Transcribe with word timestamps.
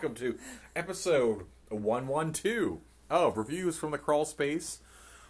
welcome 0.00 0.14
to 0.14 0.38
episode 0.74 1.44
112 1.68 2.78
of 3.10 3.36
Reviews 3.36 3.76
from 3.76 3.90
the 3.90 3.98
Crawl 3.98 4.24
Space. 4.24 4.78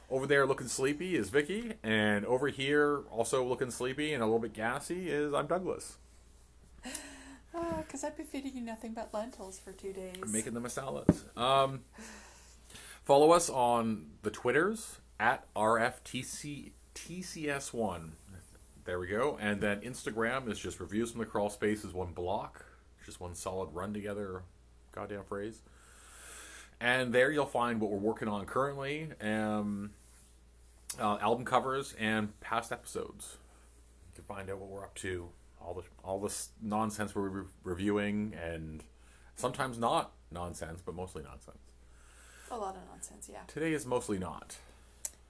Over 0.08 0.28
there 0.28 0.46
looking 0.46 0.68
sleepy 0.68 1.16
is 1.16 1.28
Vicky, 1.28 1.72
and 1.82 2.24
over 2.24 2.46
here 2.46 2.98
also 3.10 3.44
looking 3.44 3.72
sleepy 3.72 4.12
and 4.12 4.22
a 4.22 4.26
little 4.26 4.38
bit 4.38 4.52
gassy 4.52 5.10
is 5.10 5.34
I'm 5.34 5.48
Douglas. 5.48 5.96
Because 7.52 8.04
I've 8.04 8.16
been 8.16 8.26
feeding 8.26 8.54
you 8.54 8.62
nothing 8.62 8.94
but 8.94 9.12
lentils 9.12 9.58
for 9.58 9.72
two 9.72 9.92
days. 9.92 10.22
Making 10.28 10.54
them 10.54 10.66
a 10.66 10.70
salads. 10.70 11.24
Um, 11.36 11.80
follow 13.02 13.32
us 13.32 13.50
on 13.50 14.06
the 14.22 14.30
Twitters 14.30 15.00
at 15.18 15.52
RFTCS1. 15.56 18.10
There 18.84 19.00
we 19.00 19.08
go. 19.08 19.36
And 19.40 19.60
then 19.60 19.80
Instagram 19.80 20.48
is 20.48 20.60
just 20.60 20.78
Reviews 20.78 21.10
from 21.10 21.18
the 21.18 21.26
Crawl 21.26 21.50
Space 21.50 21.84
is 21.84 21.92
one 21.92 22.12
block. 22.12 22.66
Just 23.04 23.18
one 23.18 23.34
solid 23.34 23.70
run 23.72 23.92
together 23.92 24.44
goddamn 24.92 25.24
phrase. 25.24 25.62
And 26.80 27.12
there 27.12 27.30
you'll 27.30 27.46
find 27.46 27.80
what 27.80 27.90
we're 27.90 27.98
working 27.98 28.28
on 28.28 28.46
currently, 28.46 29.08
um, 29.20 29.90
uh, 30.98 31.18
album 31.20 31.44
covers 31.44 31.94
and 31.98 32.38
past 32.40 32.72
episodes. 32.72 33.36
You 34.08 34.22
can 34.22 34.24
find 34.24 34.48
out 34.50 34.58
what 34.58 34.70
we're 34.70 34.84
up 34.84 34.94
to, 34.96 35.28
all 35.60 35.74
the 35.74 35.82
all 36.02 36.18
this 36.20 36.48
nonsense 36.62 37.14
we're 37.14 37.28
re- 37.28 37.44
reviewing, 37.64 38.34
and 38.42 38.82
sometimes 39.36 39.78
not 39.78 40.12
nonsense, 40.32 40.80
but 40.84 40.94
mostly 40.94 41.22
nonsense. 41.22 41.58
A 42.50 42.56
lot 42.56 42.74
of 42.76 42.82
nonsense, 42.90 43.28
yeah. 43.30 43.40
Today 43.46 43.72
is 43.74 43.84
mostly 43.86 44.18
not. 44.18 44.56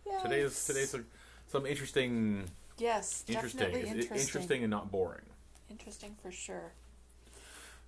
yeah 0.06 0.20
Today 0.20 0.40
is 0.40 0.64
today's 0.64 0.94
a, 0.94 1.02
some 1.48 1.66
interesting, 1.66 2.44
Yes, 2.78 3.24
interesting, 3.28 3.58
definitely 3.58 3.88
interesting. 3.90 4.16
interesting 4.18 4.62
and 4.62 4.70
not 4.70 4.90
boring. 4.90 5.26
Interesting 5.68 6.16
for 6.22 6.30
sure. 6.30 6.72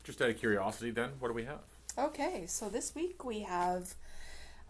Just 0.05 0.21
out 0.21 0.31
of 0.31 0.39
curiosity, 0.39 0.91
then, 0.91 1.11
what 1.21 1.29
do 1.29 1.35
we 1.35 1.45
have? 1.45 1.61
Okay, 1.97 2.45
so 2.49 2.69
this 2.69 2.95
week 2.95 3.25
we 3.25 3.41
have 3.41 3.95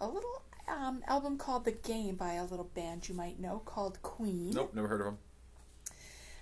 a 0.00 0.06
little 0.06 0.42
um, 0.69 1.02
album 1.06 1.39
called 1.39 1.64
The 1.64 1.72
Game 1.72 2.16
by 2.16 2.34
a 2.34 2.44
little 2.44 2.70
band 2.74 3.08
you 3.08 3.14
might 3.14 3.41
know 3.41 3.62
called 3.64 4.02
Queen. 4.02 4.50
Nope, 4.50 4.74
never 4.74 4.89
heard 4.89 5.00
of 5.00 5.06
them. 5.06 5.19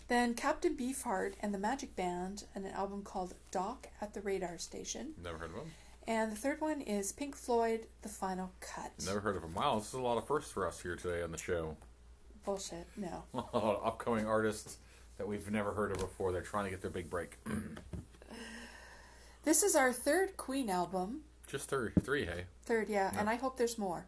Then 0.08 0.34
Captain 0.34 0.76
Beefheart 0.76 1.34
and 1.40 1.54
the 1.54 1.58
Magic 1.58 1.94
Band, 1.94 2.44
and 2.54 2.64
an 2.64 2.72
album 2.72 3.02
called 3.02 3.34
Doc 3.52 3.86
at 4.00 4.12
the 4.12 4.20
Radar 4.22 4.58
Station. 4.58 5.12
Never 5.22 5.38
heard 5.38 5.50
of 5.50 5.56
them. 5.56 5.70
And 6.08 6.32
the 6.32 6.36
third 6.36 6.60
one 6.60 6.80
is 6.80 7.12
Pink 7.12 7.36
Floyd, 7.36 7.86
The 8.02 8.08
Final 8.08 8.50
Cut. 8.60 8.90
Never 9.06 9.20
heard 9.20 9.36
of 9.36 9.42
them. 9.42 9.54
Wow, 9.54 9.78
this 9.78 9.88
is 9.88 9.94
a 9.94 10.00
lot 10.00 10.18
of 10.18 10.26
firsts 10.26 10.50
for 10.50 10.66
us 10.66 10.80
here 10.80 10.96
today 10.96 11.22
on 11.22 11.30
the 11.30 11.38
show. 11.38 11.76
Bullshit, 12.44 12.88
no. 12.96 13.22
A 13.34 13.58
lot 13.58 13.76
of 13.76 13.86
upcoming 13.86 14.26
artists 14.26 14.78
that 15.18 15.28
we've 15.28 15.48
never 15.50 15.72
heard 15.72 15.92
of 15.92 15.98
before. 15.98 16.32
They're 16.32 16.40
trying 16.40 16.64
to 16.64 16.70
get 16.70 16.80
their 16.80 16.90
big 16.90 17.08
break. 17.08 17.36
This 19.42 19.62
is 19.62 19.74
our 19.74 19.92
third 19.92 20.36
Queen 20.36 20.68
album. 20.70 21.22
Just 21.46 21.68
three, 21.68 21.90
three, 22.02 22.24
hey. 22.26 22.44
Third, 22.64 22.88
yeah, 22.88 23.12
and 23.18 23.28
I 23.28 23.34
hope 23.36 23.56
there's 23.56 23.78
more. 23.78 24.06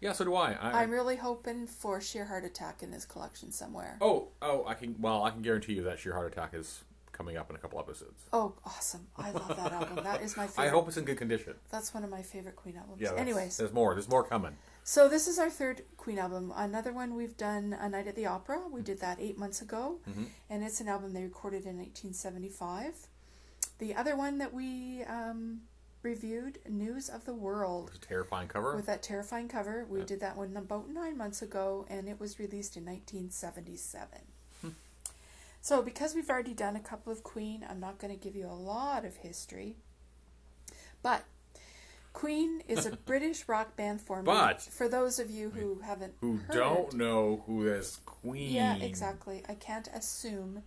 Yeah, 0.00 0.12
so 0.12 0.24
do 0.24 0.34
I. 0.34 0.52
I 0.60 0.82
I'm 0.82 0.90
really 0.90 1.16
hoping 1.16 1.66
for 1.66 2.00
Sheer 2.00 2.24
Heart 2.26 2.44
Attack 2.44 2.82
in 2.82 2.90
this 2.90 3.04
collection 3.04 3.52
somewhere. 3.52 3.98
oh, 4.00 4.28
oh, 4.40 4.64
I 4.66 4.74
can. 4.74 4.96
Well, 5.00 5.22
I 5.24 5.30
can 5.30 5.42
guarantee 5.42 5.74
you 5.74 5.82
that 5.84 5.98
Sheer 6.00 6.12
Heart 6.12 6.32
Attack 6.32 6.54
is 6.54 6.82
coming 7.12 7.36
up 7.36 7.50
in 7.50 7.56
a 7.56 7.58
couple 7.58 7.78
episodes. 7.78 8.24
Oh, 8.32 8.54
awesome. 8.64 9.06
I 9.16 9.30
love 9.30 9.48
that 9.48 9.72
album. 9.80 10.02
That 10.04 10.22
is 10.22 10.36
my 10.36 10.46
favorite. 10.46 10.64
I 10.66 10.68
hope 10.70 10.88
it's 10.88 10.96
in 10.96 11.04
good 11.04 11.18
condition. 11.18 11.54
That's 11.70 11.92
one 11.94 12.04
of 12.04 12.10
my 12.10 12.22
favorite 12.22 12.56
Queen 12.56 12.76
albums. 12.76 13.00
Yeah. 13.00 13.14
Anyways, 13.14 13.56
there's 13.58 13.72
more. 13.72 13.94
There's 13.94 14.08
more 14.08 14.24
coming. 14.24 14.56
so 14.82 15.08
this 15.08 15.28
is 15.28 15.38
our 15.38 15.50
third 15.50 15.82
Queen 15.96 16.18
album. 16.18 16.52
Another 16.56 16.92
one 16.92 17.14
we've 17.14 17.36
done, 17.36 17.76
A 17.78 17.88
Night 17.88 18.06
at 18.08 18.16
the 18.16 18.26
Opera. 18.26 18.62
We 18.70 18.82
did 18.82 19.00
that 19.00 19.18
eight 19.20 19.38
months 19.38 19.60
ago. 19.62 19.98
Mhm. 20.08 20.26
And 20.50 20.64
it's 20.64 20.80
an 20.80 20.88
album 20.88 21.12
they 21.12 21.22
recorded 21.22 21.64
in 21.66 21.76
1975. 21.78 23.08
The 23.82 23.96
other 23.96 24.14
one 24.14 24.38
that 24.38 24.54
we 24.54 25.02
um, 25.08 25.62
reviewed, 26.04 26.60
News 26.68 27.08
of 27.08 27.24
the 27.24 27.34
World. 27.34 27.90
It's 27.92 28.04
a 28.04 28.08
terrifying 28.08 28.46
cover. 28.46 28.76
With 28.76 28.86
that 28.86 29.02
terrifying 29.02 29.48
cover. 29.48 29.84
We 29.90 29.98
Yeah. 29.98 30.04
did 30.04 30.20
that 30.20 30.36
one 30.36 30.56
about 30.56 30.88
nine 30.88 31.16
months 31.18 31.42
ago, 31.42 31.84
and 31.90 32.08
it 32.08 32.20
was 32.20 32.38
released 32.38 32.76
in 32.76 32.84
1977. 32.84 34.06
Hmm. 34.60 34.68
So, 35.62 35.82
because 35.82 36.14
we've 36.14 36.30
already 36.30 36.54
done 36.54 36.76
a 36.76 36.80
couple 36.80 37.12
of 37.12 37.24
Queen, 37.24 37.66
I'm 37.68 37.80
not 37.80 37.98
going 37.98 38.16
to 38.16 38.20
give 38.24 38.36
you 38.36 38.46
a 38.46 38.54
lot 38.54 39.04
of 39.04 39.16
history. 39.16 39.74
But 41.02 41.24
Queen 42.12 42.62
is 42.68 42.86
a 42.86 42.92
British 43.04 43.48
rock 43.48 43.74
band 43.74 44.00
formed. 44.00 44.26
But- 44.26 44.62
for 44.62 44.86
those 44.88 45.18
of 45.18 45.28
you 45.28 45.50
who 45.50 45.80
haven't 45.80 46.14
who 46.20 46.36
heard, 46.36 46.54
don't 46.54 46.92
know 46.94 47.42
who 47.48 47.64
this 47.64 47.96
Queen? 48.06 48.52
yeah, 48.52 48.76
exactly. 48.76 49.42
I 49.48 49.56
can't 49.56 49.88
assume 49.92 50.62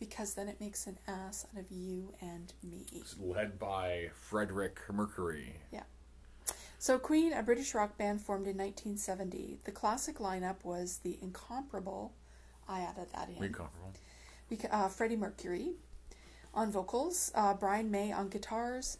because 0.00 0.34
then 0.34 0.48
it 0.48 0.60
makes 0.60 0.86
an 0.88 0.98
ass 1.06 1.46
out 1.54 1.60
of 1.60 1.70
you 1.70 2.12
and 2.20 2.52
me. 2.64 2.86
It's 2.92 3.14
led 3.20 3.58
by 3.58 4.10
Frederick 4.14 4.80
Mercury. 4.92 5.54
Yeah. 5.70 5.82
So, 6.78 6.98
Queen, 6.98 7.32
a 7.34 7.42
British 7.42 7.74
rock 7.74 7.98
band 7.98 8.22
formed 8.22 8.46
in 8.46 8.56
1970. 8.56 9.58
The 9.64 9.70
classic 9.70 10.16
lineup 10.18 10.64
was 10.64 11.00
the 11.04 11.18
incomparable, 11.20 12.14
I 12.66 12.80
added 12.80 13.08
that 13.14 13.28
in, 13.28 13.44
Incomparable. 13.44 13.92
beca- 14.50 14.72
uh, 14.72 14.88
Freddie 14.88 15.16
Mercury 15.16 15.74
on 16.54 16.72
vocals, 16.72 17.30
uh, 17.34 17.52
Brian 17.54 17.90
May 17.90 18.10
on 18.12 18.28
guitars, 18.30 18.96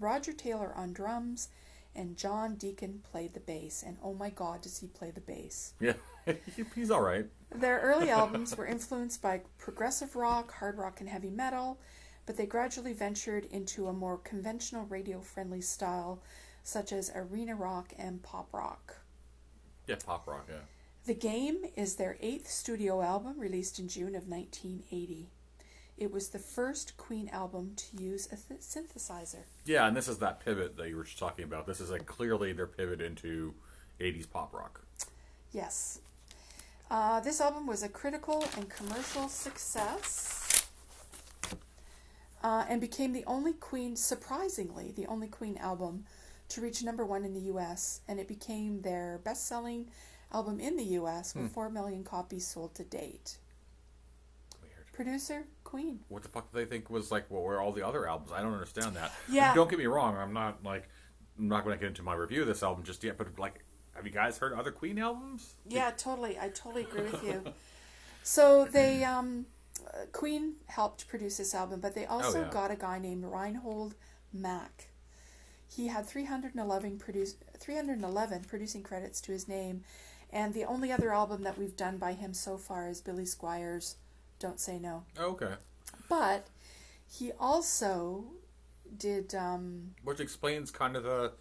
Roger 0.00 0.32
Taylor 0.32 0.72
on 0.74 0.94
drums, 0.94 1.48
and 1.94 2.16
John 2.16 2.54
Deacon 2.54 3.02
played 3.12 3.34
the 3.34 3.40
bass. 3.40 3.84
And 3.86 3.98
oh 4.02 4.14
my 4.14 4.30
god, 4.30 4.62
does 4.62 4.78
he 4.78 4.86
play 4.88 5.10
the 5.10 5.20
bass! 5.20 5.74
Yeah, 5.78 5.92
he's 6.74 6.90
all 6.90 7.02
right. 7.02 7.26
Their 7.54 7.80
early 7.80 8.10
albums 8.10 8.56
were 8.56 8.66
influenced 8.66 9.22
by 9.22 9.42
progressive 9.58 10.16
rock, 10.16 10.52
hard 10.54 10.78
rock, 10.78 11.00
and 11.00 11.08
heavy 11.08 11.30
metal, 11.30 11.78
but 12.26 12.36
they 12.36 12.46
gradually 12.46 12.92
ventured 12.92 13.44
into 13.46 13.86
a 13.86 13.92
more 13.92 14.18
conventional 14.18 14.86
radio 14.86 15.20
friendly 15.20 15.60
style, 15.60 16.22
such 16.62 16.92
as 16.92 17.12
arena 17.14 17.54
rock 17.54 17.92
and 17.98 18.22
pop 18.22 18.52
rock. 18.52 18.96
Yeah, 19.86 19.96
pop 20.04 20.26
rock. 20.26 20.46
Yeah. 20.48 20.56
The 21.06 21.14
Game 21.14 21.64
is 21.76 21.96
their 21.96 22.16
eighth 22.20 22.48
studio 22.48 23.02
album 23.02 23.38
released 23.38 23.78
in 23.78 23.88
June 23.88 24.14
of 24.14 24.26
1980. 24.26 25.28
It 25.96 26.10
was 26.10 26.30
the 26.30 26.38
first 26.38 26.96
Queen 26.96 27.28
album 27.28 27.74
to 27.76 28.02
use 28.02 28.26
a 28.32 28.36
th- 28.36 28.60
synthesizer. 28.60 29.44
Yeah, 29.64 29.86
and 29.86 29.96
this 29.96 30.08
is 30.08 30.18
that 30.18 30.40
pivot 30.44 30.76
that 30.76 30.88
you 30.88 30.96
were 30.96 31.04
just 31.04 31.18
talking 31.18 31.44
about. 31.44 31.66
This 31.66 31.80
is 31.80 31.90
like 31.90 32.06
clearly 32.06 32.52
their 32.52 32.66
pivot 32.66 33.00
into 33.00 33.54
80s 34.00 34.28
pop 34.28 34.52
rock. 34.52 34.80
Yes. 35.52 36.00
Uh, 36.94 37.18
this 37.18 37.40
album 37.40 37.66
was 37.66 37.82
a 37.82 37.88
critical 37.88 38.44
and 38.56 38.70
commercial 38.70 39.28
success 39.28 40.64
uh, 42.44 42.64
and 42.68 42.80
became 42.80 43.12
the 43.12 43.24
only 43.26 43.52
Queen, 43.52 43.96
surprisingly, 43.96 44.92
the 44.94 45.04
only 45.06 45.26
Queen 45.26 45.56
album 45.56 46.04
to 46.48 46.60
reach 46.60 46.84
number 46.84 47.04
one 47.04 47.24
in 47.24 47.34
the 47.34 47.52
US. 47.52 48.00
And 48.06 48.20
it 48.20 48.28
became 48.28 48.82
their 48.82 49.20
best 49.24 49.48
selling 49.48 49.90
album 50.32 50.60
in 50.60 50.76
the 50.76 50.84
US 51.00 51.34
with 51.34 51.50
4 51.50 51.68
million 51.68 52.04
copies 52.04 52.46
sold 52.46 52.76
to 52.76 52.84
date. 52.84 53.38
Weird. 54.62 54.92
Producer, 54.92 55.48
Queen. 55.64 55.98
What 56.06 56.22
the 56.22 56.28
fuck 56.28 56.52
do 56.52 56.60
they 56.60 56.64
think 56.64 56.90
was 56.90 57.10
like? 57.10 57.28
What 57.28 57.42
were 57.42 57.60
all 57.60 57.72
the 57.72 57.84
other 57.84 58.08
albums? 58.08 58.30
I 58.30 58.40
don't 58.40 58.52
understand 58.52 58.94
that. 58.94 59.10
Yeah. 59.28 59.52
Don't 59.52 59.68
get 59.68 59.80
me 59.80 59.86
wrong. 59.86 60.16
I'm 60.16 60.32
not 60.32 60.62
like 60.62 60.88
I'm 61.36 61.48
not 61.48 61.64
going 61.64 61.76
to 61.76 61.80
get 61.80 61.88
into 61.88 62.04
my 62.04 62.14
review 62.14 62.42
of 62.42 62.46
this 62.46 62.62
album 62.62 62.84
just 62.84 63.02
yet. 63.02 63.18
But 63.18 63.36
like, 63.36 63.63
have 63.94 64.04
you 64.04 64.12
guys 64.12 64.38
heard 64.38 64.52
other 64.52 64.70
Queen 64.70 64.98
albums? 64.98 65.54
Yeah, 65.68 65.90
totally. 65.96 66.38
I 66.38 66.48
totally 66.48 66.82
agree 66.82 67.02
with 67.02 67.22
you. 67.24 67.44
So 68.26 68.64
they, 68.64 69.04
um, 69.04 69.44
Queen 70.12 70.54
helped 70.66 71.06
produce 71.08 71.36
this 71.36 71.54
album, 71.54 71.80
but 71.80 71.94
they 71.94 72.06
also 72.06 72.40
yeah. 72.40 72.50
got 72.50 72.70
a 72.70 72.74
guy 72.74 72.98
named 72.98 73.24
Reinhold 73.26 73.94
Mack. 74.32 74.88
He 75.68 75.88
had 75.88 76.06
311, 76.06 76.98
produce, 76.98 77.34
311 77.58 78.44
producing 78.44 78.82
credits 78.82 79.20
to 79.20 79.32
his 79.32 79.46
name, 79.46 79.82
and 80.32 80.54
the 80.54 80.64
only 80.64 80.90
other 80.90 81.12
album 81.12 81.42
that 81.42 81.58
we've 81.58 81.76
done 81.76 81.98
by 81.98 82.14
him 82.14 82.32
so 82.32 82.56
far 82.56 82.88
is 82.88 83.02
Billy 83.02 83.26
Squier's 83.26 83.96
Don't 84.38 84.58
Say 84.58 84.78
No. 84.78 85.04
Oh, 85.18 85.32
okay. 85.32 85.54
But 86.08 86.46
he 87.06 87.30
also 87.38 88.24
did, 88.96 89.34
um, 89.34 89.94
Which 90.02 90.20
explains 90.20 90.70
kind 90.70 90.96
of 90.96 91.02
the 91.02 91.32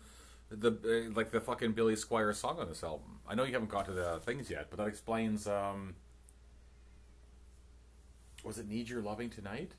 the 0.59 1.07
uh, 1.07 1.13
like 1.15 1.31
the 1.31 1.39
fucking 1.39 1.73
Billy 1.73 1.95
Squier 1.95 2.33
song 2.35 2.59
on 2.59 2.67
this 2.67 2.83
album. 2.83 3.19
I 3.27 3.35
know 3.35 3.44
you 3.44 3.53
haven't 3.53 3.69
got 3.69 3.85
to 3.85 3.91
the 3.91 4.19
things 4.19 4.50
yet, 4.50 4.67
but 4.69 4.77
that 4.77 4.88
explains. 4.88 5.47
um 5.47 5.95
Was 8.44 8.57
it 8.57 8.67
"Need 8.67 8.89
Your 8.89 9.01
Loving 9.01 9.29
Tonight"? 9.29 9.73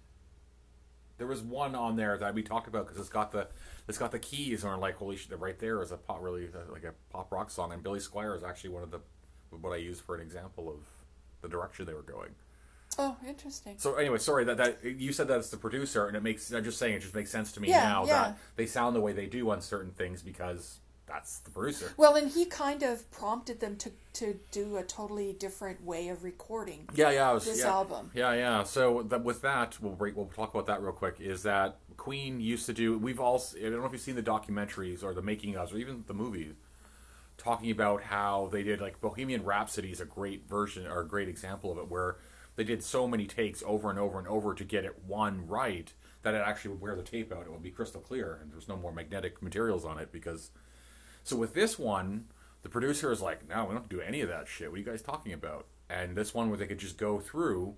There 1.16 1.26
was 1.28 1.42
one 1.42 1.74
on 1.74 1.96
there 1.96 2.18
that 2.18 2.34
we 2.34 2.42
talked 2.42 2.66
about 2.66 2.86
because 2.86 2.98
it's 2.98 3.08
got 3.08 3.30
the 3.30 3.48
it's 3.86 3.98
got 3.98 4.10
the 4.10 4.18
keys 4.18 4.64
and 4.64 4.72
are 4.72 4.78
like 4.78 4.96
holy 4.96 5.16
shit! 5.16 5.38
Right 5.38 5.58
there 5.58 5.80
is 5.82 5.92
a 5.92 5.96
pop 5.96 6.22
really 6.22 6.46
uh, 6.46 6.72
like 6.72 6.84
a 6.84 6.92
pop 7.10 7.30
rock 7.30 7.50
song, 7.50 7.72
and 7.72 7.82
Billy 7.82 8.00
Squier 8.00 8.36
is 8.36 8.42
actually 8.42 8.70
one 8.70 8.82
of 8.82 8.90
the 8.90 9.00
what 9.50 9.72
I 9.72 9.76
use 9.76 10.00
for 10.00 10.14
an 10.16 10.20
example 10.20 10.68
of 10.68 10.80
the 11.42 11.48
direction 11.48 11.86
they 11.86 11.94
were 11.94 12.02
going. 12.02 12.34
Oh, 12.98 13.16
interesting. 13.26 13.74
So 13.78 13.94
anyway, 13.94 14.18
sorry 14.18 14.44
that 14.44 14.56
that 14.56 14.84
you 14.84 15.12
said 15.12 15.28
that 15.28 15.38
it's 15.38 15.50
the 15.50 15.56
producer, 15.56 16.06
and 16.06 16.16
it 16.16 16.22
makes. 16.22 16.52
I'm 16.52 16.64
just 16.64 16.78
saying 16.78 16.94
it 16.94 17.00
just 17.00 17.14
makes 17.14 17.30
sense 17.30 17.52
to 17.52 17.60
me 17.60 17.68
Yeah, 17.68 17.84
now 17.84 18.06
yeah. 18.06 18.12
that 18.12 18.38
they 18.56 18.66
sound 18.66 18.96
the 18.96 19.00
way 19.00 19.12
they 19.12 19.26
do 19.26 19.50
on 19.50 19.60
certain 19.60 19.92
things 19.92 20.22
because 20.22 20.78
that's 21.06 21.38
the 21.40 21.50
producer. 21.50 21.92
Well, 21.96 22.16
and 22.16 22.30
he 22.30 22.46
kind 22.46 22.82
of 22.82 23.10
prompted 23.10 23.60
them 23.60 23.76
to, 23.76 23.92
to 24.14 24.40
do 24.50 24.76
a 24.78 24.82
totally 24.82 25.34
different 25.34 25.84
way 25.84 26.08
of 26.08 26.24
recording. 26.24 26.88
Yeah, 26.94 27.10
yeah, 27.10 27.32
was, 27.32 27.44
This 27.44 27.60
yeah, 27.60 27.68
album. 27.68 28.10
Yeah, 28.14 28.32
yeah. 28.32 28.62
So 28.64 29.02
that, 29.02 29.22
with 29.22 29.42
that, 29.42 29.76
we'll 29.80 29.92
break, 29.92 30.16
we'll 30.16 30.26
talk 30.26 30.54
about 30.54 30.66
that 30.66 30.82
real 30.82 30.92
quick. 30.92 31.20
Is 31.20 31.42
that 31.42 31.76
Queen 31.98 32.40
used 32.40 32.66
to 32.66 32.72
do? 32.72 32.98
We've 32.98 33.20
all 33.20 33.42
I 33.56 33.62
don't 33.62 33.80
know 33.80 33.86
if 33.86 33.92
you've 33.92 34.00
seen 34.00 34.16
the 34.16 34.22
documentaries 34.22 35.04
or 35.04 35.12
the 35.12 35.22
making 35.22 35.54
ofs 35.54 35.74
or 35.74 35.76
even 35.76 36.04
the 36.06 36.14
movies 36.14 36.54
talking 37.36 37.70
about 37.70 38.02
how 38.02 38.48
they 38.52 38.62
did 38.62 38.80
like 38.80 39.00
Bohemian 39.00 39.44
Rhapsody 39.44 39.90
is 39.90 40.00
a 40.00 40.04
great 40.04 40.48
version 40.48 40.86
or 40.86 41.00
a 41.00 41.06
great 41.06 41.28
example 41.28 41.72
of 41.72 41.78
it 41.78 41.90
where 41.90 42.16
they 42.56 42.64
did 42.64 42.82
so 42.82 43.08
many 43.08 43.26
takes 43.26 43.62
over 43.66 43.90
and 43.90 43.98
over 43.98 44.18
and 44.18 44.28
over 44.28 44.54
to 44.54 44.64
get 44.64 44.84
it 44.84 45.02
one 45.06 45.46
right 45.46 45.92
that 46.22 46.34
it 46.34 46.42
actually 46.44 46.72
would 46.72 46.80
wear 46.80 46.96
the 46.96 47.02
tape 47.02 47.32
out. 47.32 47.46
It 47.46 47.52
would 47.52 47.62
be 47.62 47.70
crystal 47.70 48.00
clear 48.00 48.38
and 48.40 48.52
there's 48.52 48.68
no 48.68 48.76
more 48.76 48.92
magnetic 48.92 49.42
materials 49.42 49.84
on 49.84 49.98
it 49.98 50.12
because. 50.12 50.50
So 51.22 51.36
with 51.36 51.54
this 51.54 51.78
one, 51.78 52.26
the 52.62 52.68
producer 52.68 53.10
is 53.10 53.20
like, 53.20 53.48
"No, 53.48 53.64
we 53.64 53.74
don't 53.74 53.88
do 53.88 54.00
any 54.00 54.20
of 54.20 54.28
that 54.28 54.46
shit. 54.46 54.70
What 54.70 54.76
are 54.76 54.78
you 54.78 54.84
guys 54.84 55.02
talking 55.02 55.32
about?" 55.32 55.66
And 55.88 56.16
this 56.16 56.34
one 56.34 56.48
where 56.48 56.58
they 56.58 56.66
could 56.66 56.78
just 56.78 56.98
go 56.98 57.18
through 57.18 57.76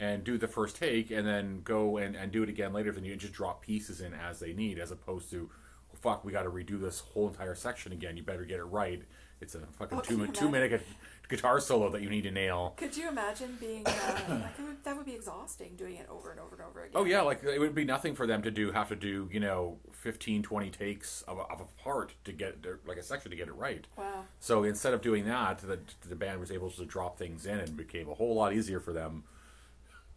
and 0.00 0.24
do 0.24 0.38
the 0.38 0.48
first 0.48 0.76
take 0.76 1.10
and 1.10 1.26
then 1.26 1.60
go 1.62 1.98
and, 1.98 2.16
and 2.16 2.32
do 2.32 2.42
it 2.42 2.48
again 2.48 2.72
later 2.72 2.88
if 2.88 2.96
they 2.96 3.02
need 3.02 3.12
and 3.12 3.20
just 3.20 3.34
drop 3.34 3.60
pieces 3.60 4.00
in 4.00 4.14
as 4.14 4.40
they 4.40 4.52
need 4.54 4.78
as 4.78 4.90
opposed 4.90 5.30
to 5.30 5.50
oh, 5.92 5.98
fuck 6.00 6.24
we 6.24 6.32
got 6.32 6.44
to 6.44 6.50
redo 6.50 6.80
this 6.80 7.00
whole 7.00 7.28
entire 7.28 7.54
section 7.54 7.92
again 7.92 8.16
you 8.16 8.22
better 8.22 8.46
get 8.46 8.58
it 8.58 8.64
right 8.64 9.02
it's 9.42 9.54
a 9.54 9.60
fucking 9.78 9.98
Oh, 9.98 10.00
two, 10.00 10.18
you 10.18 10.26
two 10.28 10.48
minute 10.48 10.82
guitar 11.30 11.60
solo 11.60 11.88
that 11.90 12.02
you 12.02 12.10
need 12.10 12.22
to 12.22 12.30
nail. 12.30 12.74
Could 12.76 12.96
you 12.96 13.08
imagine 13.08 13.56
being 13.60 13.86
uh, 13.86 13.92
like, 14.28 14.58
would, 14.58 14.84
that 14.84 14.96
would 14.96 15.06
be 15.06 15.14
exhausting 15.14 15.76
doing 15.76 15.96
it 15.96 16.06
over 16.10 16.32
and 16.32 16.40
over 16.40 16.56
and 16.56 16.64
over 16.64 16.80
again? 16.80 16.92
oh 16.94 17.04
yeah 17.04 17.22
like 17.22 17.42
it 17.44 17.58
would 17.58 17.74
be 17.74 17.84
nothing 17.84 18.14
for 18.14 18.26
them 18.26 18.42
to 18.42 18.50
do 18.50 18.72
have 18.72 18.88
to 18.88 18.96
do 18.96 19.28
you 19.32 19.40
know 19.40 19.78
15 19.92 20.42
20 20.42 20.70
takes 20.70 21.22
of 21.22 21.38
a, 21.38 21.42
of 21.42 21.60
a 21.60 21.82
part 21.82 22.14
to 22.24 22.32
get 22.32 22.58
like 22.86 22.98
a 22.98 23.02
section 23.02 23.30
to 23.30 23.36
get 23.36 23.48
it 23.48 23.54
right. 23.54 23.86
Wow. 23.96 24.24
so 24.40 24.64
instead 24.64 24.92
of 24.92 25.00
doing 25.00 25.24
that 25.26 25.58
the, 25.58 25.78
the 26.08 26.16
band 26.16 26.40
was 26.40 26.50
able 26.50 26.70
to 26.70 26.84
drop 26.84 27.16
things 27.16 27.46
in 27.46 27.58
and 27.58 27.76
became 27.76 28.08
a 28.08 28.14
whole 28.14 28.34
lot 28.34 28.52
easier 28.52 28.80
for 28.80 28.92
them. 28.92 29.22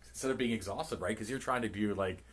Instead 0.10 0.32
of 0.32 0.38
being 0.38 0.52
exhausted 0.52 1.00
right? 1.00 1.16
Because 1.16 1.30
you're 1.30 1.40
trying 1.40 1.62
to 1.62 1.70
do 1.70 1.94
like 1.94 2.26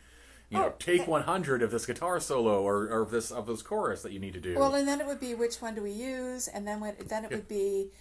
you 0.49 0.57
know 0.57 0.65
Oh, 0.65 0.73
take 0.79 1.07
100 1.07 1.61
of 1.61 1.71
this 1.71 1.85
guitar 1.85 2.19
solo 2.19 2.61
or, 2.61 2.83
or 2.87 3.01
of 3.01 3.11
this 3.11 3.31
of 3.31 3.45
this 3.47 3.61
chorus 3.61 4.01
that 4.01 4.11
you 4.11 4.19
need 4.19 4.33
to 4.33 4.41
do. 4.41 4.55
Well, 4.55 4.75
and 4.75 4.87
then 4.87 4.99
it 4.99 5.07
would 5.07 5.19
be 5.19 5.33
which 5.33 5.61
one 5.61 5.75
do 5.75 5.81
we 5.81 5.91
use, 5.91 6.49
and 6.49 6.67
then 6.67 6.81
when, 6.81 6.95
then 7.07 7.23
it 7.23 7.31
would 7.31 7.47
be 7.47 7.91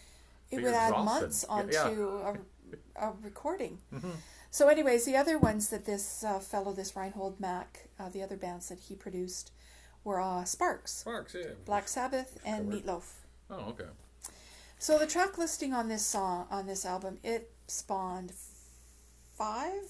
it 0.50 0.62
would 0.62 0.74
add 0.74 0.92
months 1.04 1.44
onto 1.44 1.72
yeah. 1.74 1.84
Mm-hmm. 1.90 2.74
A, 2.96 3.08
a 3.08 3.12
recording. 3.22 3.78
So, 4.52 4.66
anyways, 4.66 5.04
the 5.04 5.16
other 5.16 5.38
ones 5.38 5.68
that 5.68 5.86
this 5.86 6.24
uh, 6.24 6.40
fellow, 6.40 6.72
this 6.72 6.96
Reinhold 6.96 7.38
Mack, 7.38 7.88
uh, 8.00 8.08
the 8.08 8.20
other 8.20 8.36
bands 8.36 8.68
that 8.68 8.80
he 8.80 8.96
produced 8.96 9.52
were 10.02 10.20
uh, 10.20 10.42
Sparks, 10.44 10.92
Sparks, 10.92 11.36
yeah. 11.38 11.50
Black 11.64 11.86
Sabbath, 11.86 12.36
and 12.44 12.68
Covered. 12.68 12.84
Meatloaf. 12.84 13.04
oh 13.50 13.68
okay 13.70 13.84
So 14.78 14.98
the 14.98 15.06
track 15.06 15.38
listing 15.38 15.72
on 15.72 15.86
this 15.88 16.04
song 16.04 16.48
on 16.50 16.66
this 16.66 16.84
album 16.84 17.18
it 17.22 17.52
spawned 17.68 18.32
five 19.36 19.82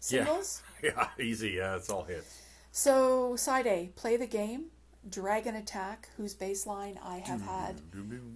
singles. 0.00 0.62
yeah 0.82 1.08
easy 1.20 1.50
yeah 1.50 1.76
it's 1.76 1.88
all 1.88 2.02
hits 2.04 2.42
So 2.72 3.36
side 3.36 3.66
A, 3.66 3.90
play 3.94 4.16
the 4.16 4.26
game, 4.26 4.66
Dragon 5.08 5.54
Attack, 5.56 6.08
whose 6.16 6.34
bass 6.34 6.66
line 6.66 6.98
I 7.02 7.18
have 7.18 7.40
had 7.42 7.80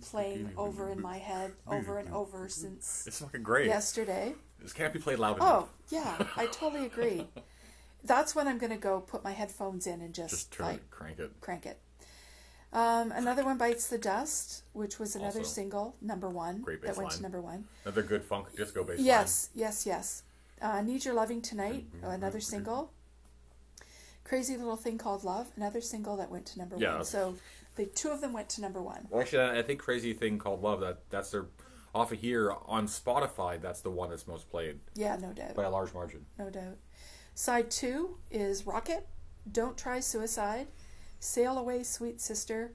playing 0.02 0.52
over 0.56 0.90
in 0.90 1.00
my 1.00 1.18
head 1.18 1.52
over 1.66 1.98
and 1.98 2.12
over 2.14 2.48
since 2.48 3.04
it's 3.06 3.20
fucking 3.20 3.42
great 3.42 3.66
yesterday. 3.66 4.34
this 4.60 4.72
can't 4.72 4.92
be 4.92 4.98
played 4.98 5.18
loud 5.18 5.36
enough. 5.36 5.48
Oh 5.64 5.68
yeah, 5.90 6.24
I 6.36 6.46
totally 6.46 6.86
agree. 6.86 7.26
That's 8.04 8.34
when 8.34 8.48
I'm 8.48 8.58
gonna 8.58 8.78
go 8.78 9.00
put 9.00 9.22
my 9.24 9.32
headphones 9.32 9.86
in 9.86 10.00
and 10.00 10.14
just, 10.14 10.30
just 10.30 10.52
turn 10.52 10.66
like 10.66 10.76
it 10.76 10.90
crank 10.90 11.18
it 11.18 11.30
crank 11.40 11.66
it. 11.66 11.78
Um, 12.72 13.10
another 13.12 13.44
one 13.44 13.58
bites 13.58 13.88
the 13.88 13.98
dust, 13.98 14.62
which 14.72 15.00
was 15.00 15.16
another 15.16 15.40
Also, 15.40 15.50
single, 15.50 15.96
number 16.00 16.28
one, 16.30 16.60
great 16.60 16.80
that 16.82 16.88
bass 16.88 16.96
went 16.98 17.10
to 17.10 17.16
line. 17.16 17.22
number 17.22 17.40
one. 17.40 17.64
another 17.84 18.02
good 18.02 18.22
funk 18.22 18.54
disco 18.56 18.84
bass 18.84 18.98
line. 18.98 19.06
Yes, 19.06 19.50
yes, 19.54 19.84
yes. 19.86 20.22
Uh, 20.62 20.80
Need 20.82 21.04
Your 21.04 21.14
Loving 21.14 21.42
Tonight, 21.42 21.86
another 22.02 22.38
single. 22.38 22.92
Crazy 24.30 24.56
Little 24.56 24.76
Thing 24.76 24.96
Called 24.96 25.24
Love, 25.24 25.48
another 25.56 25.80
single 25.80 26.16
that 26.18 26.30
went 26.30 26.46
to 26.46 26.58
number 26.60 26.76
Yeah. 26.78 26.94
one. 26.98 27.04
So 27.04 27.34
the 27.74 27.86
two 27.86 28.10
of 28.10 28.20
them 28.20 28.32
went 28.32 28.48
to 28.50 28.60
number 28.60 28.80
one. 28.80 29.08
Well, 29.10 29.20
actually, 29.22 29.58
I 29.58 29.60
think 29.62 29.80
crazy 29.80 30.14
thing 30.14 30.38
called 30.38 30.62
love 30.62 30.78
that 30.82 31.10
that's 31.10 31.32
their 31.32 31.46
off 31.92 32.12
of 32.12 32.20
here 32.20 32.52
on 32.66 32.86
Spotify. 32.86 33.60
That's 33.60 33.80
the 33.80 33.90
one 33.90 34.08
that's 34.10 34.28
most 34.28 34.48
played 34.48 34.78
Yeah, 34.94 35.16
no 35.16 35.32
doubt. 35.32 35.56
by 35.56 35.64
a 35.64 35.70
large 35.70 35.92
margin. 35.92 36.26
No 36.38 36.48
doubt. 36.48 36.76
Side 37.34 37.72
two 37.72 38.18
is 38.30 38.68
Rocket, 38.68 39.08
Don't 39.50 39.76
Try 39.76 39.98
Suicide, 39.98 40.68
Sail 41.18 41.58
Away 41.58 41.82
Sweet 41.82 42.20
Sister, 42.20 42.74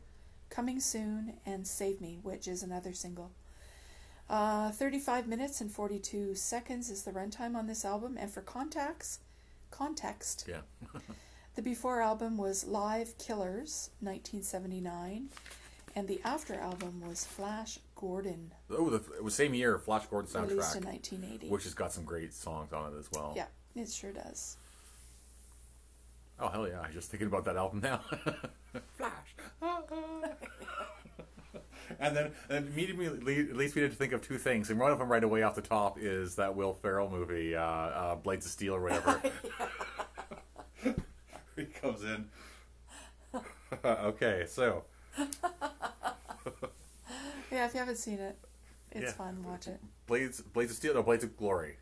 Coming 0.49 0.81
Soon, 0.81 1.39
and 1.45 1.65
Save 1.65 2.01
Me, 2.01 2.19
which 2.21 2.49
is 2.49 2.63
another 2.63 2.91
single. 2.91 3.31
Uh, 4.29 4.71
35 4.71 5.25
minutes 5.25 5.61
and 5.61 5.71
42 5.71 6.35
seconds 6.35 6.89
is 6.89 7.03
the 7.03 7.11
runtime 7.13 7.55
on 7.55 7.65
this 7.67 7.85
album. 7.85 8.17
And 8.19 8.29
for 8.29 8.41
contacts, 8.41 9.19
context, 9.71 10.43
Yeah. 10.49 10.63
the 11.55 11.61
before 11.61 12.01
album 12.01 12.37
was 12.37 12.65
Live 12.65 13.17
Killers, 13.17 13.89
1979, 14.01 15.29
and 15.95 16.07
the 16.07 16.19
after 16.23 16.55
album 16.55 17.01
was 17.07 17.23
Flash 17.25 17.79
Gordon, 17.95 18.51
Oh, 18.69 18.89
the, 18.89 18.97
it 19.15 19.23
was 19.23 19.33
same 19.35 19.53
year 19.53 19.77
Flash 19.79 20.05
Gordon 20.07 20.29
soundtrack, 20.29 20.49
released 20.49 20.75
in 20.75 20.83
soundtrack, 20.83 21.11
1980. 21.13 21.47
which 21.49 21.63
has 21.63 21.73
got 21.73 21.93
some 21.93 22.03
great 22.03 22.33
songs 22.33 22.73
on 22.73 22.93
it 22.93 22.97
as 22.99 23.09
well. 23.11 23.33
yeah, 23.35 23.45
it 23.75 23.89
sure 23.89 24.11
does. 24.11 24.57
Oh 26.37 26.49
hell 26.49 26.67
yeah! 26.67 26.81
I'm 26.81 26.91
just 26.91 27.09
thinking 27.09 27.27
about 27.27 27.45
that 27.45 27.55
album 27.55 27.79
now. 27.79 28.01
Flash. 28.97 29.35
and 32.01 32.17
then 32.17 32.31
and 32.49 32.67
immediately 32.67 33.07
le- 33.07 33.53
leads 33.55 33.73
me 33.73 33.83
to 33.83 33.89
think 33.89 34.11
of 34.11 34.21
two 34.21 34.37
things, 34.37 34.69
and 34.69 34.77
one 34.77 34.91
of 34.91 34.99
them 34.99 35.09
right 35.09 35.23
away 35.23 35.43
off 35.43 35.55
the 35.55 35.61
top 35.61 35.97
is 35.97 36.35
that 36.35 36.53
Will 36.53 36.73
Ferrell 36.73 37.09
movie, 37.09 37.55
uh, 37.55 37.61
uh, 37.61 38.15
Blades 38.15 38.45
of 38.45 38.51
Steel 38.51 38.75
or 38.75 38.81
whatever. 38.81 39.21
he 39.23 39.29
comes 39.29 39.71
in. 42.07 42.29
okay, 43.85 44.45
so 44.47 44.83
Yeah, 47.51 47.65
if 47.67 47.73
you 47.73 47.79
haven't 47.79 47.97
seen 47.97 48.19
it, 48.19 48.37
it's 48.91 49.05
Yeah. 49.05 49.11
fun. 49.13 49.43
Watch 49.43 49.67
it. 49.67 49.79
Blades, 50.07 50.41
Blades 50.41 50.71
of 50.71 50.77
Steel, 50.77 50.93
no, 50.93 51.03
Blades 51.03 51.23
of 51.23 51.35
Glory. 51.37 51.77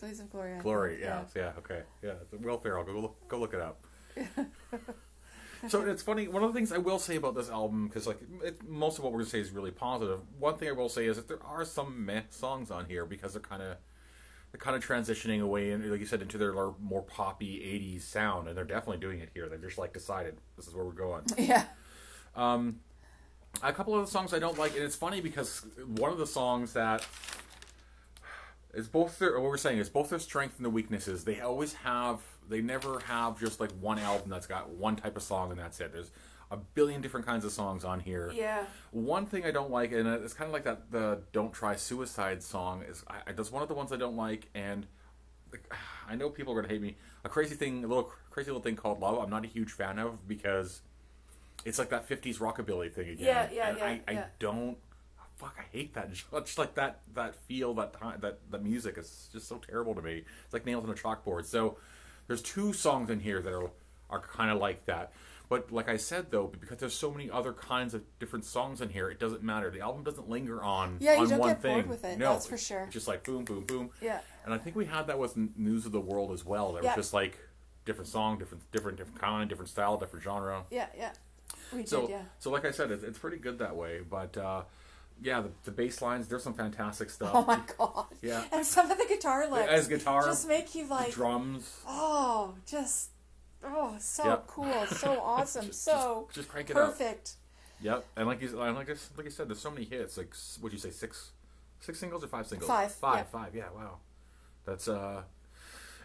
Blades 0.00 0.20
of 0.20 0.30
Glory. 0.30 0.54
I 0.54 0.58
Glory, 0.60 0.96
think, 0.96 1.04
yeah, 1.04 1.24
yeah, 1.36 1.52
okay, 1.58 1.82
yeah. 2.02 2.14
Will 2.40 2.58
Ferrell, 2.58 2.84
go 2.84 2.92
look, 2.98 3.28
go 3.28 3.38
look 3.38 3.52
it 3.54 3.60
up. 3.60 3.84
so 5.68 5.82
it's 5.82 6.02
funny. 6.02 6.26
One 6.26 6.42
of 6.42 6.52
the 6.52 6.58
things 6.58 6.72
I 6.72 6.78
will 6.78 6.98
say 6.98 7.16
about 7.16 7.34
this 7.34 7.50
album, 7.50 7.86
because 7.86 8.06
like 8.06 8.18
it, 8.42 8.66
most 8.66 8.98
of 8.98 9.04
what 9.04 9.12
we're 9.12 9.20
gonna 9.20 9.30
say 9.30 9.40
is 9.40 9.50
really 9.50 9.70
positive. 9.70 10.20
One 10.38 10.56
thing 10.56 10.68
I 10.68 10.72
will 10.72 10.88
say 10.88 11.06
is 11.06 11.16
that 11.16 11.28
there 11.28 11.42
are 11.44 11.64
some 11.64 12.04
meh 12.06 12.22
songs 12.30 12.70
on 12.70 12.86
here 12.86 13.04
because 13.04 13.34
they're 13.34 13.42
kind 13.42 13.62
of 13.62 13.76
they're 14.52 14.58
kind 14.60 14.76
of 14.76 14.86
transitioning 14.86 15.40
away, 15.40 15.70
and 15.70 15.88
like 15.90 16.00
you 16.00 16.06
said, 16.06 16.22
into 16.22 16.38
their 16.38 16.52
more 16.80 17.02
poppy 17.02 17.58
'80s 17.58 18.02
sound, 18.02 18.48
and 18.48 18.56
they're 18.56 18.64
definitely 18.64 18.98
doing 18.98 19.20
it 19.20 19.30
here. 19.32 19.48
They 19.48 19.56
just 19.56 19.78
like 19.78 19.92
decided 19.92 20.38
this 20.56 20.66
is 20.66 20.74
where 20.74 20.84
we're 20.84 20.92
going. 20.92 21.24
Yeah. 21.38 21.64
Um, 22.36 22.80
a 23.62 23.72
couple 23.72 23.94
of 23.94 24.04
the 24.04 24.10
songs 24.10 24.32
I 24.32 24.38
don't 24.38 24.58
like, 24.58 24.74
and 24.74 24.82
it's 24.82 24.96
funny 24.96 25.20
because 25.20 25.64
one 25.96 26.12
of 26.12 26.18
the 26.18 26.26
songs 26.26 26.72
that 26.74 27.06
is 28.74 28.88
both 28.88 29.18
their 29.18 29.38
what 29.40 29.50
we're 29.50 29.56
saying 29.56 29.78
is 29.78 29.88
both 29.88 30.10
their 30.10 30.18
strength 30.18 30.56
and 30.56 30.64
their 30.64 30.70
weaknesses. 30.70 31.24
They 31.24 31.40
always 31.40 31.74
have, 31.74 32.20
they 32.48 32.60
never 32.60 33.00
have 33.00 33.38
just 33.40 33.60
like 33.60 33.70
one 33.80 33.98
album 33.98 34.30
that's 34.30 34.46
got 34.46 34.70
one 34.70 34.96
type 34.96 35.16
of 35.16 35.22
song 35.22 35.50
and 35.50 35.58
that's 35.58 35.80
it. 35.80 35.92
There's 35.92 36.10
a 36.50 36.56
billion 36.56 37.00
different 37.00 37.26
kinds 37.26 37.44
of 37.44 37.52
songs 37.52 37.84
on 37.84 38.00
here. 38.00 38.32
Yeah. 38.34 38.64
One 38.90 39.26
thing 39.26 39.44
I 39.44 39.50
don't 39.50 39.70
like, 39.70 39.92
and 39.92 40.08
it's 40.08 40.34
kind 40.34 40.48
of 40.48 40.52
like 40.52 40.64
that 40.64 40.90
the 40.90 41.22
"Don't 41.32 41.52
Try 41.52 41.76
Suicide" 41.76 42.42
song 42.42 42.82
is 42.82 43.04
I, 43.08 43.32
that's 43.32 43.52
one 43.52 43.62
of 43.62 43.68
the 43.68 43.74
ones 43.74 43.92
I 43.92 43.96
don't 43.96 44.16
like, 44.16 44.48
and 44.54 44.86
I 46.08 46.16
know 46.16 46.28
people 46.28 46.52
are 46.52 46.60
gonna 46.60 46.72
hate 46.72 46.82
me. 46.82 46.96
A 47.24 47.28
crazy 47.28 47.54
thing, 47.54 47.84
a 47.84 47.86
little 47.86 48.10
crazy 48.30 48.50
little 48.50 48.62
thing 48.62 48.76
called 48.76 49.00
"Love." 49.00 49.18
I'm 49.18 49.30
not 49.30 49.44
a 49.44 49.48
huge 49.48 49.70
fan 49.70 49.98
of 49.98 50.26
because 50.26 50.82
it's 51.64 51.78
like 51.78 51.90
that 51.90 52.08
'50s 52.08 52.38
rockabilly 52.38 52.92
thing 52.92 53.10
again. 53.10 53.26
Yeah, 53.26 53.48
yeah, 53.52 53.68
and 53.68 53.78
yeah, 53.78 53.84
I, 54.08 54.12
I 54.12 54.24
don't. 54.38 54.76
Fuck, 55.36 55.56
I 55.58 55.64
hate 55.74 55.94
that. 55.94 56.12
Just 56.44 56.58
like 56.58 56.74
that, 56.74 57.00
that 57.14 57.34
feel, 57.34 57.72
that 57.74 57.94
time, 57.94 58.18
that 58.20 58.40
that 58.50 58.62
music 58.62 58.98
is 58.98 59.30
just 59.32 59.48
so 59.48 59.56
terrible 59.56 59.94
to 59.94 60.02
me. 60.02 60.24
It's 60.44 60.52
like 60.52 60.66
nails 60.66 60.84
on 60.84 60.90
a 60.90 60.94
chalkboard. 60.94 61.46
So, 61.46 61.78
there's 62.26 62.42
two 62.42 62.74
songs 62.74 63.08
in 63.08 63.20
here 63.20 63.40
that 63.40 63.52
are 63.52 63.70
are 64.10 64.20
kind 64.20 64.50
of 64.50 64.58
like 64.58 64.84
that. 64.86 65.12
But 65.50 65.70
like 65.72 65.88
I 65.90 65.96
said 65.98 66.30
though, 66.30 66.46
because 66.46 66.78
there's 66.78 66.94
so 66.94 67.10
many 67.10 67.28
other 67.30 67.52
kinds 67.52 67.92
of 67.92 68.02
different 68.20 68.44
songs 68.46 68.80
in 68.80 68.88
here, 68.88 69.10
it 69.10 69.18
doesn't 69.20 69.42
matter. 69.42 69.68
The 69.70 69.80
album 69.80 70.04
doesn't 70.04 70.28
linger 70.30 70.62
on 70.62 70.96
Yeah, 71.00 71.20
you 71.20 71.26
don't 71.26 71.40
one 71.40 71.48
get 71.50 71.60
thing. 71.62 71.74
bored 71.74 71.88
with 71.88 72.04
it, 72.04 72.18
No, 72.18 72.32
that's 72.32 72.46
for 72.46 72.56
sure. 72.56 72.86
Just 72.90 73.06
like 73.08 73.24
boom, 73.24 73.44
boom, 73.44 73.64
boom. 73.64 73.90
Yeah. 74.00 74.20
And 74.44 74.54
I 74.54 74.58
think 74.58 74.76
we 74.76 74.86
had 74.86 75.08
that 75.08 75.18
with 75.18 75.36
News 75.36 75.84
of 75.86 75.92
the 75.92 76.00
World 76.00 76.30
as 76.32 76.46
well. 76.46 76.72
There 76.72 76.82
Yeah. 76.84 76.94
was 76.96 77.04
just 77.06 77.12
like 77.12 77.36
different 77.84 78.08
song, 78.08 78.38
different 78.38 78.70
different 78.70 78.96
different 78.96 79.20
kind, 79.20 79.48
different 79.48 79.68
style, 79.70 79.98
different 79.98 80.22
genre. 80.24 80.64
Yeah. 80.70 80.86
Yeah. 80.96 81.10
We 81.74 81.84
So, 81.84 82.02
did. 82.02 82.10
Yeah. 82.10 82.22
so 82.38 82.50
like 82.50 82.64
I 82.64 82.70
said, 82.70 82.92
it's, 82.92 83.02
it's 83.02 83.18
pretty 83.18 83.38
good 83.38 83.58
that 83.58 83.74
way. 83.74 84.02
But 84.08 84.36
uh, 84.36 84.62
yeah, 85.20 85.40
the, 85.40 85.50
the 85.64 85.72
bass 85.72 86.00
lines, 86.00 86.28
there's 86.28 86.44
some 86.44 86.54
fantastic 86.54 87.10
stuff. 87.10 87.32
Oh 87.34 87.44
my 87.44 87.58
god. 87.76 88.06
Yeah. 88.22 88.44
And 88.52 88.64
some 88.64 88.88
of 88.88 88.98
the 88.98 89.04
guitar 89.06 89.50
licks. 89.50 89.68
As 89.68 89.88
guitar, 89.88 90.24
Just 90.26 90.46
make 90.46 90.76
you 90.76 90.86
like. 90.86 91.10
drums, 91.10 91.80
Oh, 91.88 92.54
just. 92.66 93.08
Oh, 93.64 93.96
so 93.98 94.24
Yep. 94.24 94.46
cool. 94.46 94.86
So 94.86 95.20
awesome. 95.24 95.66
Just- 95.66 95.84
so 95.84 96.24
just- 96.28 96.36
just 96.36 96.48
crank 96.48 96.70
it 96.70 96.76
up. 96.76 96.90
perfect. 96.90 97.34
Yep, 97.82 98.04
and 98.16 98.26
like 98.26 98.42
you, 98.42 98.48
and 98.60 98.74
like 98.76 98.90
I, 98.90 98.94
like 99.16 99.24
you 99.24 99.30
said, 99.30 99.48
there's 99.48 99.58
so 99.60 99.70
many 99.70 99.86
hits. 99.86 100.18
Like, 100.18 100.34
what'd 100.60 100.72
you 100.72 100.78
say, 100.78 100.90
six, 100.90 101.30
six 101.80 101.98
singles 101.98 102.22
or 102.22 102.26
five 102.26 102.46
singles? 102.46 102.68
Five, 102.68 102.92
five, 102.92 103.16
yeah. 103.16 103.22
five. 103.40 103.54
Yeah, 103.54 103.70
wow. 103.74 103.96
That's 104.66 104.86
uh, 104.86 105.22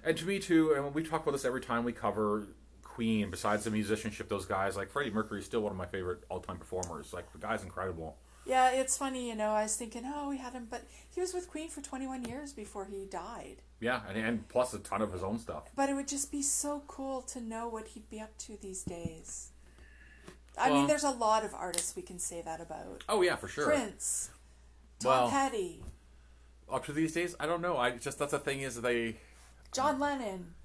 and 0.03 0.17
to 0.17 0.25
me 0.25 0.39
too. 0.39 0.73
And 0.73 0.93
we 0.93 1.03
talk 1.03 1.23
about 1.23 1.33
this 1.33 1.43
every 1.43 1.59
time 1.61 1.83
we 1.83 1.91
cover 1.91 2.47
Queen. 2.81 3.29
Besides 3.29 3.65
the 3.65 3.71
musicianship, 3.71 4.29
those 4.29 4.45
guys 4.45 4.77
like 4.77 4.89
Freddie 4.89 5.11
Mercury 5.11 5.39
is 5.39 5.45
still 5.45 5.61
one 5.61 5.71
of 5.73 5.77
my 5.77 5.85
favorite 5.85 6.19
all-time 6.29 6.57
performers. 6.57 7.11
Like 7.11 7.29
the 7.33 7.39
guy's 7.39 7.61
incredible. 7.63 8.15
Yeah, 8.45 8.71
it's 8.71 8.97
funny, 8.97 9.27
you 9.27 9.35
know. 9.35 9.49
I 9.49 9.63
was 9.63 9.75
thinking, 9.75 10.03
oh, 10.05 10.29
we 10.29 10.37
had 10.37 10.53
him, 10.53 10.67
but 10.69 10.83
he 11.09 11.19
was 11.19 11.33
with 11.33 11.49
Queen 11.49 11.67
for 11.67 11.81
21 11.81 12.23
years 12.25 12.53
before 12.53 12.85
he 12.85 13.05
died. 13.05 13.57
Yeah, 13.85 14.01
and, 14.09 14.17
and 14.17 14.47
plus 14.49 14.73
a 14.73 14.79
ton 14.79 15.01
of 15.03 15.13
his 15.13 15.21
own 15.23 15.37
stuff. 15.37 15.69
But 15.75 15.89
it 15.89 15.93
would 15.93 16.07
just 16.07 16.31
be 16.31 16.41
so 16.41 16.81
cool 16.87 17.21
to 17.23 17.39
know 17.39 17.67
what 17.67 17.89
he'd 17.89 18.09
be 18.09 18.19
up 18.19 18.35
to 18.39 18.57
these 18.59 18.81
days. 18.83 19.51
I 20.57 20.69
Well- 20.71 20.79
mean, 20.79 20.87
there's 20.87 21.03
a 21.03 21.11
lot 21.11 21.45
of 21.45 21.53
artists 21.53 21.95
we 21.95 22.01
can 22.01 22.17
say 22.17 22.41
that 22.41 22.59
about. 22.59 23.03
Oh 23.07 23.21
yeah, 23.21 23.35
for 23.35 23.47
sure. 23.47 23.65
Prince, 23.67 24.31
Tom 24.99 25.09
Well- 25.11 25.29
Petty, 25.29 25.83
Up 26.67 26.83
to 26.85 26.93
these 26.93 27.13
days, 27.13 27.35
I 27.39 27.45
don't 27.45 27.61
know. 27.61 27.77
I 27.77 27.91
just 27.91 28.17
that's 28.17 28.31
the 28.31 28.39
thing 28.39 28.61
is 28.61 28.81
they, 28.81 29.17
John 29.71 29.99
Lennon. 29.99 30.55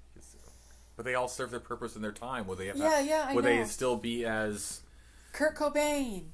but 0.95 1.05
they 1.05 1.13
all 1.13 1.27
serve 1.27 1.51
their 1.51 1.59
purpose 1.59 1.95
in 1.95 2.01
their 2.01 2.11
time. 2.11 2.47
Would 2.47 2.57
they? 2.57 2.67
Have 2.67 2.77
Yeah, 2.77 2.99
yeah, 3.01 3.25
I 3.29 3.35
Would 3.35 3.45
they 3.45 3.59
know. 3.59 3.65
still 3.65 3.97
be 3.97 4.25
as? 4.25 4.81
Kurt 5.31 5.55
Cobain. 5.55 6.29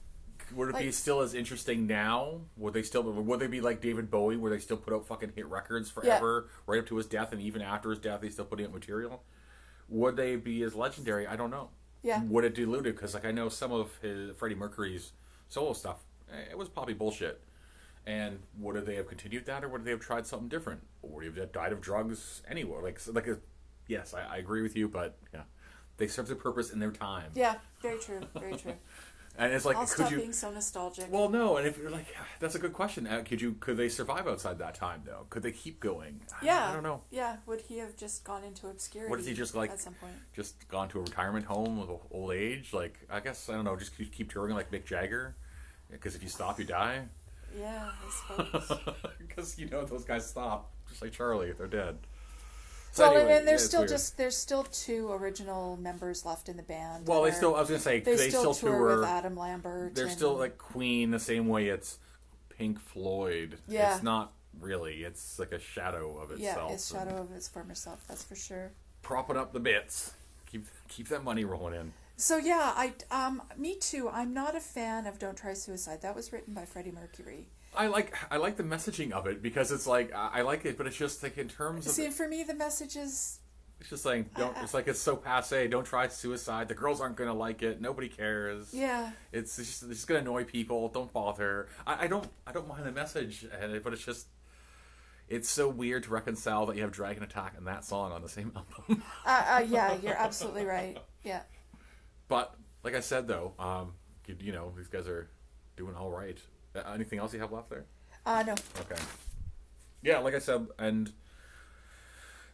Would 0.56 0.70
it 0.70 0.78
be 0.78 0.92
still 0.92 1.22
as 1.22 1.34
interesting 1.34 1.88
now? 1.88 2.42
Would 2.58 2.74
they 2.74 2.84
still? 2.84 3.04
Would 3.04 3.40
they 3.40 3.48
be 3.48 3.62
like 3.62 3.82
David 3.82 4.10
Bowie, 4.10 4.38
where 4.38 4.52
they 4.52 4.60
still 4.60 4.78
put 4.78 4.94
out 4.94 5.06
fucking 5.06 5.34
hit 5.36 5.48
records 5.48 5.90
forever, 5.90 6.50
right 6.66 6.80
up 6.80 6.88
to 6.88 6.98
his 6.98 7.06
death, 7.06 7.34
and 7.34 7.42
even 7.42 7.62
after 7.62 7.90
his 7.90 8.00
death, 8.00 8.22
they 8.22 8.30
still 8.30 8.46
putting 8.46 8.66
out 8.66 8.74
material? 8.74 9.24
Would 9.90 10.16
they 10.16 10.36
be 10.36 10.64
as 10.64 10.76
legendary? 10.76 11.28
I 11.28 11.36
don't 11.36 11.52
know. 11.52 11.70
Yeah. 12.04 12.24
Would 12.24 12.46
it 12.46 12.56
dilute 12.56 12.88
it? 12.88 12.96
Because 12.96 13.14
like 13.14 13.26
I 13.26 13.32
know 13.32 13.50
some 13.50 13.72
of 13.72 13.92
his 14.02 14.36
Freddie 14.38 14.56
Mercury's 14.56 15.12
solo 15.50 15.74
stuff, 15.74 15.98
eh, 16.32 16.52
it 16.52 16.58
was 16.58 16.70
probably 16.70 16.94
bullshit. 16.94 17.42
And 18.06 18.40
would 18.58 18.86
they 18.86 18.96
have 18.96 19.08
continued 19.08 19.46
that, 19.48 19.66
or 19.66 19.70
would 19.70 19.84
they 19.84 19.92
have 19.92 20.00
tried 20.00 20.26
something 20.26 20.48
different, 20.48 20.82
or 21.02 21.20
would 21.20 21.36
they 21.36 21.42
have 21.42 21.52
died 21.52 21.74
of 21.74 21.82
drugs 21.82 22.42
anywhere? 22.50 22.82
Like, 22.82 23.02
like, 23.08 23.28
a, 23.28 23.38
yes, 23.88 24.14
I, 24.14 24.36
I 24.36 24.38
agree 24.38 24.62
with 24.62 24.78
you, 24.78 24.88
but 24.88 25.18
yeah, 25.34 25.42
they 25.98 26.08
served 26.08 26.30
their 26.30 26.38
purpose 26.38 26.72
in 26.72 26.80
their 26.80 26.92
time. 26.92 27.32
Yeah, 27.36 27.56
very 27.82 28.00
true, 28.00 28.22
very 28.40 28.56
true. 28.56 28.76
And 29.40 29.54
it's 29.54 29.66
like, 29.66 29.78
I'll 29.78 29.86
could 29.86 30.10
you? 30.10 30.18
being 30.18 30.34
so 30.34 30.50
nostalgic. 30.50 31.12
Well, 31.12 31.30
no, 31.30 31.58
and 31.58 31.68
if 31.68 31.78
you're 31.78 31.92
like, 31.92 32.08
that's 32.40 32.56
a 32.56 32.60
good 32.60 32.74
question. 32.74 33.06
Uh, 33.06 33.24
could 33.24 33.40
you? 33.40 33.54
Could 33.60 33.78
they 33.78 33.88
survive 33.88 34.28
outside 34.28 34.58
that 34.60 34.74
time 34.74 35.04
though? 35.06 35.28
Could 35.30 35.44
they 35.44 35.52
keep 35.52 35.80
going? 35.80 36.22
Yeah, 36.42 36.70
I 36.70 36.74
don't 36.74 36.84
know. 36.84 37.02
Yeah, 37.12 37.38
would 37.46 37.62
he 37.62 37.78
have 37.78 37.96
just 37.96 38.24
gone 38.24 38.44
into 38.44 38.68
obscurity? 38.68 39.12
What 39.12 39.20
is 39.20 39.28
he 39.28 39.34
just 39.36 39.54
like? 39.54 39.70
at 39.70 39.80
some 39.80 39.94
point? 39.94 40.14
Just 40.36 40.68
gone 40.68 40.90
to 40.90 41.00
a 41.00 41.02
retirement 41.02 41.46
home 41.46 41.80
with 41.80 41.90
old 42.10 42.34
age? 42.34 42.74
Like, 42.74 43.00
I 43.12 43.20
guess 43.20 43.48
I 43.48 43.54
don't 43.54 43.66
know. 43.66 43.76
Just 43.76 43.96
keep, 43.96 44.12
keep 44.12 44.32
touring 44.32 44.56
like 44.56 44.72
Mick 44.72 44.86
Jagger, 44.86 45.36
because 45.92 46.16
if 46.16 46.24
you 46.24 46.30
stop, 46.30 46.58
you 46.58 46.66
die. 46.66 47.04
Yeah, 47.58 47.90
I 47.90 48.36
suppose. 48.36 48.80
Because 49.20 49.60
you 49.60 49.70
know 49.70 49.86
those 49.86 50.04
guys 50.04 50.28
stop, 50.28 50.72
just 50.90 51.04
like 51.04 51.12
Charlie. 51.12 51.52
They're 51.52 51.68
dead. 51.68 51.98
So 52.98 53.04
well, 53.04 53.12
anyway, 53.12 53.30
and 53.30 53.38
then 53.38 53.46
there's 53.46 53.64
still 53.64 53.82
weird. 53.82 53.90
just 53.90 54.18
there's 54.18 54.36
still 54.36 54.64
two 54.64 55.12
original 55.12 55.78
members 55.78 56.26
left 56.26 56.50
in 56.50 56.58
the 56.58 56.64
band. 56.64 57.06
Well, 57.06 57.22
they 57.22 57.30
still. 57.30 57.56
I 57.56 57.60
was 57.60 57.70
gonna 57.70 57.80
say 57.80 58.00
they, 58.00 58.16
they, 58.16 58.30
still, 58.30 58.56
still, 58.56 58.72
tour, 58.72 58.80
tour. 58.80 59.00
with 59.02 59.08
Adam 59.08 59.36
Lambert. 59.36 59.94
They're 59.94 60.06
and- 60.06 60.14
still 60.14 60.36
like 60.36 60.58
Queen 60.58 61.12
the 61.12 61.20
same 61.20 61.48
way 61.48 61.68
it's 61.68 62.00
Pink 62.58 62.80
Floyd. 62.80 63.60
Yeah. 63.68 63.94
It's 63.94 64.04
not 64.04 64.34
really. 64.60 65.04
It's 65.04 65.38
like 65.38 65.52
a 65.52 65.60
shadow 65.60 66.18
of 66.18 66.32
itself. 66.32 66.70
yeah, 66.70 66.74
it's 66.74 66.92
shadow 66.92 67.22
of 67.22 67.32
its 67.34 67.48
former 67.48 67.76
self. 67.76 68.04
That's 68.08 68.24
for 68.24 68.36
sure. 68.36 68.72
Propping 69.04 69.38
up 69.38 69.54
the 69.54 69.60
bits. 69.60 70.14
Keep 70.52 70.66
keep 70.88 71.08
that 71.10 71.24
money 71.24 71.46
rolling 71.46 71.80
in. 71.80 71.94
So 72.16 72.38
yeah, 72.38 72.74
I 72.76 72.94
um 73.12 73.44
me 73.56 73.76
too. 73.76 74.10
I'm 74.10 74.34
not 74.34 74.56
a 74.56 74.60
fan 74.60 75.06
of 75.06 75.20
"Don't 75.20 75.38
Try 75.38 75.54
Suicide." 75.54 76.02
That 76.02 76.16
was 76.16 76.34
written 76.34 76.56
by 76.56 76.66
Freddie 76.66 76.90
Mercury. 76.92 77.50
I 77.76 77.88
like 77.88 78.14
I 78.32 78.38
like 78.38 78.58
the 78.58 78.64
messaging 78.64 79.12
of 79.12 79.28
it 79.28 79.42
because 79.42 79.72
it's 79.72 79.86
like 79.88 80.14
I 80.14 80.42
like 80.42 80.66
it, 80.66 80.78
but 80.78 80.88
it's 80.88 80.98
just 80.98 81.22
like 81.24 81.38
in 81.38 81.48
terms 81.48 81.86
of 81.86 81.92
See, 81.94 82.10
for 82.10 82.28
me, 82.28 82.44
the 82.44 82.56
message 82.56 82.96
is 82.96 83.40
it's 83.80 83.90
just 83.92 84.02
saying 84.04 84.30
don't. 84.36 84.58
I- 84.58 84.64
It's 84.64 84.74
like 84.74 84.88
it's 84.88 85.00
so 85.00 85.16
passe. 85.16 85.68
Don't 85.68 85.86
try 85.86 86.08
suicide. 86.08 86.68
The 86.68 86.74
girls 86.74 87.00
aren't 87.02 87.16
gonna 87.16 87.34
like 87.36 87.62
it. 87.62 87.80
Nobody 87.80 88.10
cares. 88.10 88.74
yeah, 88.74 89.12
It's 89.32 89.56
just 89.58 89.84
it's 89.84 89.92
just 89.92 90.08
gonna 90.08 90.22
annoy 90.22 90.46
people. 90.46 90.90
Don't 90.90 91.12
bother. 91.14 91.68
I, 91.86 92.06
I 92.06 92.08
don't 92.08 92.28
I 92.48 92.52
don't 92.52 92.68
mind 92.68 92.86
the 92.86 92.92
message, 92.92 93.46
and 93.62 93.84
but 93.84 93.94
it's 93.94 94.04
just 94.04 94.28
it's 95.30 95.50
so 95.50 95.68
weird 95.70 96.04
to 96.04 96.10
reconcile 96.10 96.66
that 96.68 96.78
you 96.78 96.82
have 96.84 96.92
Dragon 96.92 97.22
Attack 97.22 97.54
and 97.58 97.68
that 97.68 97.84
song 97.86 98.12
on 98.14 98.22
the 98.24 98.30
same 98.30 98.52
album. 98.56 99.04
uh, 99.26 99.46
uh, 99.50 99.66
yeah, 99.70 99.96
you're 100.02 100.18
absolutely 100.18 100.64
right. 100.66 100.98
Yeah, 101.24 101.42
but 102.28 102.56
like 102.84 102.96
I 102.96 103.02
said 103.02 103.28
though, 103.28 103.54
um, 103.60 103.94
you, 104.26 104.36
you 104.40 104.52
know 104.54 104.74
these 104.76 104.88
guys 104.88 105.08
are 105.08 105.30
doing 105.76 105.96
all 105.96 106.10
right. 106.10 106.40
Uh, 106.78 106.92
anything 106.94 107.20
else 107.20 107.34
you 107.34 107.40
have 107.40 107.52
left 107.52 107.70
there? 107.70 107.86
uh 108.26 108.44
no, 108.46 108.54
Okay. 108.82 109.02
Yeah, 110.04 110.20
like 110.20 110.36
I 110.36 110.40
said, 110.40 110.68
and 110.78 111.12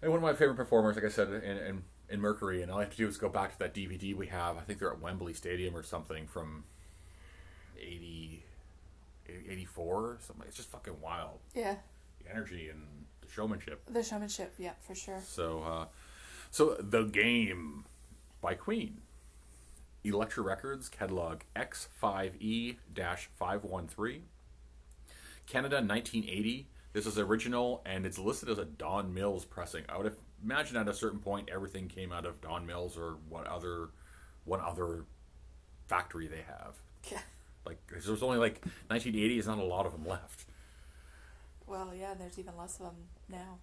and 0.02 0.12
one 0.12 0.18
of 0.18 0.24
my 0.24 0.34
favorite 0.34 0.56
performers, 0.56 0.96
like 0.96 1.06
I 1.06 1.10
said, 1.10 1.30
in, 1.30 1.58
in 1.58 1.84
in 2.10 2.22
Mercury, 2.22 2.62
and 2.62 2.72
all 2.72 2.78
I 2.80 2.84
have 2.84 2.92
to 2.92 2.98
do 2.98 3.08
is 3.08 3.18
go 3.18 3.30
back 3.30 3.54
to 3.54 3.60
that 3.60 3.74
DVD 3.74 4.16
we 4.16 4.28
have. 4.28 4.58
I 4.58 4.62
think 4.62 4.80
they're 4.80 4.92
at 4.92 5.00
Wembley 5.02 5.34
Stadium 5.34 5.76
or 5.76 5.82
something 5.84 6.28
from 6.28 6.64
80, 7.80 8.44
84 9.50 9.86
or 9.96 10.18
something. 10.22 10.46
It's 10.48 10.58
just 10.58 10.70
fucking 10.70 11.00
wild. 11.02 11.40
yeah, 11.56 11.76
The 12.24 12.32
energy 12.32 12.70
and 12.70 13.06
the 13.22 13.30
showmanship. 13.32 13.82
the 13.90 14.04
showmanship. 14.04 14.54
Yeah, 14.58 14.74
for 14.82 14.96
sure. 14.96 15.22
So, 15.26 15.64
uh, 15.64 15.86
so 16.52 16.76
the 16.80 17.04
game 17.04 17.86
by 18.42 18.54
Queen. 18.56 19.02
Elektra 20.04 20.44
Records 20.44 20.90
catalog 20.90 21.42
X5E 21.56 22.78
513. 22.96 24.24
Canada 25.46 25.76
1980. 25.78 26.68
This 26.94 27.06
is 27.06 27.18
original 27.18 27.82
and 27.86 28.06
it's 28.06 28.20
listed 28.20 28.50
as 28.50 28.58
a 28.58 28.66
Don 28.66 29.14
Mills 29.14 29.46
pressing. 29.46 29.84
I 29.90 29.98
would 29.98 30.16
imagine 30.44 30.78
at 30.78 30.88
a 30.88 30.94
certain 30.94 31.20
point 31.20 31.50
everything 31.52 31.88
came 31.88 32.12
out 32.12 32.26
of 32.26 32.42
Don 32.42 32.66
Mills 32.66 32.98
or 32.98 33.18
what 33.30 33.48
other 33.48 33.90
what 34.46 34.60
other 34.60 35.06
factory 35.88 36.28
they 36.28 36.42
have. 36.48 36.76
Yeah. 37.12 37.20
Like 37.66 37.80
there's 37.90 38.24
only 38.24 38.38
like 38.38 38.64
1980 38.88 39.38
is 39.38 39.48
not 39.48 39.58
a 39.58 39.64
lot 39.64 39.86
of 39.86 39.94
them 39.94 40.06
left. 40.06 40.46
Well, 41.66 41.94
yeah, 41.98 42.12
and 42.12 42.20
there's 42.20 42.38
even 42.38 42.58
less 42.58 42.80
of 42.80 42.88
them 42.88 42.96
now. 43.30 43.58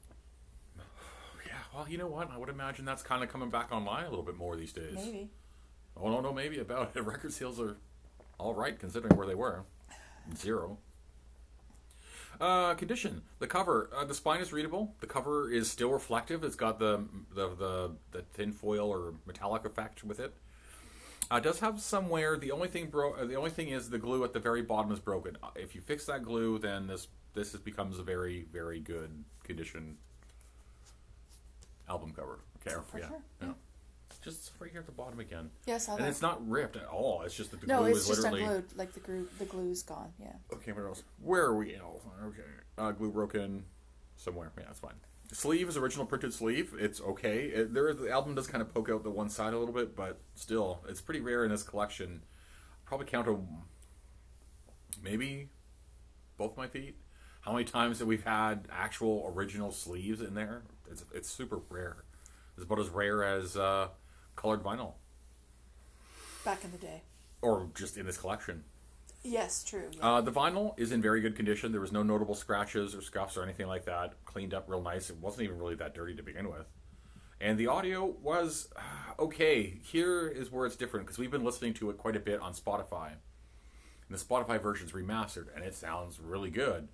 Yeah, 1.46 1.54
well, 1.74 1.88
you 1.88 1.98
know 1.98 2.06
what? 2.06 2.30
I 2.30 2.36
would 2.36 2.50
imagine 2.50 2.84
that's 2.84 3.02
kind 3.02 3.24
of 3.24 3.30
coming 3.30 3.50
back 3.50 3.72
online 3.72 4.04
a 4.04 4.10
little 4.10 4.24
bit 4.24 4.36
more 4.36 4.54
these 4.54 4.72
days. 4.72 4.94
Maybe. 4.94 5.30
Oh 5.96 6.08
no, 6.10 6.20
no, 6.20 6.32
maybe 6.32 6.58
about 6.58 6.94
it. 6.96 7.00
Record 7.04 7.32
sales 7.32 7.60
are 7.60 7.76
all 8.38 8.54
right 8.54 8.78
considering 8.78 9.16
where 9.16 9.26
they 9.26 9.34
were. 9.34 9.64
Zero. 10.36 10.78
Uh, 12.40 12.74
condition. 12.74 13.22
The 13.38 13.46
cover. 13.46 13.90
Uh, 13.94 14.04
the 14.04 14.14
spine 14.14 14.40
is 14.40 14.52
readable. 14.52 14.94
The 15.00 15.06
cover 15.06 15.50
is 15.50 15.70
still 15.70 15.90
reflective. 15.90 16.42
It's 16.42 16.56
got 16.56 16.78
the 16.78 17.04
the 17.34 17.48
the, 17.54 17.90
the 18.12 18.22
thin 18.32 18.52
foil 18.52 18.88
or 18.90 19.14
metallic 19.26 19.64
effect 19.66 20.02
with 20.04 20.18
it. 20.20 20.32
Uh, 21.30 21.38
does 21.38 21.60
have 21.60 21.80
somewhere. 21.80 22.36
The 22.38 22.50
only 22.50 22.68
thing 22.68 22.86
bro- 22.88 23.14
uh, 23.14 23.24
The 23.26 23.36
only 23.36 23.50
thing 23.50 23.68
is 23.68 23.90
the 23.90 23.98
glue 23.98 24.24
at 24.24 24.32
the 24.32 24.40
very 24.40 24.62
bottom 24.62 24.90
is 24.90 24.98
broken. 24.98 25.36
Uh, 25.42 25.48
If 25.54 25.74
you 25.74 25.80
fix 25.82 26.06
that 26.06 26.22
glue, 26.24 26.58
then 26.58 26.86
this 26.86 27.08
this 27.34 27.52
is, 27.54 27.60
becomes 27.60 27.98
a 27.98 28.02
very 28.02 28.46
very 28.50 28.80
good 28.80 29.22
condition 29.44 29.98
album 31.88 32.12
cover. 32.16 32.40
Okay, 32.66 32.74
For 32.90 32.98
yeah, 32.98 33.08
sure, 33.08 33.22
yeah. 33.42 33.52
Just 34.22 34.52
right 34.58 34.70
here 34.70 34.80
at 34.80 34.86
the 34.86 34.92
bottom 34.92 35.18
again. 35.18 35.50
Yes, 35.66 35.88
I 35.88 35.94
And 35.94 36.04
that. 36.04 36.08
it's 36.10 36.20
not 36.20 36.46
ripped 36.46 36.76
at 36.76 36.86
all. 36.86 37.22
It's 37.22 37.34
just 37.34 37.50
that 37.52 37.60
the 37.60 37.66
no, 37.66 37.78
glue 37.80 37.90
it's 37.90 38.00
is 38.00 38.08
just 38.08 38.22
literally. 38.22 38.44
unglued. 38.44 38.76
Like 38.76 38.92
the 38.92 39.00
glue, 39.00 39.28
the 39.38 39.46
glue's 39.46 39.82
gone. 39.82 40.12
Yeah. 40.18 40.32
Okay, 40.52 40.72
what 40.72 40.84
else? 40.84 41.02
Where 41.22 41.44
are 41.44 41.56
we? 41.56 41.76
Oh, 41.82 42.00
okay. 42.26 42.42
Uh, 42.76 42.90
glue 42.92 43.10
broken 43.10 43.64
somewhere. 44.16 44.52
Yeah, 44.58 44.64
that's 44.66 44.80
fine. 44.80 44.94
Sleeve 45.32 45.68
is 45.68 45.76
original 45.76 46.06
printed 46.06 46.34
sleeve. 46.34 46.74
It's 46.78 47.00
okay. 47.00 47.46
It, 47.46 47.72
there, 47.72 47.94
the 47.94 48.10
album 48.10 48.34
does 48.34 48.46
kind 48.46 48.60
of 48.60 48.74
poke 48.74 48.90
out 48.90 49.04
the 49.04 49.10
one 49.10 49.30
side 49.30 49.54
a 49.54 49.58
little 49.58 49.74
bit, 49.74 49.94
but 49.96 50.20
still, 50.34 50.84
it's 50.88 51.00
pretty 51.00 51.20
rare 51.20 51.44
in 51.44 51.50
this 51.50 51.62
collection. 51.62 52.22
Probably 52.84 53.06
count 53.06 53.28
a 53.28 53.38
maybe 55.02 55.48
both 56.36 56.56
my 56.56 56.66
feet. 56.66 56.96
How 57.42 57.52
many 57.52 57.64
times 57.64 57.98
that 58.00 58.06
we've 58.06 58.24
had 58.24 58.68
actual 58.70 59.32
original 59.34 59.72
sleeves 59.72 60.20
in 60.20 60.34
there? 60.34 60.62
It's 60.90 61.04
it's 61.14 61.30
super 61.30 61.60
rare. 61.70 62.04
It's 62.56 62.64
about 62.64 62.80
as 62.80 62.88
rare 62.88 63.24
as 63.24 63.56
uh, 63.56 63.88
colored 64.40 64.62
vinyl, 64.62 64.94
Back 66.44 66.64
in 66.64 66.72
the 66.72 66.78
day. 66.78 67.02
or 67.42 67.68
just 67.74 67.98
in 67.98 68.06
this 68.06 68.16
collection. 68.16 68.64
Yes, 69.22 69.62
true. 69.62 69.90
Yeah. 69.92 70.02
Uh, 70.14 70.20
the 70.22 70.32
vinyl 70.32 70.72
is 70.78 70.92
in 70.92 71.02
very 71.02 71.20
good 71.20 71.36
condition. 71.36 71.72
There 71.72 71.80
was 71.82 71.92
no 71.92 72.02
notable 72.02 72.34
scratches 72.34 72.94
or 72.94 73.02
scuffs 73.02 73.36
or 73.36 73.42
anything 73.42 73.66
like 73.66 73.84
that. 73.84 74.14
Cleaned 74.24 74.54
up 74.54 74.64
real 74.66 74.80
nice. 74.80 75.10
It 75.10 75.16
wasn't 75.18 75.42
even 75.42 75.58
really 75.58 75.74
that 75.74 75.94
dirty 75.94 76.14
to 76.16 76.22
begin 76.22 76.48
with. 76.48 76.66
And 77.38 77.58
the 77.58 77.66
audio 77.66 78.06
was 78.06 78.70
uh, 78.76 79.22
okay. 79.22 79.78
Here 79.82 80.26
is 80.26 80.50
where 80.50 80.64
it's 80.64 80.76
different 80.76 81.04
because 81.06 81.18
we've 81.18 81.30
been 81.30 81.44
listening 81.44 81.74
to 81.74 81.90
it 81.90 81.98
quite 81.98 82.16
a 82.16 82.20
bit 82.20 82.40
on 82.40 82.54
Spotify. 82.54 83.08
And 83.08 84.18
the 84.18 84.24
Spotify 84.24 84.60
version's 84.60 84.92
remastered 84.92 85.54
and 85.54 85.62
it 85.64 85.74
sounds 85.74 86.18
really 86.18 86.50
good. 86.50 86.88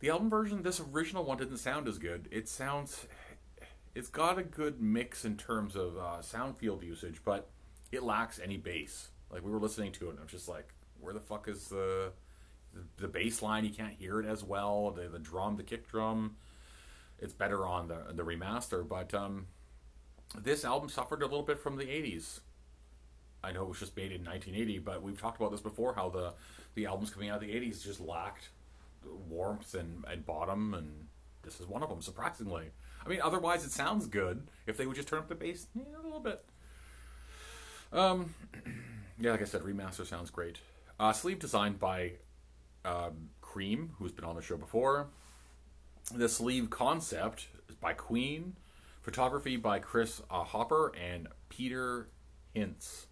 The 0.00 0.08
album 0.08 0.30
version, 0.30 0.62
this 0.62 0.80
original 0.80 1.22
one 1.24 1.36
didn't 1.36 1.58
sound 1.58 1.86
as 1.86 1.98
good. 1.98 2.28
It 2.32 2.48
sounds, 2.48 3.06
it's 3.94 4.08
got 4.08 4.38
a 4.38 4.42
good 4.42 4.80
mix 4.80 5.24
in 5.24 5.36
terms 5.36 5.76
of 5.76 5.96
uh, 5.96 6.22
sound 6.22 6.56
field 6.56 6.82
usage, 6.82 7.20
but 7.24 7.50
it 7.90 8.02
lacks 8.02 8.40
any 8.42 8.56
bass. 8.56 9.10
Like 9.30 9.44
we 9.44 9.50
were 9.50 9.60
listening 9.60 9.92
to 9.92 10.08
it 10.08 10.10
and 10.10 10.20
I'm 10.20 10.26
just 10.26 10.48
like, 10.48 10.72
where 11.00 11.12
the 11.12 11.20
fuck 11.20 11.48
is 11.48 11.68
the 11.68 12.12
the, 12.96 13.08
bass 13.08 13.42
line? 13.42 13.64
You 13.64 13.70
can't 13.70 13.92
hear 13.92 14.20
it 14.20 14.26
as 14.26 14.42
well. 14.42 14.90
The 14.90 15.08
the 15.08 15.18
drum, 15.18 15.56
the 15.56 15.62
kick 15.62 15.90
drum, 15.90 16.36
it's 17.18 17.34
better 17.34 17.66
on 17.66 17.88
the 17.88 18.12
the 18.14 18.22
remaster. 18.22 18.86
But 18.86 19.12
um, 19.12 19.46
this 20.38 20.64
album 20.64 20.88
suffered 20.88 21.22
a 21.22 21.26
little 21.26 21.42
bit 21.42 21.58
from 21.58 21.76
the 21.76 21.84
'80s. 21.84 22.40
I 23.44 23.50
know 23.52 23.62
it 23.64 23.68
was 23.68 23.80
just 23.80 23.96
made 23.96 24.12
in 24.12 24.24
1980, 24.24 24.78
but 24.78 25.02
we've 25.02 25.20
talked 25.20 25.40
about 25.40 25.50
this 25.50 25.60
before. 25.60 25.94
How 25.94 26.08
the 26.08 26.34
the 26.74 26.86
albums 26.86 27.10
coming 27.10 27.28
out 27.28 27.42
of 27.42 27.48
the 27.48 27.52
'80s 27.52 27.82
just 27.82 28.00
lacked 28.00 28.50
warmth 29.28 29.74
and, 29.74 30.04
and 30.08 30.24
bottom, 30.24 30.74
and 30.74 31.08
this 31.42 31.60
is 31.60 31.66
one 31.66 31.82
of 31.82 31.88
them. 31.88 32.00
Surprisingly, 32.00 32.70
I 33.04 33.08
mean, 33.08 33.20
otherwise 33.22 33.64
it 33.64 33.72
sounds 33.72 34.06
good 34.06 34.46
if 34.66 34.76
they 34.76 34.86
would 34.86 34.96
just 34.96 35.08
turn 35.08 35.18
up 35.18 35.28
the 35.28 35.34
bass 35.34 35.66
yeah, 35.74 35.82
a 36.00 36.02
little 36.02 36.20
bit. 36.20 36.44
Um, 37.92 38.34
yeah, 39.18 39.32
like 39.32 39.42
I 39.42 39.44
said, 39.44 39.62
remaster 39.62 40.06
sounds 40.06 40.30
great. 40.30 40.58
Uh, 40.98 41.12
sleeve 41.12 41.38
designed 41.38 41.78
by 41.78 42.12
um, 42.84 43.30
Cream, 43.40 43.92
who's 43.98 44.12
been 44.12 44.24
on 44.24 44.36
the 44.36 44.42
show 44.42 44.56
before. 44.56 45.08
The 46.14 46.28
sleeve 46.28 46.70
concept 46.70 47.48
is 47.68 47.74
by 47.74 47.92
Queen. 47.92 48.56
Photography 49.02 49.56
by 49.56 49.80
Chris 49.80 50.22
uh, 50.30 50.44
Hopper 50.44 50.92
and 50.94 51.26
Peter 51.48 52.08
Hince. 52.54 53.06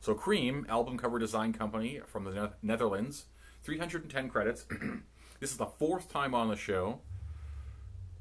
So 0.00 0.14
Cream, 0.14 0.66
album 0.68 0.98
cover 0.98 1.18
design 1.18 1.52
company 1.52 2.00
from 2.04 2.24
the 2.24 2.32
ne- 2.32 2.52
Netherlands, 2.62 3.26
310 3.62 4.28
credits. 4.28 4.66
this 5.40 5.52
is 5.52 5.56
the 5.56 5.66
fourth 5.66 6.12
time 6.12 6.34
on 6.34 6.48
the 6.48 6.56
show. 6.56 7.00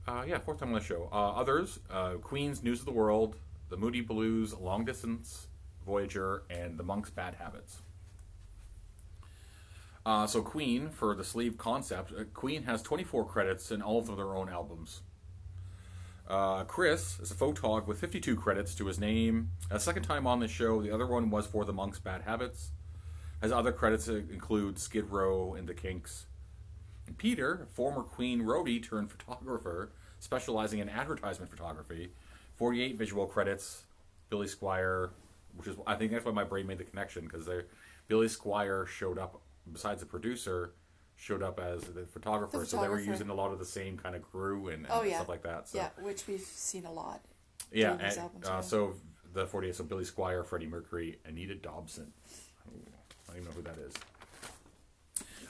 Uh, 0.08 0.24
yeah, 0.28 0.38
fourth 0.38 0.60
time 0.60 0.70
on 0.70 0.76
the 0.76 0.82
show. 0.82 1.10
Uh, 1.12 1.32
others: 1.32 1.80
uh, 1.90 2.14
Queen's 2.16 2.62
News 2.62 2.80
of 2.80 2.86
the 2.86 2.92
World, 2.92 3.38
The 3.70 3.78
Moody 3.78 4.02
Blues, 4.02 4.54
Long 4.54 4.84
Distance 4.84 5.48
Voyager, 5.86 6.44
and 6.50 6.78
The 6.78 6.84
Monk's 6.84 7.10
Bad 7.10 7.36
Habits. 7.36 7.82
Uh, 10.06 10.28
so 10.28 10.42
Queen, 10.42 10.90
for 10.90 11.16
the 11.16 11.24
sleeve 11.24 11.58
concept, 11.58 12.12
uh, 12.12 12.24
Queen 12.34 12.64
has 12.64 12.82
24 12.82 13.26
credits 13.26 13.72
in 13.72 13.82
all 13.82 14.00
of 14.00 14.08
their 14.08 14.36
own 14.36 14.50
albums. 14.50 15.02
Uh, 16.28 16.64
Chris 16.66 17.20
is 17.20 17.32
a 17.32 17.36
photog 17.36 17.88
with 17.88 18.00
52 18.00 18.36
credits 18.36 18.76
to 18.76 18.86
his 18.86 19.00
name. 19.00 19.52
A 19.70 19.80
second 19.80 20.04
time 20.04 20.28
on 20.28 20.40
the 20.40 20.48
show, 20.48 20.82
the 20.82 20.92
other 20.94 21.08
one 21.08 21.30
was 21.30 21.48
for 21.48 21.64
The 21.64 21.74
Monk's 21.74 22.00
Bad 22.00 22.24
Habits. 22.24 22.72
His 23.42 23.52
other 23.52 23.72
credits 23.72 24.08
include 24.08 24.80
Skid 24.80 25.10
Row 25.10 25.54
and 25.54 25.68
The 25.68 25.74
Kinks. 25.74 26.26
And 27.08 27.18
Peter, 27.18 27.68
former 27.72 28.02
Queen 28.04 28.42
roadie 28.44 28.82
turned 28.88 29.12
photographer, 29.12 29.92
specializing 30.20 30.80
in 30.80 30.90
advertisement 30.90 31.52
photography, 31.52 32.10
48 32.56 32.96
visual 32.98 33.26
credits. 33.26 33.84
Billy 34.30 34.48
Squier, 34.48 35.12
which 35.58 35.68
is 35.68 35.76
I 35.86 35.94
think 35.96 36.12
that's 36.12 36.26
why 36.26 36.32
my 36.32 36.44
brain 36.44 36.66
made 36.66 36.80
the 36.80 36.84
connection 36.84 37.26
because 37.26 37.48
Billy 38.08 38.26
Squier 38.28 38.88
showed 38.88 39.20
up 39.20 39.42
besides 39.72 40.00
the 40.00 40.08
producer, 40.08 40.72
showed 41.18 41.44
up 41.44 41.60
as 41.60 41.84
the 41.84 42.06
photographer, 42.08 42.60
The 42.60 42.66
so 42.66 42.82
they 42.82 42.88
were 42.90 43.00
using 43.00 43.30
a 43.30 43.34
lot 43.34 43.52
of 43.52 43.60
the 43.60 43.66
same 43.66 43.96
kind 43.96 44.16
of 44.16 44.24
crew 44.24 44.70
and, 44.70 44.86
and 44.86 44.88
Oh, 44.90 45.04
yeah. 45.04 45.18
stuff 45.18 45.30
like 45.30 45.44
that. 45.44 45.70
So 45.70 45.78
Yeah, 45.78 45.90
which 46.02 46.26
we've 46.26 46.42
seen 46.42 46.86
a 46.86 46.92
lot. 46.92 47.22
yeah, 47.72 47.92
and, 48.00 48.18
albums, 48.18 48.48
uh, 48.48 48.62
so 48.64 48.96
the 49.34 49.46
48, 49.46 49.76
so 49.76 49.84
Billy 49.84 50.04
Squier, 50.04 50.44
Freddie 50.44 50.66
Mercury, 50.68 51.20
Anita 51.26 51.54
Dobson. 51.56 52.12
I 52.66 52.72
don't 53.28 53.36
even 53.38 53.46
know 53.50 53.56
who 53.56 53.62
that 53.62 53.78
is. 53.78 53.94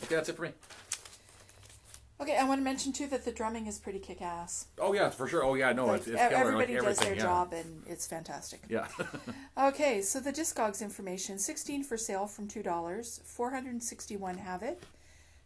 Okay, 0.04 0.16
that's 0.16 0.28
it 0.28 0.36
for 0.36 0.42
me. 0.42 0.52
Okay, 2.22 2.38
I 2.38 2.44
want 2.46 2.60
to 2.60 2.64
mention 2.64 2.94
too 2.94 3.08
that 3.08 3.26
the 3.26 3.32
drumming 3.32 3.68
is 3.68 3.80
pretty 3.80 4.00
kick 4.00 4.22
ass. 4.22 4.68
Oh 4.80 4.94
yeah, 4.94 5.10
for 5.10 5.28
sure. 5.28 5.44
Oh 5.44 5.56
yeah, 5.56 5.74
no, 5.74 5.88
Like, 5.88 6.00
it's, 6.02 6.08
it's 6.08 6.18
killer. 6.22 6.36
everybody 6.36 6.76
like 6.76 6.84
does 6.84 7.00
their 7.00 7.16
yeah. 7.16 7.22
job 7.22 7.54
and 7.54 7.84
it's 7.88 8.08
fantastic. 8.08 8.62
Yeah. 8.70 8.88
Okay, 9.58 10.02
so 10.02 10.20
the 10.20 10.32
Discogs 10.34 10.82
information 10.82 11.38
16 11.38 11.84
for 11.84 11.96
sale 11.98 12.26
from 12.26 12.48
$2. 12.48 13.22
461 13.24 14.38
have 14.40 14.64
it. 14.64 14.82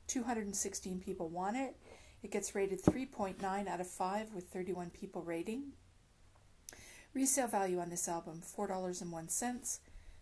216 0.08 1.00
people 1.02 1.28
want 1.30 1.58
it. 1.58 1.76
It 2.24 2.32
gets 2.32 2.56
rated 2.56 2.82
3.9 2.82 3.68
out 3.68 3.82
of 3.82 3.88
5 3.88 4.34
with 4.34 4.46
31 4.46 4.92
people 4.92 5.22
rating. 5.24 5.74
Resale 7.14 7.48
value 7.48 7.80
on 7.80 7.90
this 7.90 8.08
album 8.08 8.42
$4.01, 8.58 9.80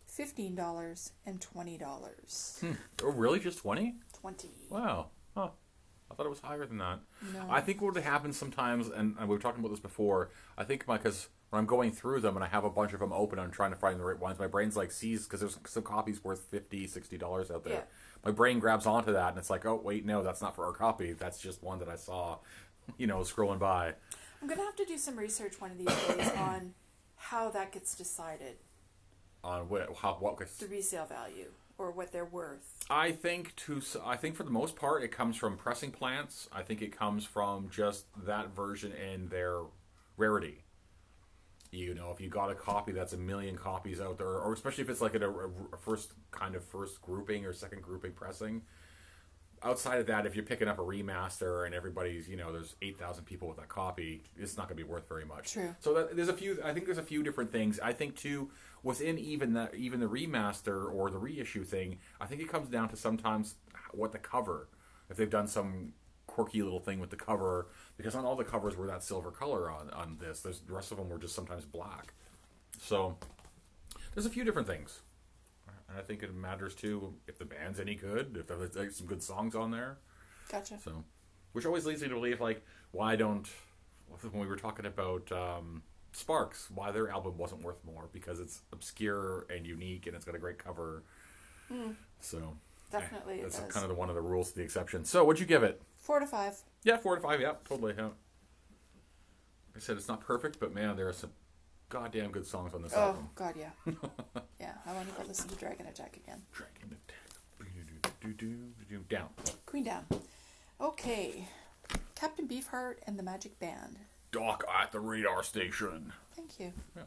$15, 0.09 1.11
and 1.25 1.39
$20. 1.41 2.59
Hmm. 2.59 2.71
oh 3.03 3.11
really? 3.11 3.39
Just 3.39 3.59
twenty? 3.59 3.95
20 4.19 4.49
Wow. 4.69 5.07
I 6.09 6.13
thought 6.13 6.25
it 6.25 6.29
was 6.29 6.39
higher 6.39 6.65
than 6.65 6.77
that. 6.77 6.99
No. 7.33 7.47
I 7.49 7.61
think 7.61 7.81
what 7.81 7.95
happens 7.97 8.37
sometimes, 8.37 8.87
and, 8.87 9.15
and 9.19 9.27
we 9.27 9.35
were 9.35 9.41
talking 9.41 9.59
about 9.59 9.71
this 9.71 9.79
before. 9.79 10.29
I 10.57 10.63
think 10.63 10.87
my 10.87 10.97
because 10.97 11.29
when 11.49 11.59
I'm 11.59 11.65
going 11.65 11.91
through 11.91 12.19
them 12.21 12.35
and 12.35 12.43
I 12.43 12.47
have 12.47 12.63
a 12.63 12.69
bunch 12.69 12.93
of 12.93 12.99
them 12.99 13.11
open, 13.11 13.39
and 13.39 13.47
I'm 13.47 13.51
trying 13.51 13.71
to 13.71 13.77
find 13.77 13.99
the 13.99 14.03
right 14.03 14.19
ones. 14.19 14.37
My 14.39 14.47
brain's 14.47 14.75
like 14.75 14.91
sees 14.91 15.23
because 15.25 15.39
there's 15.39 15.57
some 15.65 15.83
copies 15.83 16.23
worth 16.23 16.49
$50, 16.51 16.89
60 16.89 17.17
dollars 17.17 17.49
out 17.49 17.63
there. 17.63 17.73
Yeah. 17.73 17.81
My 18.23 18.31
brain 18.31 18.59
grabs 18.59 18.85
onto 18.85 19.13
that 19.13 19.29
and 19.29 19.37
it's 19.37 19.49
like, 19.49 19.65
oh 19.65 19.79
wait, 19.83 20.05
no, 20.05 20.23
that's 20.23 20.41
not 20.41 20.55
for 20.55 20.65
our 20.65 20.73
copy. 20.73 21.13
That's 21.13 21.39
just 21.39 21.63
one 21.63 21.79
that 21.79 21.89
I 21.89 21.95
saw, 21.95 22.39
you 22.97 23.07
know, 23.07 23.19
scrolling 23.19 23.59
by. 23.59 23.93
I'm 24.41 24.47
going 24.47 24.59
to 24.59 24.65
have 24.65 24.75
to 24.75 24.85
do 24.85 24.97
some 24.97 25.17
research 25.17 25.59
one 25.59 25.71
of 25.71 25.77
these 25.77 25.87
days 25.87 26.31
on 26.37 26.73
how 27.15 27.49
that 27.51 27.71
gets 27.71 27.95
decided, 27.95 28.57
On 29.43 29.69
what, 29.69 29.89
how, 30.01 30.13
what 30.19 30.37
the 30.37 30.67
resale 30.67 31.05
value, 31.05 31.51
or 31.77 31.91
what 31.91 32.11
they're 32.11 32.25
worth. 32.25 32.83
I 32.89 33.11
think 33.11 33.55
to 33.57 33.81
I 34.03 34.15
think 34.15 34.35
for 34.35 34.43
the 34.43 34.51
most 34.51 34.75
part 34.75 35.03
it 35.03 35.09
comes 35.11 35.35
from 35.35 35.57
pressing 35.57 35.91
plants. 35.91 36.47
I 36.51 36.61
think 36.61 36.81
it 36.81 36.95
comes 36.97 37.25
from 37.25 37.69
just 37.69 38.05
that 38.25 38.55
version 38.55 38.91
and 38.93 39.29
their 39.29 39.61
rarity. 40.17 40.63
You 41.71 41.93
know, 41.93 42.11
if 42.11 42.21
you 42.21 42.29
got 42.29 42.49
a 42.51 42.55
copy 42.55 42.93
that's 42.93 43.11
a 43.13 43.17
million 43.17 43.57
copies 43.57 43.99
out 43.99 44.17
there, 44.17 44.39
or 44.39 44.53
especially 44.53 44.83
if 44.85 44.89
it's 44.89 45.01
like 45.01 45.15
a- 45.15 45.29
a 45.29 45.77
first 45.77 46.13
kind 46.31 46.55
of 46.55 46.63
first 46.63 47.01
grouping 47.01 47.45
or 47.45 47.51
second 47.51 47.81
grouping 47.81 48.13
pressing. 48.13 48.61
Outside 49.65 49.99
of 49.99 50.05
that, 50.07 50.27
if 50.27 50.35
you're 50.35 50.45
picking 50.45 50.67
up 50.67 50.77
a 50.77 50.83
remaster 50.83 51.65
and 51.65 51.73
everybody's, 51.73 52.29
you 52.29 52.37
know, 52.37 52.53
there's 52.53 52.75
eight 52.83 52.99
thousand 52.99 53.25
people 53.25 53.47
with 53.47 53.57
that 53.57 53.67
copy, 53.67 54.21
it's 54.37 54.55
not 54.57 54.67
going 54.67 54.77
to 54.77 54.83
be 54.83 54.87
worth 54.87 55.09
very 55.09 55.25
much. 55.25 55.53
True. 55.53 55.75
So 55.79 55.93
that, 55.95 56.15
there's 56.15 56.29
a 56.29 56.33
few. 56.33 56.59
I 56.63 56.71
think 56.71 56.85
there's 56.85 56.99
a 56.99 57.03
few 57.03 57.23
different 57.23 57.51
things. 57.51 57.79
I 57.79 57.91
think 57.91 58.15
too 58.15 58.51
within 58.83 59.17
even 59.17 59.53
that 59.53 59.73
even 59.73 59.99
the 59.99 60.07
remaster 60.07 60.93
or 60.93 61.09
the 61.09 61.17
reissue 61.17 61.63
thing. 61.63 61.97
I 62.21 62.27
think 62.27 62.41
it 62.41 62.47
comes 62.47 62.69
down 62.69 62.89
to 62.89 62.95
sometimes 62.95 63.55
what 63.91 64.11
the 64.11 64.19
cover. 64.19 64.69
If 65.09 65.17
they've 65.17 65.29
done 65.29 65.47
some 65.47 65.93
quirky 66.27 66.61
little 66.61 66.79
thing 66.79 66.99
with 66.99 67.09
the 67.09 67.15
cover, 67.15 67.67
because 67.97 68.15
not 68.15 68.25
all 68.25 68.35
the 68.35 68.43
covers 68.43 68.75
were 68.75 68.87
that 68.87 69.03
silver 69.03 69.31
color 69.31 69.71
on 69.71 69.89
on 69.89 70.17
this. 70.19 70.41
There's 70.41 70.59
the 70.59 70.73
rest 70.73 70.91
of 70.91 70.97
them 70.97 71.09
were 71.09 71.17
just 71.17 71.35
sometimes 71.35 71.65
black. 71.65 72.13
So 72.79 73.17
there's 74.13 74.25
a 74.27 74.29
few 74.29 74.43
different 74.43 74.67
things. 74.67 75.01
I 75.97 76.01
think 76.01 76.23
it 76.23 76.33
matters 76.33 76.75
too 76.75 77.13
if 77.27 77.37
the 77.37 77.45
band's 77.45 77.79
any 77.79 77.95
good, 77.95 78.37
if 78.39 78.47
there's 78.47 78.75
like, 78.75 78.91
some 78.91 79.07
good 79.07 79.23
songs 79.23 79.55
on 79.55 79.71
there. 79.71 79.97
Gotcha. 80.51 80.79
So, 80.83 81.03
which 81.53 81.65
always 81.65 81.85
leads 81.85 82.01
me 82.01 82.09
to 82.09 82.15
believe, 82.15 82.41
like, 82.41 82.63
why 82.91 83.15
don't 83.15 83.47
when 84.31 84.41
we 84.41 84.47
were 84.47 84.55
talking 84.55 84.85
about 84.85 85.31
um, 85.31 85.81
Sparks, 86.11 86.69
why 86.73 86.91
their 86.91 87.09
album 87.09 87.37
wasn't 87.37 87.61
worth 87.63 87.83
more 87.83 88.07
because 88.13 88.39
it's 88.39 88.61
obscure 88.71 89.45
and 89.49 89.65
unique 89.65 90.07
and 90.07 90.15
it's 90.15 90.25
got 90.25 90.35
a 90.35 90.39
great 90.39 90.57
cover. 90.57 91.03
So 92.19 92.37
Hmm. 92.37 92.47
Definitely 92.91 93.39
it 93.39 93.51
that's 93.51 93.59
kind 93.59 93.83
of 93.83 93.89
the, 93.89 93.95
one 93.95 94.09
of 94.09 94.15
the 94.15 94.21
rules 94.21 94.51
the 94.51 94.61
exception. 94.61 95.03
So, 95.05 95.23
what'd 95.25 95.39
you 95.39 95.45
give 95.45 95.63
it? 95.63 95.81
Four 95.97 96.19
to 96.19 96.27
five. 96.27 96.57
Yeah, 96.83 96.97
four 96.97 97.15
to 97.15 97.21
five. 97.21 97.41
Yeah, 97.41 97.53
totally. 97.67 97.95
Yeah. 97.97 98.09
I 99.75 99.79
said 99.79 99.97
it's 99.97 100.07
not 100.07 100.21
perfect, 100.21 100.59
but 100.59 100.73
man, 100.73 100.95
there 100.95 101.07
are 101.07 101.13
some 101.13 101.31
goddamn 101.89 102.31
good 102.31 102.45
songs 102.45 102.73
on 102.73 102.81
this 102.81 102.93
Oh 102.95 103.01
album. 103.01 103.23
Oh 103.27 103.29
god, 103.35 103.55
yeah, 103.57 103.69
yeah. 104.59 104.73
I 104.85 104.93
want 104.93 105.07
to 105.13 105.21
go 105.21 105.27
listen 105.27 105.49
to 105.49 105.55
Dragon 105.55 105.85
Attack 105.87 106.17
again. 106.17 106.41
Dragon 106.53 106.87
Attack. 106.87 107.01
Down. 109.09 109.29
Queen 109.67 109.83
down. 109.83 110.05
Okay, 110.81 111.47
Captain 112.15 112.47
Beefheart 112.47 112.95
and 113.05 113.19
the 113.19 113.23
Magic 113.23 113.59
Band. 113.59 113.99
Doc 114.31 114.63
at 114.81 114.91
the 114.91 114.99
radar 114.99 115.43
station. 115.43 116.11
Thank 116.35 116.59
you. 116.59 116.73
Yeah. 116.95 117.03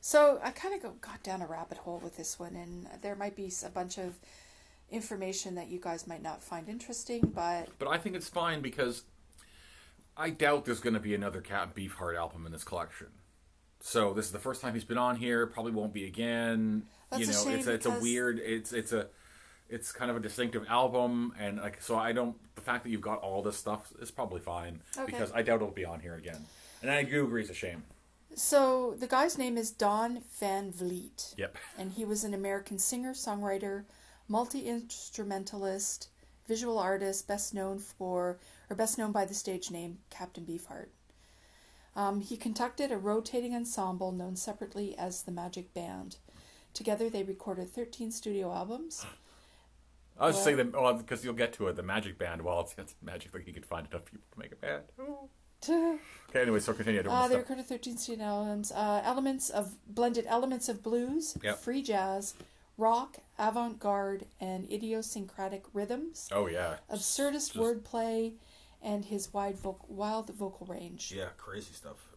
So 0.00 0.38
I 0.42 0.50
kind 0.52 0.72
of 0.74 0.82
go, 0.82 0.92
got 1.00 1.22
down 1.24 1.42
a 1.42 1.46
rabbit 1.46 1.78
hole 1.78 2.00
with 2.02 2.16
this 2.16 2.38
one, 2.38 2.54
and 2.54 2.86
there 3.02 3.16
might 3.16 3.34
be 3.34 3.52
a 3.64 3.68
bunch 3.68 3.98
of 3.98 4.14
information 4.88 5.56
that 5.56 5.66
you 5.68 5.80
guys 5.80 6.06
might 6.06 6.22
not 6.22 6.40
find 6.42 6.68
interesting, 6.68 7.32
but 7.34 7.68
But 7.80 7.88
I 7.88 7.98
think 7.98 8.14
it's 8.14 8.28
fine 8.28 8.60
because 8.60 9.02
I 10.16 10.30
doubt 10.30 10.64
there's 10.64 10.80
going 10.80 10.94
to 10.94 11.00
be 11.00 11.14
another 11.14 11.40
Cat 11.40 11.74
Beefheart 11.74 12.16
album 12.16 12.46
in 12.46 12.52
this 12.52 12.62
collection. 12.64 13.08
So 13.80 14.12
this 14.14 14.26
is 14.26 14.32
the 14.32 14.38
first 14.38 14.60
time 14.62 14.74
he's 14.74 14.84
been 14.84 14.98
on 14.98 15.16
here. 15.16 15.46
Probably 15.46 15.72
won't 15.72 15.92
be 15.92 16.06
again. 16.06 16.84
That's 17.10 17.20
you 17.22 17.28
a 17.28 17.32
know, 17.32 17.44
shame 17.44 17.58
it's 17.58 17.66
a, 17.68 17.72
it's 17.74 17.86
a 17.86 17.90
weird. 18.00 18.38
It's 18.40 18.72
it's 18.72 18.92
a 18.92 19.06
it's 19.68 19.92
kind 19.92 20.10
of 20.10 20.16
a 20.16 20.20
distinctive 20.20 20.64
album, 20.68 21.32
and 21.38 21.58
like 21.58 21.80
so 21.82 21.96
I 21.96 22.12
don't. 22.12 22.36
The 22.56 22.62
fact 22.62 22.84
that 22.84 22.90
you've 22.90 23.00
got 23.00 23.18
all 23.20 23.42
this 23.42 23.56
stuff 23.56 23.92
is 24.00 24.10
probably 24.10 24.40
fine 24.40 24.80
Okay. 24.96 25.06
because 25.06 25.30
I 25.32 25.42
doubt 25.42 25.56
it'll 25.56 25.70
be 25.70 25.84
on 25.84 26.00
here 26.00 26.14
again. 26.14 26.44
And 26.82 26.90
I 26.90 27.02
do 27.04 27.24
agree 27.24 27.42
it's 27.42 27.50
a 27.50 27.54
shame. 27.54 27.84
so 28.34 28.94
the 28.98 29.06
guy's 29.06 29.38
name 29.38 29.56
is 29.56 29.70
Don 29.70 30.22
Van 30.40 30.70
Vliet. 30.72 31.34
Yep. 31.36 31.56
and 31.78 31.92
he 31.92 32.04
was 32.04 32.24
an 32.24 32.34
American 32.34 32.78
singer, 32.78 33.12
songwriter, 33.12 33.84
multi 34.28 34.60
instrumentalist, 34.68 36.08
visual 36.46 36.78
artist, 36.78 37.26
best 37.28 37.54
known 37.54 37.78
for 37.78 38.38
or 38.68 38.76
best 38.76 38.98
known 38.98 39.12
by 39.12 39.24
the 39.24 39.34
stage 39.34 39.70
name 39.70 39.98
Captain 40.10 40.44
Beefheart. 40.44 40.88
Um, 41.96 42.20
he 42.20 42.36
conducted 42.36 42.92
a 42.92 42.96
rotating 42.98 43.54
ensemble 43.54 44.12
known 44.12 44.36
separately 44.36 44.94
as 44.96 45.22
the 45.22 45.32
Magic 45.32 45.72
Band. 45.74 46.16
Together, 46.74 47.08
they 47.08 47.22
recorded 47.22 47.70
13 47.70 48.10
studio 48.12 48.52
albums. 48.52 49.04
I 50.20 50.26
was 50.26 50.40
saying 50.42 50.58
that 50.58 50.72
well, 50.72 50.94
because 50.94 51.24
you'll 51.24 51.34
get 51.34 51.52
to 51.54 51.66
it. 51.68 51.76
The 51.76 51.82
magic 51.82 52.18
band. 52.18 52.42
Well, 52.42 52.60
it's, 52.60 52.74
it's 52.78 52.94
magic 53.02 53.32
that 53.32 53.42
he 53.42 53.52
could 53.52 53.66
find 53.66 53.86
enough 53.90 54.04
people 54.04 54.26
to 54.32 54.38
make 54.38 54.52
a 54.52 54.56
band. 54.56 54.82
Oh. 55.00 55.28
Okay. 56.28 56.42
Anyway, 56.42 56.60
so 56.60 56.74
continue. 56.74 57.00
Uh, 57.00 57.26
they 57.28 57.34
stop. 57.34 57.38
recorded 57.38 57.64
13 57.66 57.96
student 57.96 58.22
albums. 58.28 58.70
Uh, 58.70 59.00
elements 59.04 59.48
of 59.48 59.74
blended 59.88 60.24
elements 60.28 60.68
of 60.68 60.82
blues, 60.82 61.36
Yep. 61.42 61.58
free 61.58 61.82
jazz, 61.82 62.34
rock, 62.76 63.16
avant-garde, 63.38 64.26
and 64.38 64.70
idiosyncratic 64.70 65.64
rhythms, 65.72 66.28
Oh 66.30 66.46
yeah. 66.46 66.76
absurdist 66.92 67.52
Just- 67.52 67.56
wordplay, 67.56 68.34
and 68.86 69.04
his 69.04 69.34
wide 69.34 69.56
voc- 69.56 69.88
wild 69.88 70.32
vocal 70.32 70.64
range. 70.66 71.12
Yeah, 71.14 71.30
crazy 71.36 71.74
stuff. 71.74 72.08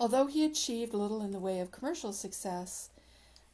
Although 0.00 0.26
he 0.26 0.44
achieved 0.44 0.92
little 0.92 1.22
in 1.22 1.30
the 1.30 1.38
way 1.38 1.60
of 1.60 1.70
commercial 1.70 2.12
success, 2.12 2.90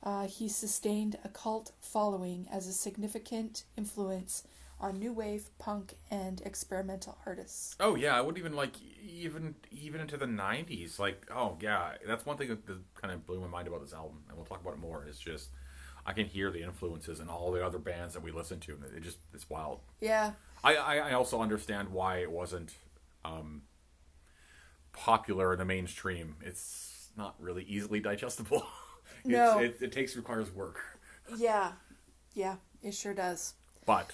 uh, 0.02 0.26
he 0.26 0.48
sustained 0.48 1.18
a 1.22 1.28
cult 1.28 1.72
following 1.78 2.48
as 2.50 2.66
a 2.66 2.72
significant 2.72 3.64
influence 3.76 4.44
on 4.80 4.98
new 4.98 5.12
wave, 5.12 5.48
punk, 5.58 5.94
and 6.10 6.40
experimental 6.40 7.18
artists. 7.24 7.76
Oh 7.80 7.94
yeah, 7.94 8.16
I 8.16 8.20
wouldn't 8.20 8.38
even 8.38 8.54
like 8.54 8.76
even 9.06 9.54
even 9.70 10.00
into 10.00 10.16
the 10.16 10.26
'90s. 10.26 10.98
Like, 10.98 11.26
oh 11.34 11.56
yeah, 11.60 11.92
that's 12.06 12.26
one 12.26 12.36
thing 12.36 12.48
that, 12.48 12.66
that 12.66 12.78
kind 12.94 13.12
of 13.12 13.26
blew 13.26 13.40
my 13.40 13.46
mind 13.46 13.68
about 13.68 13.82
this 13.82 13.92
album, 13.92 14.22
and 14.28 14.36
we'll 14.36 14.46
talk 14.46 14.60
about 14.62 14.74
it 14.74 14.80
more. 14.80 15.06
Is 15.06 15.18
just 15.18 15.50
I 16.06 16.12
can 16.12 16.26
hear 16.26 16.50
the 16.50 16.62
influences 16.62 17.20
in 17.20 17.28
all 17.28 17.50
the 17.52 17.64
other 17.64 17.78
bands 17.78 18.14
that 18.14 18.22
we 18.22 18.30
listen 18.30 18.60
to, 18.60 18.72
and 18.72 18.84
it 18.96 19.02
just 19.02 19.18
it's 19.32 19.48
wild. 19.48 19.80
Yeah, 20.00 20.32
I, 20.62 20.76
I, 20.76 20.96
I 20.96 21.12
also 21.12 21.40
understand 21.40 21.88
why 21.90 22.18
it 22.18 22.30
wasn't 22.30 22.74
um, 23.24 23.62
popular 24.92 25.52
in 25.52 25.58
the 25.58 25.64
mainstream. 25.64 26.36
It's 26.42 27.08
not 27.16 27.34
really 27.38 27.64
easily 27.64 28.00
digestible. 28.00 28.66
it's, 29.24 29.28
No. 29.28 29.58
it, 29.60 29.78
it 29.80 29.92
takes 29.92 30.16
requires 30.16 30.50
work. 30.54 30.80
yeah, 31.36 31.72
yeah, 32.34 32.56
it 32.82 32.92
sure 32.94 33.14
does. 33.14 33.54
But 33.86 34.12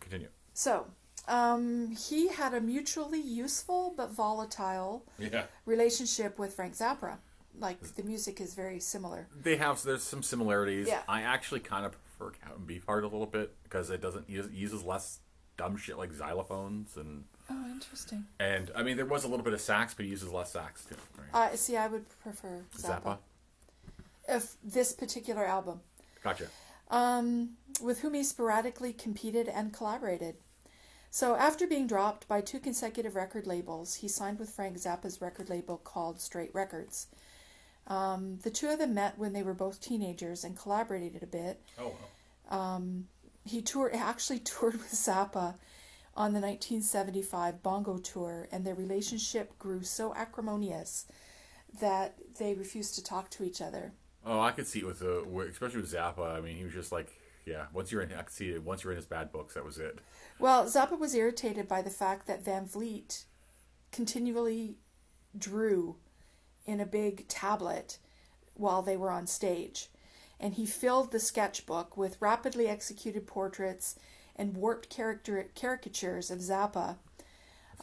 continue. 0.00 0.28
So, 0.54 0.86
um, 1.28 1.96
he 1.96 2.28
had 2.28 2.52
a 2.54 2.60
mutually 2.60 3.20
useful 3.20 3.94
but 3.96 4.10
volatile 4.10 5.04
Yeah, 5.18 5.44
relationship 5.66 6.38
with 6.38 6.54
Frank 6.54 6.74
Zappa. 6.74 7.18
Like 7.58 7.80
the 7.96 8.02
music 8.02 8.40
is 8.40 8.54
very 8.54 8.80
similar. 8.80 9.28
they 9.42 9.56
have 9.56 9.82
there's 9.82 10.02
some 10.02 10.22
similarities. 10.22 10.88
Yeah. 10.88 11.02
I 11.08 11.22
actually 11.22 11.60
kind 11.60 11.84
of 11.86 11.92
prefer 11.92 12.30
Captain 12.42 12.64
Beefheart 12.66 13.00
a 13.02 13.06
little 13.06 13.26
bit 13.26 13.54
because 13.64 13.90
it 13.90 14.00
doesn't 14.00 14.28
use 14.28 14.48
uses 14.52 14.82
less 14.82 15.18
dumb 15.58 15.76
shit 15.76 15.98
like 15.98 16.12
xylophones 16.12 16.96
and 16.96 17.24
Oh, 17.50 17.66
interesting. 17.70 18.24
and 18.40 18.70
I 18.74 18.82
mean 18.82 18.96
there 18.96 19.04
was 19.06 19.24
a 19.24 19.28
little 19.28 19.44
bit 19.44 19.52
of 19.52 19.60
sax, 19.60 19.92
but 19.94 20.04
he 20.06 20.10
uses 20.10 20.30
less 20.32 20.52
sax 20.52 20.84
too. 20.86 20.96
Right? 21.18 21.52
Uh, 21.52 21.56
see, 21.56 21.76
I 21.76 21.86
would 21.88 22.04
prefer 22.22 22.62
Zappa. 22.76 23.02
Zappa, 23.02 23.18
If 24.28 24.56
this 24.64 24.92
particular 24.92 25.44
album. 25.44 25.80
gotcha. 26.22 26.46
um, 26.90 27.50
with 27.82 28.00
whom 28.00 28.14
he 28.14 28.22
sporadically 28.24 28.92
competed 28.92 29.48
and 29.48 29.72
collaborated. 29.72 30.36
So, 31.10 31.34
after 31.36 31.66
being 31.66 31.86
dropped 31.86 32.26
by 32.26 32.40
two 32.40 32.58
consecutive 32.58 33.14
record 33.14 33.46
labels, 33.46 33.96
he 33.96 34.08
signed 34.08 34.38
with 34.38 34.48
Frank 34.48 34.78
Zappa's 34.78 35.20
record 35.20 35.50
label 35.50 35.76
called 35.76 36.18
Straight 36.20 36.54
Records. 36.54 37.08
Um, 37.86 38.38
the 38.42 38.50
two 38.50 38.68
of 38.68 38.78
them 38.78 38.94
met 38.94 39.18
when 39.18 39.32
they 39.32 39.42
were 39.42 39.54
both 39.54 39.80
teenagers 39.80 40.44
and 40.44 40.56
collaborated 40.56 41.22
a 41.22 41.26
bit. 41.26 41.60
Oh, 41.78 41.94
well. 42.50 42.82
He 43.44 43.62
toured, 43.62 43.92
actually 43.94 44.38
toured 44.38 44.74
with 44.74 44.92
Zappa 44.92 45.54
on 46.14 46.32
the 46.32 46.40
1975 46.40 47.62
Bongo 47.62 47.98
tour, 47.98 48.48
and 48.52 48.64
their 48.64 48.74
relationship 48.74 49.58
grew 49.58 49.82
so 49.82 50.14
acrimonious 50.14 51.06
that 51.80 52.14
they 52.38 52.54
refused 52.54 52.94
to 52.96 53.04
talk 53.04 53.30
to 53.30 53.44
each 53.44 53.62
other. 53.62 53.92
Oh, 54.24 54.40
I 54.40 54.52
could 54.52 54.66
see 54.66 54.80
it 54.80 54.86
with 54.86 55.00
the, 55.00 55.24
especially 55.50 55.80
with 55.80 55.92
Zappa. 55.92 56.36
I 56.36 56.40
mean, 56.40 56.56
he 56.56 56.64
was 56.64 56.74
just 56.74 56.92
like, 56.92 57.08
yeah. 57.46 57.66
Once 57.72 57.90
you're 57.90 58.02
in, 58.02 58.12
I 58.12 58.22
could 58.22 58.32
see 58.32 58.50
it. 58.50 58.62
Once 58.62 58.84
you're 58.84 58.92
in 58.92 58.96
his 58.96 59.06
bad 59.06 59.32
books, 59.32 59.54
that 59.54 59.64
was 59.64 59.78
it. 59.78 59.98
Well, 60.38 60.66
Zappa 60.66 60.98
was 60.98 61.14
irritated 61.14 61.66
by 61.66 61.82
the 61.82 61.90
fact 61.90 62.26
that 62.26 62.44
Van 62.44 62.66
Vliet 62.66 63.24
continually 63.90 64.76
drew 65.36 65.96
in 66.66 66.80
a 66.80 66.86
big 66.86 67.26
tablet 67.28 67.98
while 68.54 68.82
they 68.82 68.96
were 68.96 69.10
on 69.10 69.26
stage. 69.26 69.88
And 70.38 70.54
he 70.54 70.66
filled 70.66 71.12
the 71.12 71.20
sketchbook 71.20 71.96
with 71.96 72.20
rapidly 72.20 72.68
executed 72.68 73.26
portraits 73.26 73.96
and 74.36 74.56
warped 74.56 74.88
character 74.88 75.48
caricatures 75.54 76.30
of 76.30 76.38
Zappa. 76.38 76.96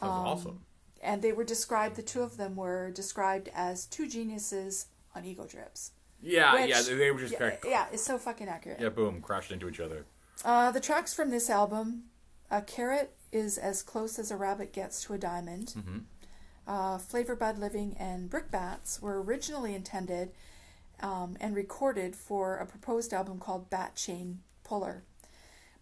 sounds 0.00 0.28
awesome. 0.40 0.60
And 1.02 1.22
they 1.22 1.32
were 1.32 1.44
described, 1.44 1.96
the 1.96 2.02
two 2.02 2.20
of 2.22 2.36
them 2.36 2.56
were 2.56 2.90
described 2.90 3.48
as 3.54 3.86
two 3.86 4.06
geniuses 4.06 4.86
on 5.14 5.24
ego 5.24 5.46
trips. 5.46 5.92
Yeah, 6.22 6.52
Which- 6.52 6.68
yeah. 6.68 6.82
They, 6.82 7.10
were 7.10 7.18
just 7.20 7.32
yeah, 7.40 7.56
yeah, 7.64 7.86
it's 7.92 8.04
so 8.04 8.18
fucking 8.18 8.48
accurate. 8.48 8.80
yeah, 8.80 8.90
boom, 8.90 9.22
crashed 9.22 9.52
into 9.52 9.68
each 9.68 9.80
other. 9.80 10.04
Uh, 10.44 10.70
the 10.70 10.80
tracks 10.80 11.14
from 11.14 11.30
this 11.30 11.48
album, 11.48 12.04
a 12.50 12.60
carrot 12.60 13.14
is 13.32 13.56
as 13.56 13.82
close 13.82 14.18
as 14.18 14.30
a 14.30 14.36
rabbit 14.36 14.72
gets 14.74 15.02
to 15.04 15.14
a 15.14 15.18
diamond. 15.18 15.74
Uh, 16.66 16.98
Flavor 16.98 17.34
Bud 17.34 17.58
Living 17.58 17.96
and 17.98 18.30
Brickbats 18.30 19.00
were 19.00 19.22
originally 19.22 19.74
intended 19.74 20.30
um, 21.00 21.36
and 21.40 21.56
recorded 21.56 22.14
for 22.14 22.56
a 22.56 22.66
proposed 22.66 23.12
album 23.12 23.38
called 23.38 23.70
Bat 23.70 23.96
Chain 23.96 24.40
Puller, 24.62 25.02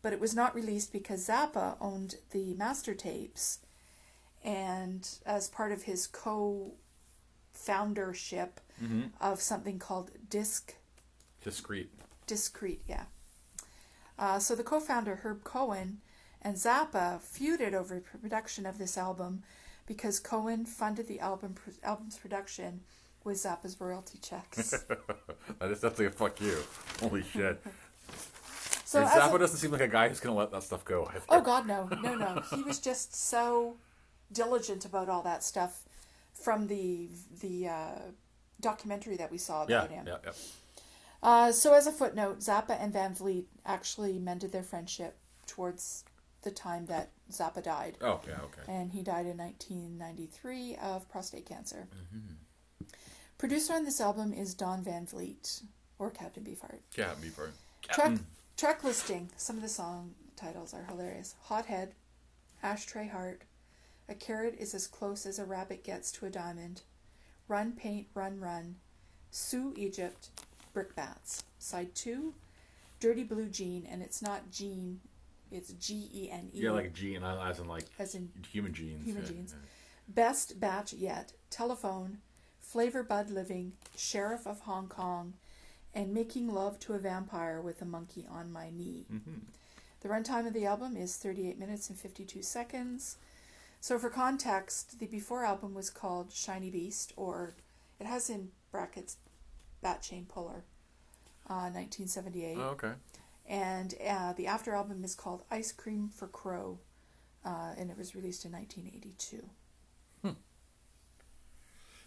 but 0.01 0.13
it 0.13 0.21
was 0.21 0.35
not 0.35 0.55
released 0.55 0.93
because 0.93 1.29
Zappa 1.29 1.77
owned 1.81 2.15
the 2.31 2.55
master 2.55 2.95
tapes, 2.95 3.59
and 4.45 5.09
as 5.27 5.49
part 5.49 5.73
of 5.73 5.83
his 5.83 6.07
co-foundership 6.07 8.61
of 9.21 9.41
something 9.41 9.79
called 9.79 10.13
Disc 10.31 10.77
Discreet. 11.43 11.91
Discreet, 12.27 12.81
yeah. 12.87 13.05
Uh, 14.19 14.39
so 14.39 14.55
the 14.55 14.63
co-founder 14.63 15.17
Herb 15.23 15.45
Cohen 15.45 16.01
and 16.41 16.57
Zappa 16.57 17.21
feuded 17.21 17.75
over 17.75 18.01
production 18.01 18.65
of 18.67 18.79
this 18.79 18.97
album 18.97 19.43
because 19.89 20.21
Cohen 20.21 20.65
funded 20.67 21.09
the 21.09 21.19
album 21.19 21.57
album's 21.83 22.17
production 22.19 22.81
with 23.25 23.39
Zappa's 23.39 23.81
royalty 23.81 24.19
checks. 24.23 24.85
That 25.59 25.71
is 25.71 25.81
definitely 25.81 26.07
a 26.07 26.11
fuck 26.11 26.41
you. 26.41 26.57
Holy 27.01 27.23
shit. 27.25 27.61
So 28.85 29.01
And 29.01 29.09
Zappa 29.11 29.35
a- 29.35 29.39
doesn't 29.39 29.59
seem 29.59 29.71
like 29.71 29.83
a 29.83 29.89
guy 29.89 30.09
who's 30.09 30.19
gonna 30.21 30.35
let 30.35 30.51
that 30.53 30.63
stuff 30.63 30.83
go. 30.83 31.05
Either. 31.11 31.21
oh 31.29 31.43
God, 31.43 31.67
no, 31.67 31.89
no, 32.03 32.15
no. 32.15 32.43
He 32.55 32.63
was 32.63 32.79
just 32.79 33.15
so 33.15 33.77
diligent 34.33 34.87
about 34.87 35.11
all 35.11 35.21
that 35.23 35.45
stuff 35.45 35.83
from 36.33 36.69
the 36.69 37.09
the 37.43 37.69
uh, 37.69 37.99
documentary 38.63 39.17
that 39.17 39.31
we 39.31 39.37
saw 39.37 39.67
yeah, 39.69 39.79
about 39.79 39.91
him. 39.91 40.07
yeah, 40.07 40.17
yeah. 40.25 40.31
Uh, 41.23 41.53
so, 41.53 41.75
as 41.75 41.87
a 41.87 41.93
footnote, 41.93 42.39
Zappa 42.39 42.81
and 42.83 42.93
Van 42.93 43.13
Vliet 43.15 43.45
actually 43.67 44.19
mended 44.19 44.53
their 44.53 44.63
friendship 44.63 45.19
towards 45.47 46.05
the 46.43 46.51
time 46.51 46.87
that 46.87 47.11
Zappa 47.31 47.63
died. 47.63 47.99
Oh, 48.01 48.21
yeah, 48.27 48.41
okay. 48.45 48.73
And 48.73 48.93
he 48.93 49.03
died 49.03 49.27
in 49.27 49.37
1993 49.37 50.77
of 50.77 51.09
prostate 51.09 51.47
cancer. 51.47 51.89
Mm-hmm. 52.15 52.87
Producer 53.37 53.75
on 53.75 53.85
this 53.85 54.01
album 54.01 54.33
is 54.33 54.55
Don 54.55 54.83
Van 54.83 55.07
Vliet, 55.07 55.63
or 55.99 56.11
Captain 56.11 56.43
Beefheart. 56.43 56.81
Captain 56.95 57.23
Beefheart. 57.23 57.53
Track, 57.83 58.19
track 58.57 58.85
listing. 58.85 59.31
Some 59.37 59.57
of 59.57 59.63
the 59.63 59.69
song 59.69 60.15
titles 60.37 60.75
are 60.75 60.85
hilarious. 60.89 61.35
Hothead, 61.45 61.95
Ashtray 62.63 63.09
Heart, 63.09 63.43
A 64.09 64.15
Carrot 64.15 64.57
is 64.59 64.75
as 64.75 64.87
close 64.87 65.27
as 65.27 65.39
a 65.39 65.45
rabbit 65.45 65.85
gets 65.85 66.11
to 66.13 66.27
a 66.27 66.31
diamond, 66.31 66.83
Run 67.47 67.73
Paint, 67.73 68.09
Run 68.15 68.41
Run, 68.41 68.77
Sue 69.31 69.75
Egypt, 69.77 70.31
Brickbats. 70.75 71.43
Side 71.59 71.95
2, 71.95 72.35
Dirty 73.01 73.25
Blue 73.25 73.49
Jean, 73.49 73.87
and 73.91 74.03
it's 74.03 74.23
not 74.23 74.51
Jean, 74.51 75.01
it's 75.51 75.73
G 75.73 76.09
E 76.15 76.31
N 76.31 76.51
E. 76.55 76.61
Yeah, 76.61 76.73
like 76.73 76.93
gene, 76.93 77.23
as 77.23 77.59
in 77.59 77.69
like 77.69 77.85
As 77.99 78.15
in 78.15 78.31
human 78.51 78.73
genes. 78.73 79.05
Human 79.05 79.23
yeah, 79.23 79.29
genes. 79.29 79.55
yeah. 79.57 79.65
Best 80.15 80.59
Batch 80.59 80.93
Yet, 80.93 81.33
Telephone, 81.51 82.19
Flavor 82.61 83.03
Bud 83.03 83.31
Living, 83.31 83.73
Sheriff 83.97 84.47
of 84.47 84.61
Hong 84.61 84.89
Kong, 84.89 85.35
and 85.95 86.15
Making 86.15 86.53
Love 86.53 86.79
to 86.81 86.95
a 86.95 86.99
Vampire 86.99 87.61
with 87.61 87.83
a 87.83 87.85
Monkey 87.85 88.27
on 88.31 88.53
My 88.53 88.71
Knee. 88.71 89.07
The 90.01 90.09
runtime 90.09 90.47
of 90.47 90.53
the 90.53 90.65
album 90.67 90.97
is 90.97 91.17
38 91.17 91.59
minutes 91.59 91.89
and 91.91 91.99
52 91.99 92.43
seconds. 92.43 93.17
So, 93.81 93.99
for 93.99 94.11
context, 94.11 94.99
the 94.99 95.07
before 95.07 95.45
album 95.45 95.75
was 95.75 95.91
called 95.91 96.33
Shiny 96.33 96.71
Beast, 96.71 97.13
or 97.17 97.55
it 98.01 98.07
has 98.07 98.31
in 98.31 98.51
brackets 98.71 99.17
Bat 99.83 100.03
Chain 100.03 100.27
Puller, 100.27 100.65
uh, 101.49 101.71
1978. 101.71 102.57
Oh, 102.59 102.63
okay. 102.71 102.93
And 103.49 103.95
uh, 104.07 104.35
the 104.35 104.47
after 104.47 104.75
album 104.75 105.03
is 105.05 105.15
called 105.15 105.43
Ice 105.51 105.73
Cream 105.73 106.11
for 106.15 106.29
Crow, 106.29 106.81
uh, 107.45 107.73
and 107.79 107.91
it 107.91 107.97
was 107.97 108.15
released 108.15 108.45
in 108.45 108.53
1982. 108.53 109.49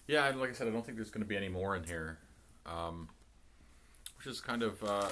Yeah, 0.07 0.29
like 0.35 0.49
I 0.49 0.53
said, 0.53 0.67
I 0.67 0.71
don't 0.71 0.85
think 0.85 0.97
there's 0.97 1.11
going 1.11 1.23
to 1.23 1.27
be 1.27 1.37
any 1.37 1.47
more 1.47 1.75
in 1.75 1.83
here, 1.83 2.17
um, 2.65 3.07
which 4.17 4.27
is 4.27 4.41
kind 4.41 4.61
of. 4.63 4.83
Uh, 4.83 5.09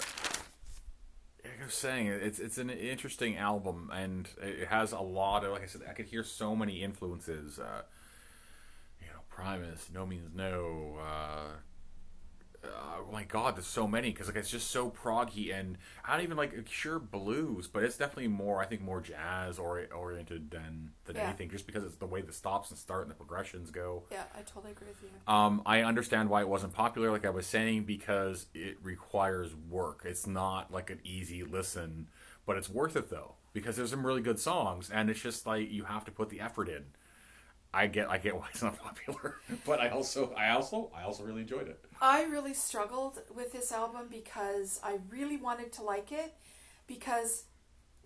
like 1.46 1.62
I 1.62 1.66
was 1.66 1.74
saying, 1.74 2.08
it's 2.08 2.40
it's 2.40 2.58
an 2.58 2.70
interesting 2.70 3.38
album, 3.38 3.90
and 3.94 4.28
it 4.42 4.68
has 4.68 4.92
a 4.92 5.00
lot 5.00 5.46
of. 5.46 5.52
Like 5.52 5.64
I 5.64 5.68
said, 5.68 5.82
I 5.90 5.94
could 5.94 6.08
hear 6.08 6.24
so 6.24 6.56
many 6.56 6.84
influences. 6.84 7.60
Uh, 7.60 7.84
you 9.00 9.08
know, 9.08 9.22
Primus, 9.30 9.88
No 9.94 10.06
Means 10.06 10.32
No, 10.36 10.98
uh, 11.02 11.52
oh 12.66 13.06
my 13.12 13.24
god, 13.24 13.56
there's 13.56 13.68
so 13.68 13.88
many 13.88 14.12
because 14.12 14.28
like 14.28 14.36
it's 14.36 14.50
just 14.50 14.70
so 14.72 14.90
proggy 14.90 15.54
and 15.58 15.78
I 16.06 16.16
don't 16.16 16.24
even 16.24 16.38
like 16.38 16.68
sure 16.70 17.00
blues, 17.00 17.68
but 17.68 17.84
it's 17.84 17.98
definitely 17.98 18.28
more 18.28 18.62
I 18.62 18.66
think 18.66 18.82
more 18.82 19.02
jazz 19.02 19.58
or 19.60 19.86
oriented 19.96 20.52
than 20.52 20.92
than 21.06 21.16
Yeah. 21.16 21.28
anything, 21.28 21.50
just 21.50 21.66
because 21.66 21.84
it's 21.84 21.96
the 21.96 22.06
way 22.06 22.22
the 22.22 22.34
stops 22.34 22.70
and 22.70 22.78
start 22.80 23.04
and 23.04 23.12
the 23.12 23.16
progressions 23.16 23.72
go. 23.72 24.04
Yeah, 24.12 24.24
I 24.36 24.42
totally 24.42 24.72
agree 24.72 24.88
with 24.90 25.02
you. 25.02 25.34
Um, 25.34 25.62
I 25.66 25.82
understand 25.82 26.30
why 26.30 26.42
it 26.42 26.50
wasn't 26.50 26.74
popular, 26.74 27.12
like 27.12 27.26
I 27.26 27.30
was 27.30 27.48
saying, 27.48 27.84
because 27.86 28.48
it 28.54 28.78
requires 28.84 29.56
work. 29.56 30.02
It's 30.06 30.28
not 30.28 30.72
like 30.72 30.90
an 30.90 31.00
easy 31.04 31.44
listen, 31.44 32.10
but 32.46 32.58
it's 32.58 32.70
worth 32.70 32.96
it 32.96 33.10
though 33.10 33.36
because 33.54 33.76
there's 33.78 33.90
some 33.90 34.06
really 34.06 34.22
good 34.22 34.40
songs, 34.40 34.90
and 34.90 35.10
it's 35.10 35.22
just 35.22 35.48
like 35.48 35.72
you 35.72 35.86
have 35.86 36.06
to 36.06 36.12
put 36.12 36.30
the 36.30 36.40
effort 36.40 36.70
in. 36.70 36.86
I 37.74 37.88
get, 37.88 38.10
I 38.10 38.18
get 38.18 38.36
why 38.36 38.48
it's 38.52 38.64
not 38.64 38.78
popular, 38.80 39.36
but 39.66 39.80
I 39.80 39.90
also, 39.90 40.34
I 40.36 40.50
also, 40.52 40.90
I 40.96 41.04
also 41.04 41.24
really 41.24 41.42
enjoyed 41.42 41.68
it. 41.68 41.80
I 42.02 42.24
really 42.24 42.54
struggled 42.54 43.20
with 43.36 43.52
this 43.52 43.72
album 43.72 44.08
because 44.10 44.80
I 44.84 45.00
really 45.10 45.38
wanted 45.38 45.72
to 45.74 45.84
like 45.84 46.12
it 46.12 46.34
because 46.88 47.44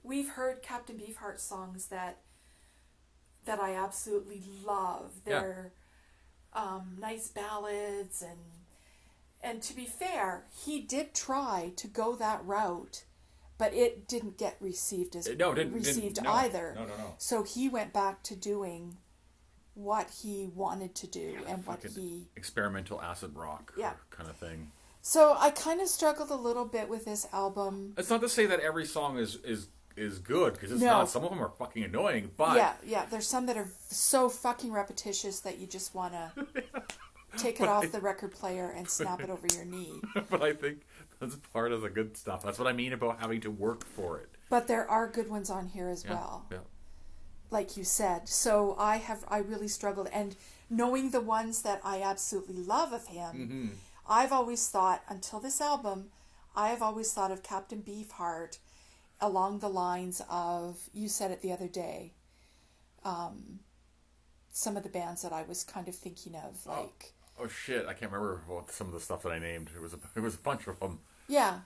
we've 0.03 0.29
heard 0.29 0.61
Captain 0.61 0.97
Beefheart 0.97 1.39
songs 1.39 1.87
that 1.87 2.19
that 3.45 3.59
I 3.59 3.75
absolutely 3.75 4.41
love. 4.65 5.11
They're 5.25 5.73
um, 6.53 6.97
nice 6.99 7.27
ballads 7.29 8.21
and 8.21 8.39
and 9.41 9.61
to 9.63 9.75
be 9.75 9.85
fair, 9.85 10.45
he 10.65 10.79
did 10.79 11.13
try 11.13 11.73
to 11.75 11.87
go 11.87 12.15
that 12.15 12.43
route, 12.45 13.03
but 13.57 13.73
it 13.73 14.07
didn't 14.07 14.37
get 14.37 14.55
received 14.61 15.15
as 15.17 15.25
no, 15.27 15.31
it 15.31 15.35
didn't- 15.55 15.55
didn't- 15.55 15.73
received 15.73 16.23
no. 16.23 16.31
either. 16.31 16.73
No, 16.75 16.85
no, 16.85 16.95
no. 16.97 17.15
So 17.17 17.43
he 17.43 17.67
went 17.69 17.91
back 17.93 18.23
to 18.23 18.35
doing 18.35 18.97
what 19.75 20.09
he 20.21 20.49
wanted 20.53 20.93
to 20.95 21.07
do 21.07 21.37
and 21.47 21.65
what 21.65 21.83
he 21.83 22.27
experimental 22.35 23.01
acid 23.01 23.35
rock, 23.35 23.73
Yeah. 23.77 23.93
kind 24.09 24.29
of 24.29 24.35
thing. 24.37 24.71
So 25.01 25.35
I 25.37 25.49
kind 25.49 25.81
of 25.81 25.87
struggled 25.87 26.29
a 26.29 26.35
little 26.35 26.65
bit 26.65 26.87
with 26.87 27.05
this 27.05 27.27
album. 27.33 27.93
It's 27.97 28.09
not 28.09 28.21
to 28.21 28.29
say 28.29 28.45
that 28.45 28.59
every 28.59 28.85
song 28.85 29.17
is 29.17 29.35
is 29.43 29.67
is 29.95 30.17
good 30.19 30.53
because 30.53 30.71
it's 30.71 30.81
No. 30.81 30.87
not. 30.99 31.09
Some 31.09 31.23
of 31.23 31.29
them 31.29 31.41
are 31.43 31.49
fucking 31.49 31.83
annoying, 31.83 32.31
but 32.37 32.55
yeah, 32.57 32.73
yeah. 32.85 33.05
There's 33.05 33.27
some 33.27 33.45
that 33.47 33.57
are 33.57 33.69
so 33.89 34.29
fucking 34.29 34.71
repetitious 34.71 35.39
that 35.41 35.57
you 35.59 35.67
just 35.67 35.93
want 35.93 36.13
to 36.13 36.47
take 37.37 37.59
it 37.59 37.67
off 37.67 37.91
the 37.91 37.99
record 37.99 38.31
player 38.31 38.69
and 38.75 38.89
snap 38.89 39.21
it 39.21 39.29
over 39.29 39.45
your 39.53 39.65
knee. 39.65 40.01
but 40.29 40.41
I 40.41 40.53
think 40.53 40.81
that's 41.19 41.35
part 41.51 41.71
of 41.71 41.81
the 41.81 41.89
good 41.89 42.15
stuff. 42.17 42.43
That's 42.43 42.57
what 42.59 42.67
I 42.67 42.73
mean 42.73 42.93
about 42.93 43.19
having 43.19 43.41
to 43.41 43.51
work 43.51 43.85
for 43.85 44.19
it. 44.19 44.29
But 44.49 44.67
there 44.67 44.89
are 44.89 45.07
good 45.07 45.29
ones 45.29 45.49
on 45.49 45.67
here 45.67 45.89
as 45.89 46.03
Yeah, 46.05 46.11
well, 46.13 46.45
yeah. 46.51 46.57
Like 47.53 47.77
you 47.77 47.83
said. 47.85 48.27
So 48.27 48.75
I 48.77 48.97
have 48.97 49.23
I 49.29 49.37
really 49.37 49.69
struggled, 49.69 50.09
and 50.11 50.35
knowing 50.69 51.11
the 51.11 51.21
ones 51.21 51.61
that 51.61 51.79
I 51.83 52.01
absolutely 52.01 52.55
love 52.57 52.91
of 52.91 53.07
him, 53.07 53.33
Mm-hmm. 53.35 53.67
I've 54.09 54.33
always 54.33 54.67
thought 54.67 55.01
until 55.07 55.39
this 55.39 55.61
album, 55.61 56.07
I 56.55 56.67
have 56.69 56.81
always 56.81 57.13
thought 57.13 57.31
of 57.31 57.41
Captain 57.41 57.81
Beefheart 57.81 58.57
along 59.21 59.59
the 59.59 59.69
lines 59.69 60.21
of 60.29 60.89
you 60.93 61.07
said 61.07 61.31
it 61.31 61.41
the 61.41 61.53
other 61.53 61.69
day. 61.69 62.11
Um, 63.05 63.59
some 64.51 64.75
of 64.77 64.83
the 64.83 64.89
bands 64.89 65.21
that 65.21 65.31
I 65.33 65.43
was 65.43 65.63
kind 65.63 65.87
of 65.87 65.95
thinking 65.95 66.35
of, 66.35 66.65
like 66.65 67.13
Oh 67.39 67.47
shit! 67.47 67.85
I 67.87 67.93
can't 67.93 68.11
remember 68.11 68.41
what 68.47 68.71
some 68.71 68.87
of 68.87 68.93
the 68.93 68.99
stuff 68.99 69.23
that 69.23 69.31
I 69.31 69.39
named. 69.39 69.69
It 69.75 69.81
was 69.81 69.93
a, 69.93 69.99
it 70.15 70.19
was 70.21 70.35
a 70.35 70.39
bunch 70.39 70.67
of 70.67 70.79
them. 70.79 70.99
yeah, 71.27 71.59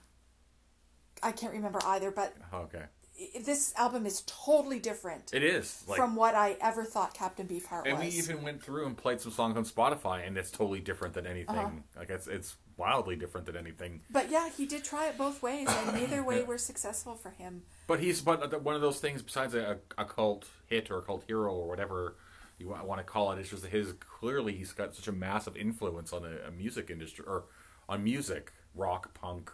I 1.22 1.32
can't 1.32 1.52
remember 1.52 1.80
either, 1.84 2.10
but 2.10 2.34
Okay, 2.54 2.78
i- 2.78 2.97
this 3.40 3.74
album 3.76 4.06
is 4.06 4.22
totally 4.26 4.78
different 4.78 5.32
it 5.34 5.42
is 5.42 5.82
like, 5.88 5.96
from 5.96 6.14
what 6.14 6.34
I 6.34 6.56
ever 6.60 6.84
thought 6.84 7.14
Captain 7.14 7.46
Beefheart 7.46 7.84
and 7.84 7.98
was. 7.98 8.04
And 8.04 8.12
we 8.12 8.18
even 8.18 8.42
went 8.42 8.62
through 8.62 8.86
and 8.86 8.96
played 8.96 9.20
some 9.20 9.32
songs 9.32 9.56
on 9.56 9.64
Spotify, 9.64 10.26
and 10.26 10.36
it's 10.36 10.50
totally 10.50 10.80
different 10.80 11.14
than 11.14 11.26
anything. 11.26 11.56
Uh-huh. 11.56 11.70
Like 11.96 12.10
it's 12.10 12.26
it's 12.26 12.56
wildly 12.76 13.16
different 13.16 13.46
than 13.46 13.56
anything. 13.56 14.00
But 14.10 14.30
yeah, 14.30 14.48
he 14.48 14.66
did 14.66 14.84
try 14.84 15.08
it 15.08 15.18
both 15.18 15.42
ways, 15.42 15.68
and 15.68 15.94
neither 15.94 16.22
way 16.22 16.42
were 16.44 16.58
successful 16.58 17.14
for 17.14 17.30
him. 17.30 17.62
But 17.86 18.00
he's 18.00 18.20
but 18.20 18.62
one 18.62 18.74
of 18.74 18.80
those 18.80 19.00
things. 19.00 19.22
Besides 19.22 19.54
a, 19.54 19.78
a 19.96 20.04
cult 20.04 20.46
hit 20.66 20.90
or 20.90 20.98
a 20.98 21.02
cult 21.02 21.24
hero 21.26 21.52
or 21.52 21.66
whatever 21.66 22.16
you 22.58 22.68
want 22.68 22.98
to 22.98 23.04
call 23.04 23.32
it, 23.32 23.38
it's 23.38 23.50
just 23.50 23.66
his 23.66 23.92
clearly 23.94 24.54
he's 24.54 24.72
got 24.72 24.94
such 24.94 25.08
a 25.08 25.12
massive 25.12 25.56
influence 25.56 26.12
on 26.12 26.24
a, 26.24 26.48
a 26.48 26.50
music 26.50 26.90
industry 26.90 27.24
or 27.26 27.44
on 27.88 28.04
music, 28.04 28.52
rock, 28.74 29.12
punk, 29.14 29.50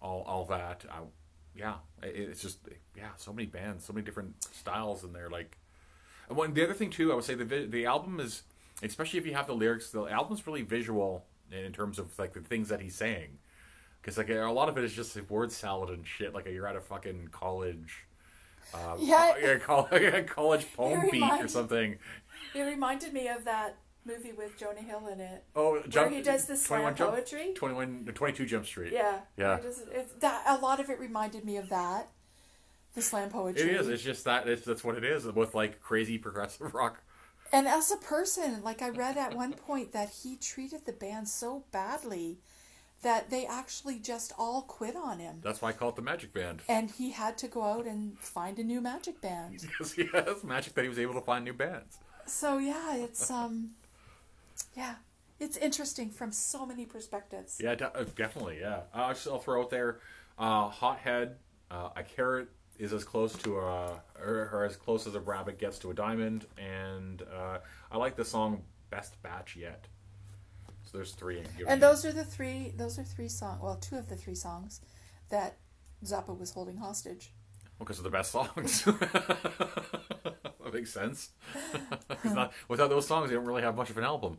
all 0.00 0.22
all 0.22 0.44
that. 0.46 0.84
I, 0.90 0.98
yeah, 1.56 1.76
it's 2.02 2.42
just 2.42 2.58
yeah, 2.96 3.10
so 3.16 3.32
many 3.32 3.46
bands, 3.46 3.84
so 3.84 3.92
many 3.92 4.04
different 4.04 4.34
styles 4.52 5.04
in 5.04 5.12
there. 5.12 5.30
Like, 5.30 5.56
and 6.28 6.36
one 6.36 6.54
the 6.54 6.64
other 6.64 6.74
thing 6.74 6.90
too, 6.90 7.12
I 7.12 7.14
would 7.14 7.24
say 7.24 7.34
the 7.34 7.66
the 7.66 7.86
album 7.86 8.20
is 8.20 8.42
especially 8.82 9.18
if 9.18 9.26
you 9.26 9.34
have 9.34 9.46
the 9.46 9.54
lyrics. 9.54 9.90
The 9.90 10.04
album's 10.04 10.46
really 10.46 10.62
visual 10.62 11.24
in, 11.50 11.72
terms 11.72 11.98
of 11.98 12.18
like 12.18 12.32
the 12.34 12.40
things 12.40 12.68
that 12.68 12.80
he's 12.80 12.94
saying. 12.94 13.38
Because 14.00 14.18
like 14.18 14.30
a 14.30 14.34
lot 14.50 14.68
of 14.68 14.78
it 14.78 14.84
is 14.84 14.92
just 14.92 15.16
like, 15.16 15.28
word 15.30 15.52
salad 15.52 15.90
and 15.90 16.06
shit. 16.06 16.34
Like 16.34 16.46
you're 16.46 16.66
at 16.66 16.76
a 16.76 16.80
fucking 16.80 17.28
college, 17.32 18.06
uh, 18.74 18.96
Yeah. 18.98 19.58
co- 19.60 19.88
a 19.90 20.22
college 20.26 20.66
poem 20.76 21.08
beat 21.10 21.22
or 21.22 21.48
something. 21.48 21.98
It 22.54 22.62
reminded 22.62 23.12
me 23.12 23.28
of 23.28 23.44
that 23.44 23.76
movie 24.06 24.32
with 24.32 24.58
Jonah 24.58 24.80
Hill 24.80 25.08
in 25.12 25.20
it. 25.20 25.44
Oh, 25.54 25.82
jump, 25.88 26.12
he 26.12 26.22
does 26.22 26.46
the 26.46 26.56
slam 26.56 26.80
21 26.94 26.96
jump, 26.96 27.10
poetry? 27.14 27.52
21, 27.54 28.12
22 28.14 28.46
Jump 28.46 28.66
Street. 28.66 28.92
Yeah, 28.92 29.20
Yeah. 29.36 29.56
It 29.56 29.64
is, 29.64 29.82
it's 29.90 30.12
that 30.20 30.44
a 30.46 30.58
lot 30.58 30.80
of 30.80 30.88
it 30.90 30.98
reminded 30.98 31.44
me 31.44 31.56
of 31.56 31.68
that, 31.68 32.08
the 32.94 33.02
slam 33.02 33.30
poetry. 33.30 33.70
It 33.70 33.80
is. 33.80 33.88
It's 33.88 34.02
just 34.02 34.24
that. 34.24 34.48
It's, 34.48 34.64
that's 34.64 34.84
what 34.84 34.96
it 34.96 35.04
is 35.04 35.24
with 35.26 35.54
like 35.54 35.80
crazy 35.80 36.18
progressive 36.18 36.74
rock. 36.74 37.02
And 37.52 37.68
as 37.68 37.90
a 37.92 37.96
person, 37.96 38.62
like 38.62 38.82
I 38.82 38.88
read 38.88 39.16
at 39.16 39.34
one 39.34 39.52
point 39.52 39.92
that 39.92 40.10
he 40.22 40.36
treated 40.36 40.84
the 40.84 40.92
band 40.92 41.28
so 41.28 41.64
badly 41.70 42.38
that 43.02 43.30
they 43.30 43.46
actually 43.46 43.98
just 43.98 44.32
all 44.38 44.62
quit 44.62 44.96
on 44.96 45.18
him. 45.18 45.40
That's 45.42 45.62
why 45.62 45.68
I 45.68 45.72
call 45.72 45.90
it 45.90 45.96
the 45.96 46.02
Magic 46.02 46.32
Band. 46.32 46.60
And 46.68 46.90
he 46.90 47.10
had 47.10 47.38
to 47.38 47.46
go 47.46 47.62
out 47.62 47.86
and 47.86 48.18
find 48.18 48.58
a 48.58 48.64
new 48.64 48.80
magic 48.80 49.20
band. 49.20 49.60
Because 49.60 49.92
he 49.92 50.06
has 50.12 50.42
magic 50.42 50.74
that 50.74 50.82
he 50.82 50.88
was 50.88 50.98
able 50.98 51.14
to 51.14 51.20
find 51.20 51.44
new 51.44 51.52
bands. 51.52 51.98
So 52.26 52.58
yeah, 52.58 52.96
it's 52.96 53.30
um 53.30 53.70
yeah, 54.76 54.96
it's 55.38 55.56
interesting 55.56 56.10
from 56.10 56.32
so 56.32 56.64
many 56.66 56.86
perspectives. 56.86 57.58
Yeah, 57.62 57.72
uh, 57.72 58.04
definitely. 58.16 58.58
Yeah, 58.60 58.76
uh, 58.76 58.80
I'll 58.94 59.14
just- 59.14 59.26
I'll 59.26 59.38
throw 59.38 59.62
out 59.62 59.70
there. 59.70 60.00
Uh, 60.38 60.68
Hothead, 60.68 61.36
uh, 61.70 61.90
a 61.96 62.02
carrot 62.02 62.48
is 62.78 62.92
as 62.92 63.04
close 63.04 63.34
to 63.38 63.58
a 63.58 64.02
or, 64.20 64.50
or 64.52 64.64
as 64.64 64.76
close 64.76 65.06
as 65.06 65.14
a 65.14 65.20
rabbit 65.20 65.58
gets 65.58 65.78
to 65.80 65.90
a 65.90 65.94
diamond, 65.94 66.46
and 66.58 67.22
uh, 67.22 67.58
I 67.90 67.96
like 67.96 68.16
the 68.16 68.24
song 68.24 68.62
"Best 68.90 69.20
Batch 69.22 69.56
Yet." 69.56 69.86
So 70.84 70.98
there's 70.98 71.12
three. 71.12 71.42
And 71.66 71.82
those 71.82 72.04
are 72.04 72.12
the 72.12 72.24
three 72.24 72.72
those 72.76 72.98
are 72.98 73.04
three 73.04 73.28
songs 73.28 73.60
well, 73.62 73.76
two 73.76 73.96
of 73.96 74.08
the 74.08 74.16
three 74.16 74.34
songs 74.34 74.80
that 75.30 75.56
Zappa 76.04 76.38
was 76.38 76.50
holding 76.52 76.76
hostage. 76.76 77.32
Because 77.78 77.98
of 77.98 78.04
the 78.04 78.10
best 78.10 78.32
songs. 78.32 78.84
that 78.84 80.72
makes 80.72 80.92
sense. 80.92 81.30
Not, 82.24 82.52
without 82.68 82.90
those 82.90 83.06
songs, 83.06 83.30
you 83.30 83.36
don't 83.36 83.46
really 83.46 83.62
have 83.62 83.76
much 83.76 83.90
of 83.90 83.98
an 83.98 84.04
album. 84.04 84.38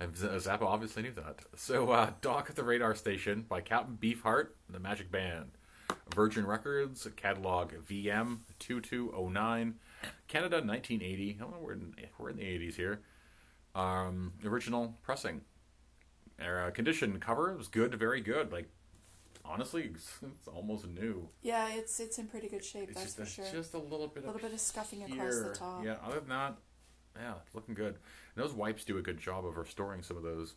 And 0.00 0.12
Zappa 0.12 0.62
obviously 0.62 1.02
knew 1.02 1.12
that. 1.12 1.40
So, 1.54 1.90
uh, 1.90 2.10
Doc 2.20 2.46
at 2.50 2.56
the 2.56 2.64
Radar 2.64 2.94
Station 2.94 3.46
by 3.48 3.60
Captain 3.60 3.96
Beefheart 3.96 4.48
and 4.66 4.74
the 4.74 4.80
Magic 4.80 5.10
Band. 5.10 5.52
Virgin 6.14 6.46
Records, 6.46 7.06
catalog 7.16 7.72
VM 7.88 8.40
2209, 8.58 9.74
Canada 10.28 10.56
1980. 10.56 11.36
I 11.38 11.42
don't 11.42 11.52
know, 11.52 11.58
we're 11.60 11.72
in, 11.74 11.94
we're 12.18 12.30
in 12.30 12.36
the 12.36 12.42
80s 12.42 12.74
here. 12.74 13.00
Um, 13.74 14.32
original 14.44 14.98
pressing. 15.02 15.42
Uh, 16.40 16.70
condition 16.70 17.18
cover 17.18 17.54
was 17.56 17.68
good, 17.68 17.94
very 17.94 18.20
good. 18.20 18.52
Like, 18.52 18.68
honestly, 19.48 19.90
it's, 19.94 20.18
it's 20.22 20.48
almost 20.48 20.86
new. 20.88 21.28
Yeah, 21.42 21.68
it's 21.72 21.98
it's 22.00 22.18
in 22.18 22.26
pretty 22.28 22.48
good 22.48 22.64
shape, 22.64 22.90
It's 22.90 23.00
that's 23.00 23.14
just, 23.14 23.36
for 23.36 23.44
sure. 23.44 23.52
just 23.60 23.74
a 23.74 23.78
little 23.78 24.08
bit 24.08 24.24
a 24.24 24.26
little 24.26 24.36
of 24.36 24.42
bit 24.42 24.52
of 24.52 24.60
scuffing 24.60 25.02
across 25.04 25.40
the 25.40 25.54
top. 25.54 25.84
Yeah, 25.84 25.96
other 26.04 26.20
than 26.20 26.28
that, 26.30 26.56
yeah, 27.16 27.34
it's 27.44 27.54
looking 27.54 27.74
good. 27.74 27.94
And 28.34 28.44
those 28.44 28.52
wipes 28.52 28.84
do 28.84 28.98
a 28.98 29.02
good 29.02 29.18
job 29.18 29.46
of 29.46 29.56
restoring 29.56 30.02
some 30.02 30.16
of 30.16 30.22
those. 30.22 30.54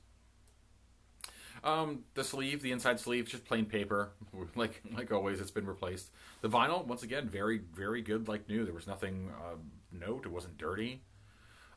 Um, 1.63 2.05
the 2.13 2.23
sleeve, 2.23 2.61
the 2.61 2.71
inside 2.71 2.99
sleeve, 2.99 3.27
just 3.27 3.45
plain 3.45 3.65
paper, 3.65 4.11
like 4.55 4.81
like 4.95 5.11
always. 5.11 5.41
It's 5.41 5.51
been 5.51 5.67
replaced. 5.67 6.09
The 6.41 6.49
vinyl, 6.49 6.85
once 6.85 7.03
again, 7.03 7.27
very 7.27 7.59
very 7.73 8.01
good, 8.01 8.27
like 8.27 8.47
new. 8.47 8.63
There 8.65 8.73
was 8.73 8.87
nothing 8.87 9.31
uh, 9.35 9.55
note. 9.91 10.25
It 10.25 10.31
wasn't 10.31 10.57
dirty. 10.57 11.01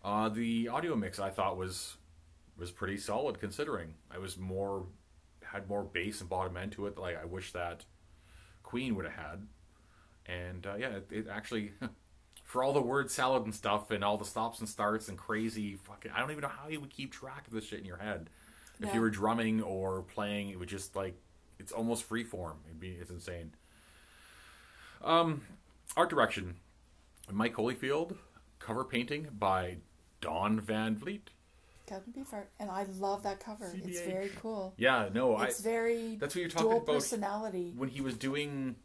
Uh, 0.04 0.28
the 0.28 0.68
audio 0.68 0.96
mix 0.96 1.18
I 1.18 1.30
thought 1.30 1.56
was 1.56 1.96
was 2.58 2.70
pretty 2.70 2.96
solid 2.98 3.40
considering. 3.40 3.94
I 4.10 4.18
was 4.18 4.38
more 4.38 4.86
had 5.52 5.68
more 5.68 5.84
bass 5.84 6.20
and 6.20 6.30
bottom 6.30 6.56
end 6.56 6.72
to 6.72 6.86
it. 6.86 6.98
Like 6.98 7.20
I 7.20 7.24
wish 7.24 7.52
that 7.52 7.84
Queen 8.62 8.94
would 8.96 9.04
have 9.04 9.14
had. 9.14 9.46
And 10.26 10.66
uh, 10.66 10.74
yeah, 10.76 10.88
it, 10.88 11.06
it 11.10 11.26
actually, 11.30 11.72
for 12.44 12.62
all 12.62 12.72
the 12.72 12.80
word 12.80 13.10
salad 13.10 13.44
and 13.44 13.54
stuff, 13.54 13.90
and 13.90 14.04
all 14.04 14.16
the 14.16 14.24
stops 14.24 14.60
and 14.60 14.68
starts 14.68 15.08
and 15.08 15.18
crazy 15.18 15.76
fucking, 15.76 16.12
I 16.12 16.20
don't 16.20 16.30
even 16.30 16.42
know 16.42 16.48
how 16.48 16.68
you 16.68 16.80
would 16.80 16.90
keep 16.90 17.12
track 17.12 17.46
of 17.46 17.52
this 17.52 17.66
shit 17.66 17.80
in 17.80 17.84
your 17.84 17.98
head. 17.98 18.30
If 18.80 18.92
you 18.94 19.00
were 19.00 19.10
drumming 19.10 19.62
or 19.62 20.02
playing, 20.02 20.48
it 20.48 20.58
would 20.58 20.68
just 20.68 20.96
like 20.96 21.14
it's 21.60 21.70
almost 21.70 22.02
free 22.02 22.24
form. 22.24 22.58
It'd 22.66 22.80
be 22.80 22.96
it's 23.00 23.10
insane. 23.10 23.52
Um, 25.04 25.42
art 25.96 26.10
direction, 26.10 26.56
Mike 27.30 27.54
Holyfield, 27.54 28.16
cover 28.58 28.82
painting 28.82 29.28
by 29.38 29.76
Don 30.20 30.58
Van 30.58 30.96
Vliet. 30.96 31.30
Captain 31.92 32.12
Beefheart, 32.14 32.46
and 32.58 32.70
I 32.70 32.84
love 32.98 33.22
that 33.24 33.38
cover. 33.38 33.70
It's 33.84 34.00
very 34.00 34.30
cool. 34.40 34.72
Yeah, 34.78 35.10
no, 35.12 35.38
It's 35.42 35.60
I. 35.60 35.62
very 35.62 36.16
That's 36.16 36.34
what 36.34 36.40
you're 36.40 36.48
talking 36.50 36.72
about. 36.72 36.86
personality. 36.86 37.74
When 37.76 37.90
he 37.90 38.00
was 38.00 38.16
doing, 38.16 38.76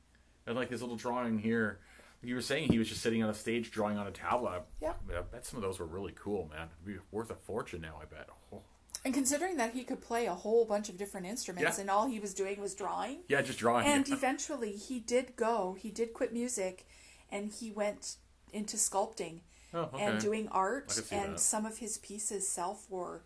uh, 0.46 0.54
like 0.54 0.70
his 0.70 0.82
little 0.82 0.98
drawing 0.98 1.39
here, 1.39 1.80
you 2.22 2.36
were 2.36 2.41
saying 2.41 2.70
he 2.70 2.78
was 2.80 2.89
just 2.89 3.02
sitting 3.02 3.24
on 3.24 3.30
a 3.30 3.34
stage 3.34 3.72
drawing 3.72 3.98
on 3.98 4.08
a 4.08 4.12
tablet. 4.12 4.63
Yeah. 4.82 4.93
I 5.10 5.22
bet 5.22 5.46
some 5.46 5.56
of 5.56 5.63
those 5.63 5.80
were 5.80 5.86
really 5.86 6.13
cool, 6.17 6.50
man. 6.54 6.67
It'd 6.84 6.98
be 6.98 7.02
worth 7.12 7.30
a 7.32 7.36
fortune 7.36 7.80
now. 7.80 7.98
I 8.02 8.06
bet. 8.06 8.28
Oh. 8.52 8.62
And 9.06 9.13
considering 9.13 9.56
that 9.56 9.74
he 9.74 9.86
could 9.86 10.02
play 10.02 10.26
a 10.26 10.34
whole 10.34 10.65
bunch 10.65 10.89
of 10.89 10.98
different 10.98 11.28
instruments, 11.28 11.78
Yeah. 11.78 11.82
and 11.82 11.89
all 11.89 12.08
he 12.08 12.20
was 12.20 12.34
doing 12.34 12.60
was 12.60 12.76
drawing, 12.76 13.20
Yeah, 13.30 13.41
just 13.41 13.60
drawing. 13.60 13.88
and 13.88 14.06
yeah. 14.06 14.15
eventually 14.15 14.74
he 14.74 15.00
did 15.00 15.38
go. 15.38 15.78
He 15.80 15.91
did 15.91 16.13
quit 16.13 16.34
music, 16.34 16.86
and 17.32 17.54
he 17.54 17.72
went 17.72 18.17
into 18.52 18.76
sculpting 18.76 19.41
Oh, 19.74 19.82
okay. 19.94 20.04
and 20.04 20.20
doing 20.20 20.48
art. 20.50 20.86
I 20.90 20.94
could 20.94 21.06
see 21.06 21.16
And 21.16 21.34
that. 21.34 21.40
some 21.40 21.66
of 21.66 21.78
his 21.80 21.98
pieces 21.98 22.48
sell 22.48 22.74
for 22.74 23.24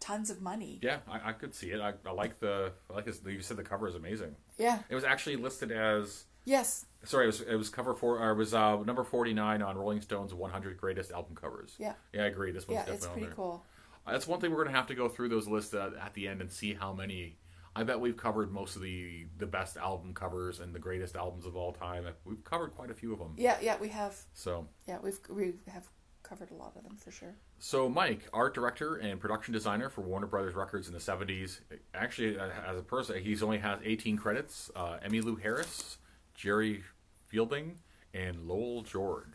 tons 0.00 0.30
of 0.30 0.42
money. 0.42 0.78
Yeah, 0.82 0.98
I, 1.08 1.30
I 1.30 1.32
could 1.32 1.54
see 1.54 1.70
it. 1.70 1.80
I, 1.80 1.94
I 2.06 2.12
like 2.12 2.38
the. 2.40 2.72
I 2.90 2.94
like 2.94 3.06
his. 3.06 3.20
You 3.26 3.40
said 3.40 3.56
the 3.56 3.62
cover 3.62 3.88
is 3.88 3.94
amazing. 3.94 4.36
Yeah. 4.58 4.80
It 4.88 4.94
was 4.94 5.04
actually 5.04 5.36
listed 5.36 5.72
as. 5.72 6.24
Yes. 6.44 6.86
Sorry, 7.04 7.24
it 7.24 7.28
was 7.28 7.40
it 7.40 7.54
was 7.54 7.68
cover 7.70 7.94
four. 7.94 8.18
Or 8.18 8.30
it 8.32 8.36
was 8.36 8.52
uh, 8.52 8.82
number 8.82 9.04
forty 9.04 9.32
nine 9.32 9.62
on 9.62 9.76
Rolling 9.76 10.00
Stone's 10.00 10.34
one 10.34 10.50
hundred 10.50 10.76
greatest 10.76 11.12
album 11.12 11.34
covers. 11.36 11.74
Yeah. 11.78 11.94
Yeah, 12.12 12.24
I 12.24 12.26
agree. 12.26 12.50
This 12.52 12.66
one's 12.68 12.78
Yeah. 12.86 12.92
definitely 12.92 12.96
It's 12.96 13.06
on 13.06 13.12
pretty 13.12 13.26
there. 13.26 13.34
cool. 13.36 13.64
Uh, 14.06 14.12
That's 14.12 14.26
one 14.26 14.40
thing 14.40 14.50
we're 14.52 14.64
gonna 14.64 14.76
have 14.76 14.88
to 14.88 14.94
go 14.96 15.08
through 15.08 15.28
those 15.28 15.46
lists 15.46 15.72
uh, 15.72 15.92
at 16.04 16.14
the 16.14 16.26
end 16.28 16.40
and 16.40 16.50
see 16.50 16.74
how 16.74 16.92
many. 16.92 17.36
I 17.74 17.84
bet 17.84 18.00
we've 18.00 18.16
covered 18.16 18.52
most 18.52 18.76
of 18.76 18.82
the 18.82 19.26
the 19.38 19.46
best 19.46 19.76
album 19.76 20.12
covers 20.14 20.60
and 20.60 20.74
the 20.74 20.78
greatest 20.78 21.16
albums 21.16 21.46
of 21.46 21.56
all 21.56 21.72
time. 21.72 22.06
We've 22.24 22.44
covered 22.44 22.72
quite 22.72 22.90
a 22.90 22.94
few 22.94 23.12
of 23.12 23.18
them. 23.18 23.34
Yeah. 23.36 23.56
Yeah. 23.60 23.76
We 23.78 23.88
have. 23.88 24.16
So 24.34 24.68
Yeah. 24.86 24.98
We've 25.02 25.18
we 25.30 25.54
have 25.68 25.86
covered 26.22 26.50
a 26.50 26.54
lot 26.54 26.74
of 26.76 26.84
them 26.84 26.96
for 26.96 27.10
sure. 27.10 27.34
So, 27.58 27.88
Mike, 27.88 28.28
art 28.32 28.54
director 28.54 28.96
and 28.96 29.20
production 29.20 29.52
designer 29.52 29.88
for 29.88 30.00
Warner 30.02 30.26
Brothers 30.26 30.54
Records 30.54 30.88
in 30.88 30.94
the 30.94 30.98
70s. 30.98 31.60
Actually, 31.94 32.38
uh, 32.38 32.48
as 32.66 32.78
a 32.78 32.82
person, 32.82 33.22
he's 33.22 33.42
only 33.42 33.58
has 33.58 33.78
18 33.84 34.16
credits. 34.16 34.70
Uh, 34.74 34.98
Emmylou 35.04 35.40
Harris, 35.40 35.98
Jerry 36.34 36.82
Fielding, 37.28 37.78
and 38.14 38.48
Lowell 38.48 38.82
George. 38.82 39.28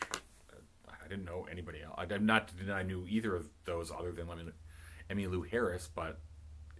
I 0.89 1.08
didn't 1.08 1.26
know 1.26 1.47
anybody 1.50 1.82
else. 1.84 1.95
I'm 1.97 2.26
not 2.26 2.52
that 2.65 2.73
I 2.73 2.84
knew 2.84 3.06
either 3.08 3.36
of 3.36 3.47
those 3.63 3.91
other 3.91 4.12
than 4.12 4.28
Emmy, 5.10 5.26
Emmylou 5.26 5.50
Harris, 5.50 5.89
but 5.93 6.19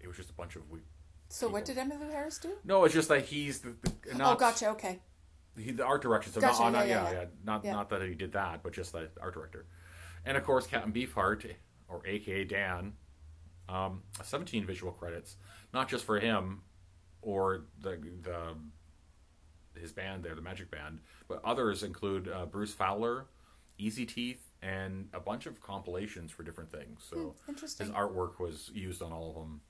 it 0.02 0.08
was 0.08 0.18
just 0.18 0.30
a 0.30 0.34
bunch 0.34 0.56
of. 0.56 0.70
We, 0.70 0.80
So 1.30 1.50
what 1.50 1.66
did 1.66 1.78
Emmylou 1.78 2.12
Harris 2.12 2.38
do? 2.38 2.54
no, 2.64 2.84
it's 2.86 2.94
just 2.94 3.10
that 3.10 3.26
he's 3.26 3.60
the, 3.60 3.76
the 4.06 4.16
not, 4.16 4.36
oh, 4.36 4.40
gotcha. 4.40 4.70
Okay. 4.70 5.00
he, 5.58 5.72
the 5.72 5.84
art 5.86 6.02
direction. 6.02 6.32
So 6.34 6.40
Gotcha, 6.42 6.64
not, 6.64 6.72
not, 6.74 6.88
yeah, 6.88 7.04
yeah, 7.04 7.12
yeah, 7.12 7.20
yeah, 7.20 7.26
not 7.44 7.66
yeah. 7.66 7.72
not 7.74 7.90
that 7.90 8.02
he 8.02 8.14
did 8.16 8.32
that, 8.34 8.64
but 8.64 8.74
just 8.74 8.94
the 8.94 9.10
art 9.22 9.34
director. 9.34 9.66
And 10.26 10.38
of 10.38 10.44
course, 10.44 10.68
Captain 10.68 10.92
Beefheart, 10.92 11.46
or 11.90 12.02
AKA 12.06 12.46
Dan, 12.46 12.94
um, 13.70 14.04
17 14.24 14.66
visual 14.66 14.92
credits, 14.92 15.36
not 15.74 15.90
just 15.90 16.06
for 16.06 16.20
him 16.20 16.62
or 17.22 17.66
the 17.82 17.98
the 18.24 18.56
his 19.80 19.92
band 19.92 20.24
there, 20.24 20.34
the 20.34 20.42
Magic 20.42 20.72
Band, 20.72 21.00
but 21.28 21.40
others 21.44 21.84
include 21.84 22.28
uh, 22.30 22.46
Bruce 22.46 22.74
Fowler, 22.74 23.28
Easy 23.78 24.06
Teeth, 24.06 24.42
and 24.62 25.08
a 25.14 25.20
bunch 25.20 25.46
of 25.46 25.62
compilations 25.62 26.32
for 26.32 26.42
different 26.44 26.72
things. 26.72 27.06
So 27.10 27.36
Hmm, 27.46 27.52
interesting. 27.52 27.88
his 27.88 27.96
artwork 27.96 28.40
was 28.40 28.72
used 28.74 29.02
on 29.04 29.12
all 29.12 29.30
of 29.30 29.36
them. 29.36 29.62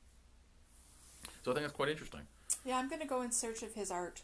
So 1.47 1.51
I 1.51 1.55
think 1.55 1.63
that's 1.63 1.77
quite 1.77 1.88
interesting. 1.88 2.19
Yeah, 2.65 2.77
I'm 2.77 2.89
gonna 2.89 3.05
go 3.05 3.21
in 3.21 3.31
search 3.31 3.63
of 3.63 3.73
his 3.73 3.89
art. 3.89 4.21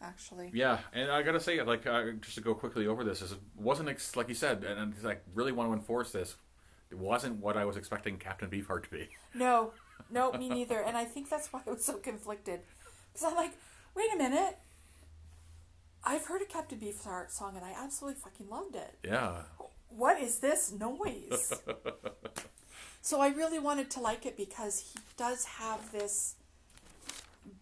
Actually. 0.00 0.52
Yeah, 0.54 0.78
and 0.92 1.10
I 1.10 1.22
gotta 1.22 1.40
say, 1.40 1.60
like, 1.60 1.84
uh, 1.84 2.12
just 2.20 2.36
to 2.36 2.40
go 2.40 2.54
quickly 2.54 2.86
over 2.86 3.02
this, 3.02 3.22
it 3.22 3.36
wasn't 3.56 3.88
ex- 3.88 4.14
like 4.14 4.28
you 4.28 4.36
said, 4.36 4.62
and, 4.62 4.78
and 4.78 4.94
I 5.04 5.16
really 5.34 5.50
want 5.50 5.70
to 5.70 5.74
enforce 5.74 6.12
this. 6.12 6.36
It 6.92 6.96
wasn't 6.96 7.40
what 7.40 7.56
I 7.56 7.64
was 7.64 7.76
expecting 7.76 8.18
Captain 8.18 8.48
Beefheart 8.48 8.84
to 8.84 8.88
be. 8.90 9.08
No, 9.34 9.72
no, 10.08 10.30
me 10.38 10.48
neither. 10.48 10.78
And 10.80 10.96
I 10.96 11.06
think 11.06 11.28
that's 11.28 11.52
why 11.52 11.60
I 11.66 11.70
was 11.70 11.84
so 11.84 11.94
conflicted. 11.94 12.60
Because 13.12 13.28
I'm 13.28 13.34
like, 13.34 13.54
wait 13.96 14.14
a 14.14 14.16
minute. 14.16 14.56
I've 16.04 16.26
heard 16.26 16.40
a 16.40 16.44
Captain 16.44 16.78
Beefheart 16.78 17.32
song 17.32 17.56
and 17.56 17.64
I 17.64 17.72
absolutely 17.76 18.20
fucking 18.20 18.48
loved 18.48 18.76
it. 18.76 18.96
Yeah, 19.02 19.38
What 19.88 20.22
is 20.22 20.38
this 20.38 20.70
noise? 20.70 21.52
so 23.02 23.20
I 23.20 23.28
really 23.30 23.58
wanted 23.58 23.90
to 23.90 24.00
like 24.00 24.24
it 24.24 24.36
because 24.36 24.92
he 24.92 25.00
does 25.16 25.46
have 25.46 25.90
this 25.90 26.36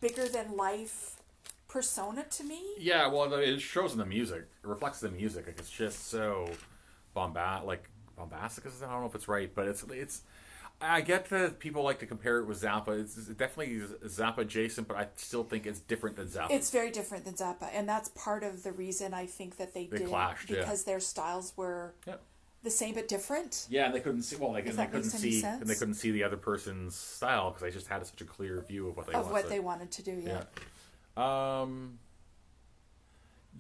bigger 0.01 0.29
than 0.29 0.57
life 0.57 1.17
persona 1.69 2.25
to 2.31 2.45
me. 2.45 2.61
yeah. 2.79 3.07
Well, 3.07 3.33
it 3.35 3.61
shows 3.61 3.93
in 3.93 3.99
the 3.99 4.05
music. 4.07 4.47
It 4.63 4.67
reflects 4.67 5.01
the 5.01 5.11
music. 5.11 5.47
Like, 5.47 5.59
it's 5.59 5.71
just 5.71 6.09
so 6.09 6.51
bombast, 7.15 7.65
like 7.65 7.89
bombastic. 8.17 8.67
I 8.67 8.91
don't 8.91 9.01
know 9.01 9.07
if 9.07 9.15
it's 9.15 9.29
right, 9.29 9.53
but 9.55 9.67
it's 9.69 9.83
it's. 9.91 10.23
I 10.81 11.01
get 11.01 11.29
that 11.31 11.61
people 11.61 11.85
like 11.85 12.01
to 12.01 12.07
compare 12.07 12.41
it 12.41 12.47
with 12.47 12.61
Zappa. 12.61 13.01
It's 13.01 13.15
definitely 13.15 13.87
Zappa 14.09 14.39
adjacent, 14.39 14.89
but 14.89 14.97
I 14.97 15.07
still 15.15 15.45
think 15.45 15.65
it's 15.65 15.79
different 15.79 16.17
than 16.17 16.27
Zappa. 16.27 16.51
It's 16.51 16.71
very 16.71 16.91
different 16.91 17.25
than 17.25 17.35
Zappa, 17.35 17.69
and 17.73 17.89
that's 17.89 18.09
part 18.11 18.43
of 18.43 18.65
the 18.65 18.73
reason 18.73 19.15
I 19.15 19.27
think 19.27 19.59
that 19.59 19.75
they, 19.75 19.87
They 19.87 19.99
did 19.99 20.09
clashed, 20.09 20.51
it 20.51 20.55
yeah. 20.57 20.61
because 20.63 20.83
their 20.85 20.99
styles 21.01 21.53
were. 21.57 21.95
The 22.63 22.71
same 22.71 22.95
but 22.95 23.09
different. 23.09 23.67
Yeah, 23.69 23.87
and 23.87 23.95
they 23.95 24.01
couldn't 24.01 24.23
see. 24.23 24.37
Well, 24.37 24.53
like, 24.53 24.67
and 24.67 24.77
they 24.77 24.87
couldn't 24.87 25.11
see, 25.11 25.41
sense. 25.41 25.61
and 25.61 25.69
they 25.69 25.75
couldn't 25.75 25.95
see 25.95 26.11
the 26.11 26.25
other 26.25 26.37
person's 26.37 26.95
style 26.95 27.51
because 27.51 27.63
they 27.63 27.71
just 27.71 27.89
had 27.89 28.07
such 28.07 28.21
a 28.21 28.25
clear 28.25 28.61
view 28.61 28.89
of 28.89 28.97
what 28.97 29.07
they 29.07 29.13
of 29.15 29.23
wanted. 29.25 29.33
what 29.33 29.43
to- 29.45 29.49
they 29.49 29.61
wanted 29.61 29.91
to 29.91 30.03
do. 30.03 30.23
Yeah. 30.25 30.45
Yeah. 31.17 31.61
Um. 31.61 31.99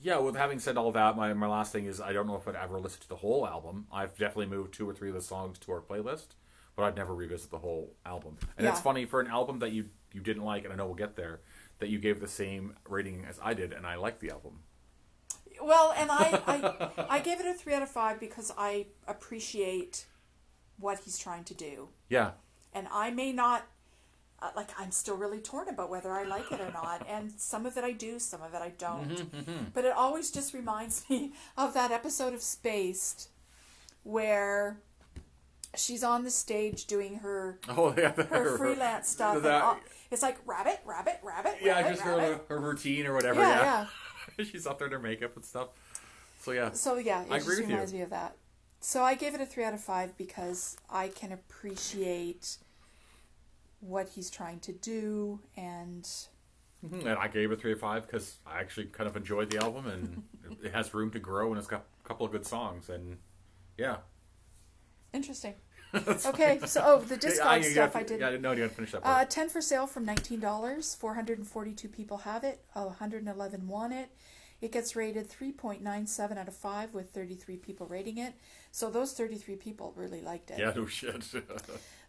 Yeah. 0.01 0.19
With 0.19 0.37
having 0.37 0.59
said 0.59 0.77
all 0.77 0.93
that, 0.93 1.17
my 1.17 1.33
my 1.35 1.49
last 1.49 1.73
thing 1.73 1.87
is 1.87 2.01
I 2.01 2.13
don't 2.13 2.27
know 2.27 2.37
if 2.37 2.47
I'd 2.47 2.57
ever 2.57 2.79
listen 2.79 3.01
to 3.03 3.09
the 3.09 3.17
whole 3.17 3.47
album. 3.47 3.87
I've 3.93 4.17
definitely 4.17 4.47
moved 4.47 4.75
two 4.75 4.89
or 4.89 4.95
three 4.95 5.09
of 5.09 5.15
the 5.15 5.21
songs 5.23 5.59
to 5.61 5.73
our 5.73 5.81
playlist, 5.81 6.29
but 6.77 6.85
I'd 6.85 6.97
never 6.97 7.15
revisit 7.15 7.51
the 7.51 7.59
whole 7.59 7.95
album. 8.07 8.37
And 8.57 8.67
it's 8.67 8.81
funny 8.81 9.05
for 9.05 9.21
an 9.21 9.27
album 9.27 9.59
that 9.61 9.73
you 9.73 9.87
you 10.13 10.21
didn't 10.21 10.45
like, 10.45 10.65
and 10.65 10.73
I 10.73 10.77
know 10.77 10.87
we'll 10.87 10.95
get 10.95 11.17
there, 11.17 11.41
that 11.79 11.89
you 11.89 11.99
gave 11.99 12.21
the 12.21 12.29
same 12.29 12.77
rating 12.89 13.25
as 13.25 13.41
I 13.43 13.55
did, 13.55 13.73
and 13.73 13.87
I 13.87 13.97
liked 13.97 14.21
the 14.21 14.31
album. 14.31 14.61
Well, 15.63 15.95
and 15.97 16.11
I, 16.11 16.41
I 16.47 17.07
I 17.17 17.21
gave 17.21 17.41
it 17.41 17.47
a 17.47 17.55
three 17.55 17.75
out 17.75 17.83
of 17.83 17.89
five 17.91 18.19
because 18.21 18.53
I 18.57 18.87
appreciate 19.09 20.07
what 20.79 20.99
he's 21.05 21.19
trying 21.19 21.45
to 21.45 21.55
do, 21.55 21.89
Yeah. 22.09 22.33
and 22.75 22.87
I 22.93 23.11
may 23.11 23.33
not. 23.33 23.67
Uh, 24.41 24.51
like 24.57 24.71
I'm 24.77 24.91
still 24.91 25.17
really 25.17 25.39
torn 25.39 25.69
about 25.69 25.89
whether 25.89 26.11
I 26.11 26.25
like 26.25 26.51
it 26.51 26.61
or 26.61 26.73
not, 26.73 27.07
and 27.09 27.31
some 27.31 27.65
of 27.65 27.77
it 27.77 27.85
I 27.85 27.93
do, 27.93 28.19
some 28.19 28.43
of 28.43 28.53
it 28.55 28.61
I 28.61 28.71
don't. 28.71 29.73
But 29.73 29.85
it 29.85 29.93
always 29.93 30.33
just 30.33 30.53
reminds 30.53 31.05
me 31.11 31.33
of 31.57 31.75
that 31.75 31.93
episode 31.93 32.35
of 32.35 32.43
Spaced, 32.43 33.29
where 34.03 34.81
she's 35.77 36.03
on 36.03 36.25
the 36.25 36.31
stage 36.31 36.87
doing 36.87 37.17
her 37.21 37.61
Oh 37.69 37.95
yeah. 37.97 38.11
her 38.11 38.57
freelance 38.59 39.09
stuff. 39.09 39.43
that- 39.45 39.63
all- 39.63 39.79
it's 40.11 40.23
like 40.23 40.37
rabbit, 40.45 40.81
rabbit, 40.85 41.21
rabbit. 41.23 41.59
yeah, 41.63 41.77
rabbit, 41.77 41.91
just 41.95 42.05
rabbit. 42.05 42.45
her 42.49 42.57
her 42.57 42.61
routine 42.61 43.07
or 43.07 43.15
whatever. 43.15 43.41
Yeah, 43.41 43.61
Yeah. 43.63 43.87
She's 44.45 44.67
up 44.67 44.79
there 44.79 44.87
in 44.89 44.93
her 44.93 44.99
makeup 44.99 45.37
and 45.37 45.45
stuff. 45.45 45.69
So 46.41 46.53
yeah. 46.53 46.71
So 46.73 46.97
yeah, 46.99 47.23
it 47.23 47.31
I 47.31 47.37
just 47.39 47.47
agree 47.47 47.57
with 47.59 47.69
you. 47.71 47.75
reminds 47.75 47.93
me 47.93 48.01
of 48.03 48.11
that. 48.11 48.37
So 48.81 49.03
I 49.03 49.15
gave 49.15 49.35
it 49.35 49.41
a 49.41 49.47
three 49.47 49.65
out 49.65 49.75
of 49.75 49.81
five 49.81 50.17
because 50.19 50.77
I 50.91 51.09
can 51.09 51.33
appreciate 51.33 52.59
what 53.81 54.09
he's 54.11 54.31
trying 54.31 54.61
to 54.61 54.73
do, 54.73 55.41
and 55.57 56.09
Mhm, 56.85 57.01
And 57.07 57.11
I 57.11 57.29
gave 57.29 57.53
it 57.53 57.61
three 57.61 57.73
or 57.73 57.77
five 57.77 58.03
because 58.07 58.39
I 58.45 58.59
actually 58.61 58.87
kind 58.87 59.09
of 59.09 59.17
enjoyed 59.17 59.51
the 59.51 59.59
album 59.59 59.87
and 59.87 60.59
it 60.65 60.73
has 60.73 60.93
room 60.93 61.13
to 61.13 61.21
grow 61.21 61.51
and 61.51 61.59
it's 61.59 61.69
got 61.69 61.85
a 62.05 62.09
couple 62.09 62.27
of 62.27 62.33
good 62.33 62.45
songs 62.45 62.89
and 62.89 63.19
yeah. 63.79 63.99
interesting. 65.13 65.55
Okay, 65.95 66.61
so 66.67 66.83
oh, 66.85 67.01
the 67.01 67.17
discog 67.17 67.63
Yeah, 67.63 67.71
stuff 67.71 67.97
I 67.97 68.03
did. 68.03 68.21
Yeah, 68.21 68.31
no, 68.39 68.53
you 68.53 68.59
got 68.63 68.69
to 68.71 68.75
finish 68.75 68.93
that 68.93 68.99
Uh, 68.99 69.15
part. 69.17 69.31
ten 69.31 69.49
for 69.49 69.61
sale 69.61 69.87
from 69.87 70.05
nineteen 70.05 70.41
dollars. 70.41 70.95
Four 70.95 71.15
hundred 71.15 71.39
and 71.39 71.47
forty-two 71.47 71.89
people 71.89 72.19
have 72.19 72.45
it. 72.45 72.61
Uh, 72.75 72.85
One 72.85 72.95
hundred 72.95 73.19
and 73.25 73.29
eleven 73.29 73.69
want 73.69 73.93
it. 73.93 74.11
It 74.61 74.71
gets 74.71 74.95
rated 74.95 75.29
three 75.29 75.51
point 75.53 75.83
nine 75.83 76.07
seven 76.07 76.39
out 76.39 76.49
of 76.49 76.55
five, 76.55 76.95
with 76.95 77.11
thirty-three 77.11 77.57
people 77.57 77.87
rating 77.87 78.19
it. 78.19 78.35
So 78.71 78.91
those 78.91 79.13
thirty-three 79.13 79.57
people 79.57 79.93
really 79.97 80.21
liked 80.21 80.51
it. 80.51 80.59
yeah, 80.59 80.73
no 80.77 80.87
shit. 80.87 81.25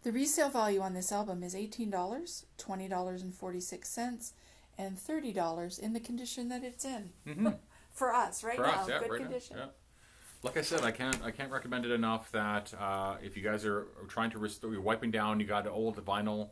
The 0.03 0.11
resale 0.11 0.49
value 0.49 0.79
on 0.81 0.93
this 0.93 1.11
album 1.11 1.43
is 1.43 1.55
eighteen 1.55 1.89
dollars, 1.89 2.45
twenty 2.57 2.87
dollars 2.87 3.21
and 3.21 3.33
forty-six 3.33 3.89
cents, 3.89 4.33
and 4.77 4.97
thirty 4.99 5.33
dollars 5.33 5.79
in 5.79 5.93
the 5.93 5.99
condition 5.99 6.49
that 6.49 6.63
it's 6.63 6.85
in. 6.85 7.11
For 7.91 8.11
us, 8.13 8.43
right 8.43 8.55
For 8.55 8.63
now, 8.63 8.71
us, 8.81 8.89
yeah, 8.89 8.99
good 8.99 9.11
right 9.11 9.19
now, 9.21 9.25
condition. 9.27 9.57
yeah. 9.59 9.65
Like 10.43 10.57
I 10.57 10.61
said, 10.61 10.83
I 10.83 10.91
can't 10.91 11.17
I 11.23 11.31
can't 11.31 11.51
recommend 11.51 11.85
it 11.85 11.91
enough 11.91 12.31
that 12.33 12.73
uh, 12.79 13.15
if 13.23 13.37
you 13.37 13.43
guys 13.43 13.65
are 13.65 13.87
trying 14.09 14.29
to 14.31 14.39
restore, 14.39 14.71
you're 14.73 14.81
wiping 14.81 15.09
down, 15.09 15.39
you 15.39 15.45
got 15.45 15.65
old 15.67 16.03
vinyl, 16.05 16.49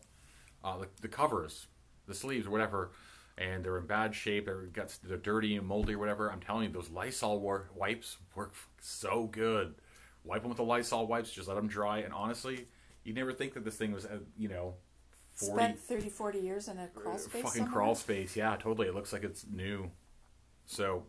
uh, 0.63 0.77
the, 0.77 0.87
the 1.01 1.07
covers, 1.09 1.67
the 2.07 2.13
sleeves, 2.13 2.47
or 2.47 2.51
whatever, 2.51 2.91
and 3.37 3.65
they're 3.65 3.77
in 3.77 3.85
bad 3.85 4.15
shape, 4.15 4.45
they're 4.45 4.61
got 4.67 4.97
they're 5.03 5.17
dirty 5.17 5.57
and 5.57 5.67
moldy 5.67 5.93
or 5.95 5.99
whatever. 5.99 6.31
I'm 6.31 6.39
telling 6.39 6.67
you, 6.67 6.71
those 6.71 6.89
Lysol 6.89 7.41
war, 7.41 7.69
wipes 7.75 8.17
work 8.33 8.53
so 8.79 9.27
good. 9.31 9.75
Wipe 10.23 10.41
them 10.41 10.49
with 10.49 10.57
the 10.57 10.63
Lysol 10.63 11.07
wipes, 11.07 11.31
just 11.31 11.47
let 11.49 11.55
them 11.55 11.67
dry, 11.67 11.99
and 11.99 12.13
honestly, 12.13 12.67
you 13.03 13.13
never 13.13 13.33
think 13.33 13.53
that 13.55 13.65
this 13.65 13.75
thing 13.75 13.91
was, 13.91 14.05
uh, 14.05 14.19
you 14.37 14.47
know, 14.47 14.75
40, 15.35 15.53
Spent 15.53 15.79
30, 15.79 16.09
40 16.09 16.39
years 16.39 16.67
in 16.67 16.77
a 16.77 16.87
crawl 16.87 17.17
space. 17.17 17.41
fucking 17.41 17.49
somewhere. 17.49 17.73
crawl 17.73 17.95
space. 17.95 18.35
Yeah, 18.35 18.55
totally. 18.57 18.87
It 18.87 18.93
looks 18.93 19.11
like 19.11 19.23
it's 19.23 19.45
new. 19.51 19.89
So, 20.65 21.05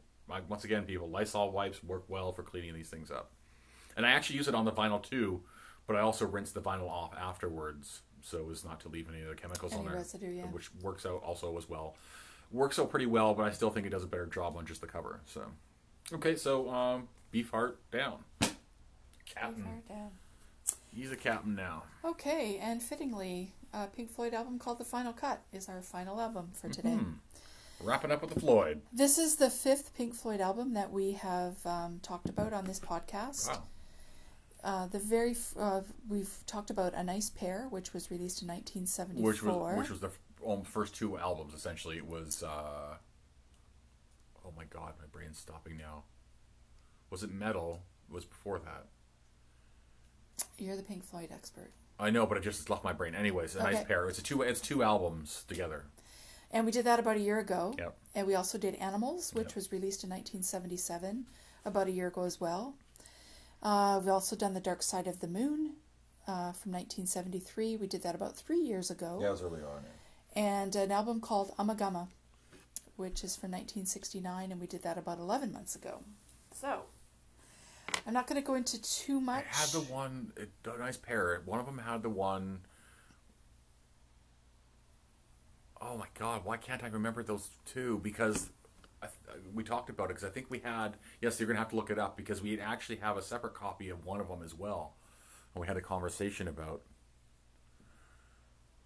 once 0.48 0.64
again, 0.64 0.84
people, 0.84 1.08
Lysol 1.08 1.52
wipes 1.52 1.82
work 1.82 2.04
well 2.08 2.32
for 2.32 2.42
cleaning 2.42 2.74
these 2.74 2.88
things 2.88 3.10
up. 3.10 3.30
And 3.96 4.06
I 4.06 4.10
actually 4.12 4.36
use 4.36 4.48
it 4.48 4.54
on 4.54 4.64
the 4.64 4.72
vinyl 4.72 5.02
too, 5.02 5.42
but 5.86 5.96
I 5.96 6.00
also 6.00 6.26
rinse 6.26 6.52
the 6.52 6.60
vinyl 6.60 6.88
off 6.88 7.14
afterwards 7.16 8.00
so 8.22 8.48
as 8.50 8.64
not 8.64 8.80
to 8.80 8.88
leave 8.88 9.08
any 9.08 9.20
of 9.22 9.28
the 9.28 9.34
chemicals 9.34 9.72
Any 9.72 9.80
on 9.80 9.86
there, 9.88 9.96
residue, 9.96 10.30
yeah. 10.30 10.44
which 10.44 10.70
works 10.82 11.04
out 11.04 11.22
also 11.22 11.56
as 11.58 11.68
well. 11.68 11.96
Works 12.50 12.78
out 12.78 12.90
pretty 12.90 13.06
well, 13.06 13.34
but 13.34 13.44
I 13.44 13.50
still 13.50 13.70
think 13.70 13.86
it 13.86 13.90
does 13.90 14.04
a 14.04 14.06
better 14.06 14.26
job 14.26 14.56
on 14.56 14.66
just 14.66 14.80
the 14.80 14.86
cover. 14.86 15.20
So, 15.26 15.42
okay, 16.12 16.36
so 16.36 16.70
um, 16.70 17.08
beef 17.30 17.50
heart 17.50 17.78
down, 17.90 18.18
captain. 19.24 19.64
Far 19.64 19.96
down. 19.96 20.10
He's 20.94 21.10
a 21.10 21.16
captain 21.16 21.54
now. 21.54 21.84
Okay, 22.04 22.58
and 22.60 22.82
fittingly, 22.82 23.54
a 23.72 23.86
Pink 23.86 24.10
Floyd 24.10 24.34
album 24.34 24.58
called 24.58 24.78
The 24.78 24.84
Final 24.84 25.14
Cut 25.14 25.40
is 25.52 25.68
our 25.68 25.80
final 25.80 26.20
album 26.20 26.50
for 26.52 26.68
today. 26.68 26.98
Wrapping 27.82 28.12
up 28.12 28.22
with 28.22 28.34
the 28.34 28.40
Floyd. 28.40 28.82
This 28.92 29.18
is 29.18 29.36
the 29.36 29.50
fifth 29.50 29.94
Pink 29.94 30.14
Floyd 30.14 30.40
album 30.40 30.74
that 30.74 30.92
we 30.92 31.12
have 31.12 31.56
um, 31.66 31.98
talked 32.02 32.28
about 32.28 32.52
on 32.52 32.64
this 32.64 32.78
podcast. 32.78 33.48
Wow. 33.48 33.62
Uh, 34.62 34.86
the 34.86 35.00
very 35.00 35.32
f- 35.32 35.54
uh, 35.58 35.80
we've 36.08 36.32
talked 36.46 36.70
about 36.70 36.94
a 36.94 37.02
nice 37.02 37.30
pair, 37.30 37.66
which 37.70 37.92
was 37.92 38.10
released 38.10 38.42
in 38.42 38.48
1974. 38.48 39.24
Which 39.24 39.42
was 39.42 39.76
which 39.78 39.90
was 39.90 40.00
the 40.00 40.08
f- 40.08 40.48
um, 40.48 40.62
first 40.62 40.94
two 40.94 41.18
albums 41.18 41.54
essentially. 41.54 41.96
It 41.96 42.06
was 42.06 42.44
uh, 42.44 42.94
oh 44.44 44.52
my 44.56 44.64
god, 44.64 44.94
my 45.00 45.06
brain's 45.10 45.38
stopping 45.38 45.76
now. 45.76 46.04
Was 47.10 47.24
it 47.24 47.32
Meddle? 47.32 47.82
It 48.08 48.14
was 48.14 48.24
before 48.24 48.60
that. 48.60 48.86
You're 50.56 50.76
the 50.76 50.82
Pink 50.84 51.02
Floyd 51.04 51.30
expert, 51.32 51.72
I 51.98 52.10
know, 52.10 52.26
but 52.26 52.38
it 52.38 52.44
just 52.44 52.70
left 52.70 52.84
my 52.84 52.92
brain. 52.92 53.16
Anyways, 53.16 53.56
a 53.56 53.62
nice 53.64 53.82
pair. 53.84 54.08
It's 54.08 54.20
a 54.20 54.22
two. 54.22 54.42
It's 54.42 54.60
two 54.60 54.84
albums 54.84 55.44
together. 55.48 55.86
And 56.52 56.66
we 56.66 56.72
did 56.72 56.84
that 56.84 56.98
about 56.98 57.16
a 57.16 57.20
year 57.20 57.38
ago. 57.38 57.74
Yep. 57.78 57.96
And 58.14 58.26
we 58.26 58.34
also 58.34 58.58
did 58.58 58.74
Animals, 58.74 59.32
which 59.32 59.48
Yep. 59.48 59.56
was 59.56 59.72
released 59.72 60.04
in 60.04 60.10
1977, 60.10 61.26
about 61.64 61.86
a 61.86 61.90
year 61.90 62.08
ago 62.08 62.24
as 62.24 62.40
well. 62.40 62.74
Uh, 63.62 63.98
we've 64.02 64.12
also 64.12 64.36
done 64.36 64.54
The 64.54 64.60
Dark 64.60 64.82
Side 64.82 65.06
of 65.06 65.20
the 65.20 65.28
Moon 65.28 65.76
uh, 66.26 66.52
from 66.52 66.72
1973. 66.72 67.76
We 67.76 67.86
did 67.86 68.02
that 68.02 68.14
about 68.14 68.36
three 68.36 68.60
years 68.60 68.90
ago. 68.90 69.18
Yeah, 69.20 69.28
it 69.28 69.32
was 69.32 69.42
early 69.42 69.62
on. 69.62 69.84
And 70.34 70.74
an 70.76 70.90
album 70.90 71.20
called 71.20 71.56
Ummagumma, 71.56 72.08
which 72.96 73.24
is 73.24 73.36
from 73.36 73.52
1969, 73.52 74.50
and 74.52 74.60
we 74.60 74.66
did 74.66 74.82
that 74.82 74.98
about 74.98 75.18
11 75.18 75.52
months 75.52 75.74
ago. 75.74 76.00
So, 76.54 76.82
I'm 78.06 78.12
not 78.12 78.26
going 78.26 78.40
to 78.40 78.46
go 78.46 78.54
into 78.54 78.80
too 78.82 79.20
much. 79.20 79.44
It 79.44 79.46
had 79.54 79.68
the 79.70 79.80
one. 79.80 80.32
A 80.64 80.78
nice 80.78 80.96
pair. 80.96 81.40
One 81.44 81.60
of 81.60 81.66
them 81.66 81.78
had 81.78 82.02
the 82.02 82.08
one 82.10 82.60
oh 85.82 85.96
my 85.96 86.06
god, 86.18 86.44
why 86.44 86.56
can't 86.56 86.82
I 86.84 86.88
remember 86.88 87.22
those 87.22 87.48
two? 87.66 88.00
Because 88.02 88.50
I, 89.02 89.08
we 89.52 89.64
talked 89.64 89.90
about 89.90 90.04
it 90.04 90.08
because 90.14 90.24
I 90.24 90.30
think 90.30 90.46
we 90.48 90.60
had. 90.60 90.96
Yes, 91.20 91.38
you're 91.40 91.46
gonna 91.46 91.58
have 91.58 91.70
to 91.70 91.76
look 91.76 91.90
it 91.90 91.98
up 91.98 92.16
because 92.16 92.40
we 92.40 92.60
actually 92.60 92.96
have 92.96 93.16
a 93.16 93.22
separate 93.22 93.54
copy 93.54 93.88
of 93.88 94.04
one 94.04 94.20
of 94.20 94.28
them 94.28 94.42
as 94.44 94.54
well, 94.54 94.94
and 95.54 95.60
we 95.60 95.66
had 95.66 95.76
a 95.76 95.80
conversation 95.80 96.48
about 96.48 96.82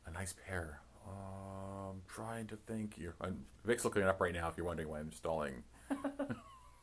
a 0.07 0.11
nice 0.11 0.34
pair. 0.47 0.80
Um, 1.07 2.03
trying 2.09 2.47
to 2.49 2.57
think. 2.57 2.94
You're 2.99 3.14
I'm, 3.20 3.44
Vic's 3.64 3.84
looking 3.84 4.03
it 4.03 4.09
up 4.09 4.20
right 4.20 4.34
now. 4.34 4.49
If 4.49 4.57
you're 4.57 4.66
wondering 4.66 4.88
why 4.88 5.01
I'm 5.01 5.12
stalling, 5.12 5.62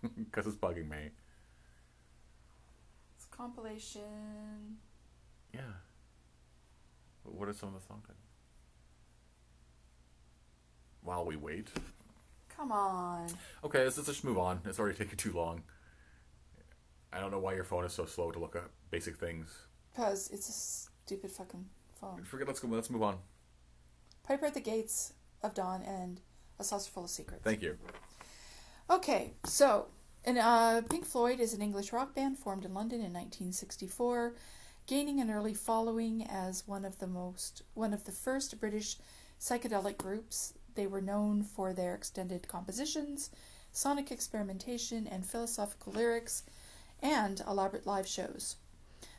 because 0.18 0.47
it's 0.47 0.55
bugging 0.55 0.89
me. 0.89 1.09
It's 3.16 3.26
a 3.26 3.36
compilation. 3.36 4.78
Yeah. 5.53 5.61
What 7.24 7.47
are 7.47 7.53
some 7.53 7.74
of 7.74 7.82
the 7.82 7.88
songs? 7.88 8.05
While 11.04 11.26
we 11.26 11.36
wait. 11.36 11.68
Come 12.56 12.72
on. 12.72 13.28
Okay, 13.64 13.84
let's, 13.84 13.97
let's 13.97 14.08
just 14.08 14.24
move 14.24 14.38
on. 14.38 14.62
It's 14.66 14.80
already 14.80 14.97
taking 14.97 15.18
too 15.18 15.34
long. 15.34 15.64
I 17.12 17.20
don't 17.20 17.32
know 17.32 17.39
why 17.39 17.54
your 17.54 17.64
phone 17.64 17.86
is 17.86 17.93
so 17.93 18.06
slow 18.06 18.32
to 18.32 18.39
look 18.39 18.56
up 18.56 18.72
basic 18.89 19.18
things. 19.18 19.49
Because 19.91 20.30
it's 20.32 20.49
a 20.49 20.51
stupid 20.51 21.32
fucking 21.32 21.66
phone. 21.99 22.24
Forget. 22.24 22.47
Let's 22.47 22.60
go. 22.60 22.68
Let's 22.68 22.89
move 22.89 23.04
on. 23.04 23.18
Piper 24.24 24.45
at 24.45 24.54
the 24.54 24.62
Gates 24.62 25.14
of 25.43 25.54
Dawn 25.54 25.82
and 25.84 26.22
A 26.60 26.64
Saucerful 26.64 27.04
of 27.04 27.10
Secrets. 27.10 27.43
Thank 27.43 27.62
you. 27.62 27.78
Okay, 28.89 29.34
so 29.45 29.88
and 30.26 30.38
uh, 30.38 30.82
Pink 30.89 31.06
Floyd 31.06 31.39
is 31.39 31.54
an 31.54 31.62
English 31.62 31.91
rock 31.91 32.16
band 32.16 32.38
formed 32.38 32.66
in 32.66 32.74
London 32.74 32.99
in 32.99 33.14
1964, 33.14 34.34
gaining 34.88 35.20
an 35.20 35.30
early 35.30 35.54
following 35.54 36.26
as 36.30 36.68
one 36.68 36.86
of 36.86 36.99
the 36.99 37.08
most 37.08 37.64
one 37.74 37.93
of 37.93 38.06
the 38.06 38.12
first 38.12 38.60
British 38.60 38.97
psychedelic 39.39 39.97
groups. 39.97 40.54
They 40.76 40.88
were 40.88 41.02
known 41.02 41.44
for 41.44 41.74
their 41.74 41.94
extended 41.94 42.48
compositions, 42.48 43.30
sonic 43.72 44.12
experimentation, 44.12 45.08
and 45.08 45.26
philosophical 45.26 45.94
lyrics, 45.94 46.44
and 47.02 47.42
elaborate 47.42 47.86
live 47.86 48.08
shows. 48.08 48.56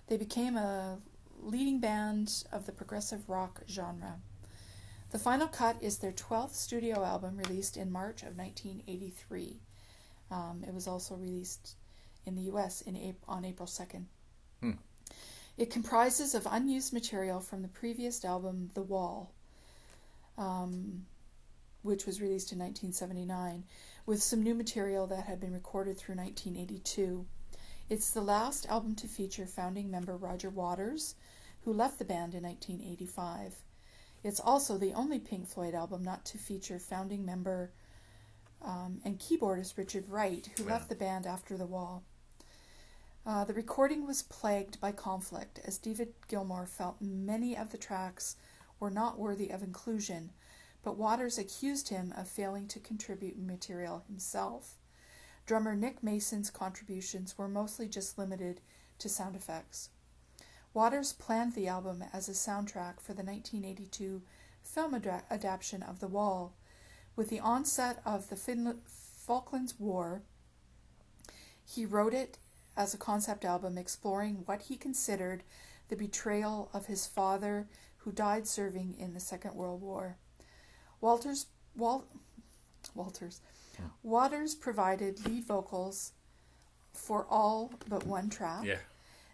They 0.09 0.17
became 0.17 0.57
a 0.57 0.99
leading 1.41 1.81
band 1.81 2.45
of 2.53 2.67
the 2.67 2.73
progressive 2.73 3.29
rock 3.29 3.63
genre. 3.69 4.21
The 5.11 5.19
Final 5.19 5.47
Cut 5.47 5.77
is 5.81 5.99
their 5.99 6.13
12th 6.13 6.55
studio 6.55 7.05
album 7.05 7.37
released 7.37 7.77
in 7.77 7.93
March 7.93 8.23
of 8.23 8.37
1983. 8.37 9.61
Um, 10.31 10.65
it 10.67 10.75
was 10.75 10.89
also 10.89 11.15
released 11.15 11.77
in 12.27 12.35
the 12.35 12.43
US 12.53 12.81
in 12.81 12.97
Ap- 12.97 13.29
on 13.29 13.45
April 13.45 13.69
2nd. 13.69 14.05
Hmm. 14.61 14.73
It 15.57 15.71
comprises 15.71 16.35
of 16.35 16.49
unused 16.51 16.93
material 16.93 17.39
from 17.39 17.63
the 17.63 17.69
previous 17.69 18.25
album, 18.25 18.71
The 18.75 18.83
Wall, 18.83 19.33
um, 20.37 21.07
which 21.85 22.07
was 22.07 22.21
released 22.21 22.51
in 22.51 22.59
1979, 22.59 23.65
with 24.07 24.23
some 24.23 24.43
new 24.43 24.55
material 24.55 25.07
that 25.07 25.25
had 25.27 25.39
been 25.39 25.53
recorded 25.53 25.97
through 25.99 26.17
1982. 26.17 27.27
It's 27.91 28.11
the 28.11 28.23
last 28.23 28.67
album 28.67 28.95
to 28.97 29.07
feature 29.07 29.47
founding 29.47 29.91
member 29.91 30.17
Roger 30.17 30.49
Waters, 30.51 31.15
who 31.65 31.73
left 31.73 31.99
the 31.99 32.05
band 32.05 32.35
in 32.35 32.43
1985. 32.43 33.57
It's 34.23 34.41
also 34.41 34.79
the 34.79 34.95
only 34.95 35.19
Pink 35.19 35.47
Floyd 35.47 35.75
album 35.75 36.03
not 36.03 36.25
to 36.27 36.39
feature 36.39 36.79
founding 36.79 37.25
member 37.27 37.71
um, 38.63 39.01
and 39.05 39.19
keyboardist 39.19 39.77
Richard 39.77 40.09
Wright, 40.09 40.49
who 40.57 40.65
Yeah. 40.65 40.73
left 40.73 40.89
the 40.89 40.95
band 40.95 41.27
after 41.27 41.59
The 41.59 41.67
Wall. 41.67 42.03
Uh, 43.27 43.45
the 43.45 43.53
recording 43.55 44.07
was 44.07 44.23
plagued 44.23 44.81
by 44.81 44.93
conflict, 44.93 45.59
as 45.65 45.77
David 45.79 46.15
Gilmour 46.29 46.67
felt 46.67 47.01
many 47.01 47.55
of 47.57 47.73
the 47.73 47.79
tracks 47.79 48.37
were 48.81 48.91
not 48.91 49.19
worthy 49.19 49.51
of 49.51 49.63
inclusion, 49.63 50.31
but 50.85 50.99
Waters 50.99 51.39
accused 51.39 51.89
him 51.89 52.13
of 52.15 52.29
failing 52.29 52.69
to 52.69 52.79
contribute 52.79 53.39
material 53.39 54.05
himself. 54.07 54.75
Drummer 55.47 55.75
Nick 55.75 56.03
Mason's 56.03 56.51
contributions 56.51 57.39
were 57.39 57.49
mostly 57.49 57.89
just 57.89 58.19
limited 58.19 58.61
to 58.99 59.09
sound 59.09 59.35
effects. 59.35 59.89
Waters 60.75 61.15
planned 61.15 61.55
the 61.55 61.69
album 61.69 62.05
as 62.13 62.29
a 62.29 62.33
soundtrack 62.33 63.01
for 63.01 63.15
the 63.15 63.25
1982 63.25 64.23
film 64.63 64.93
adra- 64.93 65.23
adaptation 65.31 65.83
of 65.83 66.01
The 66.01 66.09
Wall. 66.09 66.55
With 67.17 67.31
the 67.31 67.41
onset 67.41 68.03
of 68.05 68.29
the 68.29 68.37
Finland- 68.37 68.83
Falklands 68.85 69.79
War, 69.79 70.23
he 71.65 71.87
wrote 71.87 72.13
it 72.13 72.39
as 72.77 72.93
a 72.93 72.99
concept 72.99 73.45
album 73.45 73.79
exploring 73.79 74.43
what 74.45 74.63
he 74.63 74.77
considered 74.77 75.45
the 75.89 75.97
betrayal 75.97 76.69
of 76.75 76.87
his 76.87 77.07
father, 77.07 77.69
who 77.99 78.13
died 78.13 78.47
serving 78.47 78.99
in 78.99 79.15
the 79.15 79.21
Second 79.21 79.55
World 79.55 79.81
War. 79.81 80.19
Walters, 81.09 81.47
Wal, 81.77 82.07
Walters, 82.95 83.43
Waters 84.03 84.55
provided 84.55 85.23
lead 85.27 85.45
vocals 85.45 86.13
for 86.95 87.27
all 87.29 87.75
but 87.91 88.07
one 88.07 88.31
track 88.31 88.65
Yeah. 88.65 88.79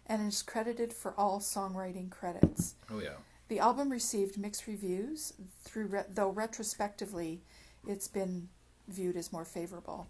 and 0.05 0.27
is 0.27 0.41
credited 0.41 0.91
for 0.91 1.13
all 1.17 1.39
songwriting 1.39 2.09
credits. 2.09 2.75
Oh 2.89 2.99
yeah. 2.99 3.15
The 3.47 3.59
album 3.59 3.89
received 3.89 4.37
mixed 4.37 4.67
reviews, 4.67 5.31
through 5.63 5.85
re- 5.87 6.03
though 6.09 6.29
retrospectively, 6.29 7.41
it's 7.87 8.09
been 8.09 8.49
viewed 8.89 9.15
as 9.15 9.31
more 9.31 9.45
favorable. 9.45 10.07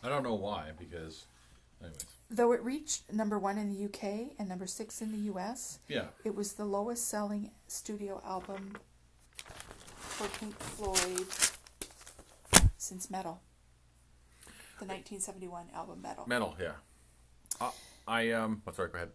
I 0.00 0.08
don't 0.08 0.22
know 0.22 0.34
why 0.34 0.70
because, 0.78 1.24
anyways. 1.80 2.04
Though 2.30 2.52
it 2.52 2.62
reached 2.62 3.12
number 3.12 3.36
one 3.38 3.58
in 3.58 3.68
the 3.74 3.84
UK 3.86 4.36
and 4.38 4.48
number 4.48 4.68
six 4.68 5.02
in 5.02 5.10
the 5.10 5.32
US, 5.32 5.80
Yeah. 5.88 6.06
it 6.22 6.36
was 6.36 6.52
the 6.52 6.64
lowest 6.64 7.08
selling 7.08 7.50
studio 7.66 8.22
album 8.24 8.76
for 10.14 10.28
Pink 10.38 10.56
Floyd 10.58 11.26
since 12.78 13.10
Meddle. 13.10 13.40
The 14.78 14.86
1971 14.86 15.66
album 15.74 16.02
Meddle. 16.02 16.24
Meddle. 16.26 16.54
Yeah. 16.60 16.72
Uh, 17.60 17.70
I 18.06 18.30
um. 18.30 18.62
Oh, 18.66 18.72
sorry. 18.72 18.90
Go 18.90 18.96
ahead. 18.96 19.10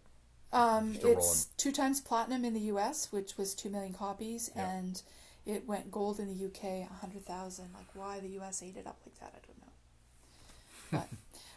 Um, 0.52 0.96
it's 1.02 1.44
two 1.56 1.70
times 1.70 2.00
platinum 2.00 2.44
in 2.44 2.54
the 2.54 2.60
U.S., 2.72 3.12
which 3.12 3.36
was 3.38 3.54
two 3.54 3.70
million 3.70 3.92
copies, 3.92 4.50
Yeah. 4.56 4.68
and 4.68 5.00
it 5.46 5.66
went 5.66 5.92
gold 5.92 6.18
in 6.18 6.26
the 6.26 6.34
U.K. 6.34 6.86
a 6.90 6.94
hundred 6.94 7.24
thousand. 7.24 7.66
Like 7.74 7.86
why 7.94 8.20
the 8.20 8.28
U.S. 8.30 8.62
ate 8.62 8.76
it 8.76 8.86
up 8.86 8.98
like 9.06 9.18
that, 9.20 9.34
I 9.36 9.46
don't 9.46 9.58
know. 9.60 9.66
But 10.92 11.08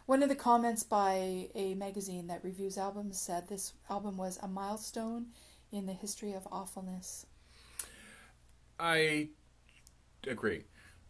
one 0.05 0.21
of 0.21 0.29
the 0.29 0.35
comments 0.35 0.83
by 0.83 1.47
a 1.55 1.73
magazine 1.75 2.27
that 2.27 2.43
reviews 2.43 2.77
albums 2.77 3.19
said 3.19 3.47
this 3.49 3.73
album 3.89 4.15
was 4.17 4.37
a 4.43 4.47
milestone 4.47 5.27
in 5.71 5.85
the 5.87 5.93
history 5.93 6.33
of 6.33 6.47
awfulness. 6.51 7.25
I 8.83 9.29
agree. 10.27 10.65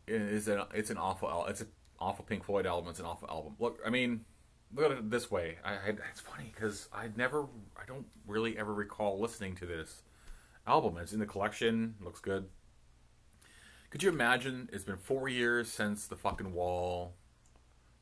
It 0.05 0.21
is 0.21 0.47
an 0.47 0.61
it's 0.75 0.91
an 0.91 0.97
awful 0.97 1.27
al- 1.27 1.47
it's 1.47 1.61
an 1.61 1.67
awful 1.99 2.23
Pink 2.23 2.43
Floyd 2.43 2.67
album. 2.67 2.91
It's 2.91 2.99
an 2.99 3.05
awful 3.05 3.27
album. 3.27 3.55
Look, 3.59 3.79
I 3.83 3.89
mean, 3.89 4.25
look 4.75 4.85
at 4.85 4.91
it 4.91 5.09
this 5.09 5.31
way. 5.31 5.57
I, 5.65 5.71
I 5.73 5.95
it's 6.11 6.19
funny 6.19 6.51
because 6.53 6.87
I 6.93 7.09
never, 7.15 7.47
I 7.75 7.85
don't 7.87 8.05
really 8.27 8.59
ever 8.59 8.71
recall 8.71 9.19
listening 9.19 9.55
to 9.55 9.65
this 9.65 10.03
album. 10.67 10.97
It's 10.97 11.13
in 11.13 11.19
the 11.19 11.25
collection. 11.25 11.95
Looks 11.99 12.19
good. 12.19 12.45
Could 13.89 14.03
you 14.03 14.09
imagine? 14.09 14.69
It's 14.71 14.83
been 14.83 14.97
four 14.97 15.27
years 15.27 15.67
since 15.67 16.05
the 16.05 16.15
fucking 16.15 16.53
wall. 16.53 17.15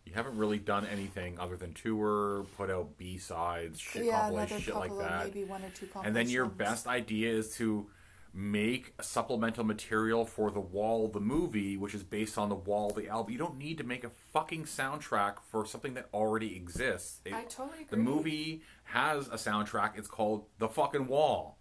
You 0.06 0.14
haven't 0.14 0.38
really 0.38 0.60
done 0.60 0.86
anything 0.86 1.40
other 1.40 1.56
than 1.56 1.74
tour, 1.74 2.46
put 2.58 2.70
out 2.70 2.98
B 2.98 3.18
sides, 3.18 3.80
shit 3.80 4.06
yeah, 4.06 4.22
compilation, 4.22 4.60
shit 4.60 4.74
couple 4.74 4.98
like 4.98 5.08
that. 5.08 5.26
maybe 5.28 5.46
one 5.46 5.64
or 5.64 5.70
two 5.70 5.88
And 6.04 6.14
then 6.14 6.28
your 6.28 6.46
best 6.46 6.88
idea 6.88 7.32
is 7.32 7.56
to 7.58 7.88
make 8.34 8.94
a 8.98 9.04
supplemental 9.04 9.64
material 9.64 10.26
for 10.26 10.52
the 10.52 10.60
Wall 10.60 11.08
the 11.10 11.20
movie, 11.20 11.76
which 11.76 11.94
is 11.94 12.04
based 12.04 12.38
on 12.38 12.48
the 12.50 12.56
Wall 12.56 12.90
the 12.92 13.10
album. 13.10 13.32
You 13.34 13.38
don't 13.40 13.58
need 13.58 13.78
to 13.80 13.84
make 13.84 14.04
a 14.04 14.10
fucking 14.32 14.64
soundtrack 14.66 15.36
for 15.50 15.66
something 15.66 15.94
that 15.96 16.08
already 16.14 16.56
exists. 16.56 17.20
It- 17.26 17.34
I 17.34 17.44
totally 17.44 17.82
agree 17.84 17.88
The 17.90 17.98
movie 17.98 18.62
has 18.86 19.28
a 19.28 19.32
soundtrack. 19.36 19.98
It's 19.98 20.08
called 20.08 20.46
The 20.60 20.70
Fucking 20.70 21.08
Wall. 21.08 21.58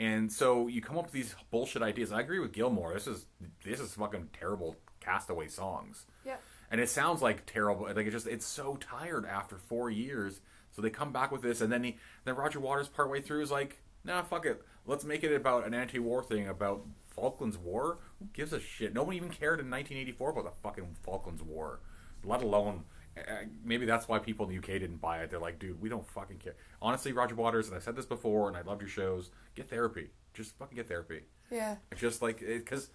And 0.00 0.32
so 0.32 0.66
you 0.66 0.80
come 0.80 0.96
up 0.98 1.04
with 1.04 1.12
these 1.12 1.34
bullshit 1.50 1.82
ideas. 1.82 2.10
And 2.10 2.18
I 2.18 2.22
agree 2.22 2.40
with 2.40 2.52
Gilmour. 2.52 2.94
This 2.94 3.06
is 3.06 3.26
this 3.64 3.78
is 3.80 3.94
fucking 3.94 4.30
terrible 4.32 4.76
castaway 5.00 5.48
songs 5.48 6.06
Yeah. 6.24 6.36
and 6.70 6.80
it 6.80 6.88
sounds 6.88 7.22
like 7.22 7.44
terrible. 7.46 7.84
Like 7.86 8.06
it 8.06 8.10
just 8.10 8.26
it's 8.26 8.46
so 8.46 8.76
tired 8.76 9.26
after 9.26 9.56
four 9.58 9.90
years. 9.90 10.40
So 10.72 10.80
they 10.82 10.90
come 10.90 11.12
back 11.12 11.30
with 11.32 11.42
this, 11.42 11.60
and 11.60 11.70
then 11.72 11.82
he 11.84 11.98
then 12.24 12.34
Roger 12.36 12.60
Waters 12.60 12.88
partway 12.88 13.20
through 13.20 13.42
is 13.42 13.50
like, 13.50 13.82
nah, 14.04 14.22
fuck 14.22 14.46
it, 14.46 14.62
let's 14.86 15.04
make 15.04 15.22
it 15.24 15.34
about 15.34 15.66
an 15.66 15.74
anti-war 15.74 16.22
thing 16.22 16.48
about 16.48 16.84
Falklands 17.14 17.58
War. 17.58 17.98
Who 18.18 18.26
gives 18.32 18.52
a 18.52 18.60
shit? 18.60 18.94
No 18.94 19.02
one 19.02 19.14
even 19.14 19.28
cared 19.30 19.60
in 19.60 19.70
1984 19.70 20.30
about 20.30 20.44
the 20.44 20.50
fucking 20.62 20.96
Falklands 21.02 21.42
War, 21.42 21.80
let 22.24 22.42
alone. 22.42 22.84
uh, 23.16 23.20
Maybe 23.64 23.86
that's 23.86 24.08
why 24.08 24.18
people 24.18 24.46
in 24.48 24.52
the 24.52 24.58
UK 24.58 24.80
didn't 24.80 25.00
buy 25.00 25.18
it. 25.22 25.30
They're 25.30 25.38
like, 25.40 25.58
dude, 25.58 25.80
we 25.80 25.88
don't 25.88 26.06
fucking 26.08 26.38
care. 26.38 26.54
Honestly, 26.80 27.12
Roger 27.12 27.34
Waters, 27.34 27.68
and 27.68 27.76
I 27.76 27.80
said 27.80 27.96
this 27.96 28.06
before, 28.06 28.48
and 28.48 28.56
I 28.56 28.62
love 28.62 28.80
your 28.80 28.88
shows. 28.90 29.30
Get 29.54 29.68
therapy. 29.68 30.08
Just 30.34 30.56
fucking 30.58 30.76
get 30.76 30.88
therapy. 30.88 31.22
Yeah. 31.50 31.76
It's 31.90 32.00
just 32.00 32.22
like 32.22 32.40
because 32.40 32.90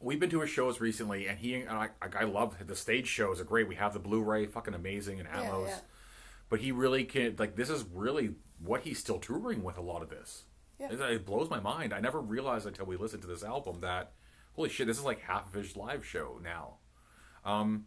we've 0.00 0.20
been 0.20 0.30
to 0.30 0.40
his 0.40 0.50
shows 0.50 0.80
recently, 0.80 1.26
and 1.26 1.38
he 1.38 1.54
and 1.54 1.68
I, 1.70 1.88
I 2.00 2.24
love 2.24 2.56
the 2.66 2.76
stage 2.76 3.06
shows 3.06 3.40
are 3.40 3.44
great. 3.44 3.68
We 3.68 3.74
have 3.74 3.92
the 3.92 3.98
Blu-ray, 3.98 4.46
fucking 4.46 4.74
amazing, 4.74 5.20
and 5.20 5.28
Yeah, 5.32 5.44
Atmos. 5.50 5.68
yeah. 5.68 5.78
But 6.48 6.60
he 6.60 6.72
really 6.72 7.04
can 7.04 7.36
like 7.38 7.56
this 7.56 7.70
is 7.70 7.84
really 7.92 8.34
what 8.58 8.82
he's 8.82 8.98
still 8.98 9.18
touring 9.18 9.62
with 9.62 9.78
a 9.78 9.82
lot 9.82 10.02
of 10.02 10.08
this. 10.08 10.44
Yeah. 10.78 10.92
It, 10.92 11.00
it 11.00 11.26
blows 11.26 11.50
my 11.50 11.60
mind. 11.60 11.92
I 11.92 12.00
never 12.00 12.20
realized 12.20 12.66
until 12.66 12.86
we 12.86 12.96
listened 12.96 13.22
to 13.22 13.28
this 13.28 13.42
album 13.44 13.80
that 13.80 14.12
holy 14.54 14.68
shit, 14.68 14.86
this 14.86 14.98
is 14.98 15.04
like 15.04 15.20
half 15.20 15.46
of 15.46 15.54
his 15.54 15.76
live 15.76 16.04
show 16.04 16.40
now. 16.42 16.78
Um, 17.44 17.86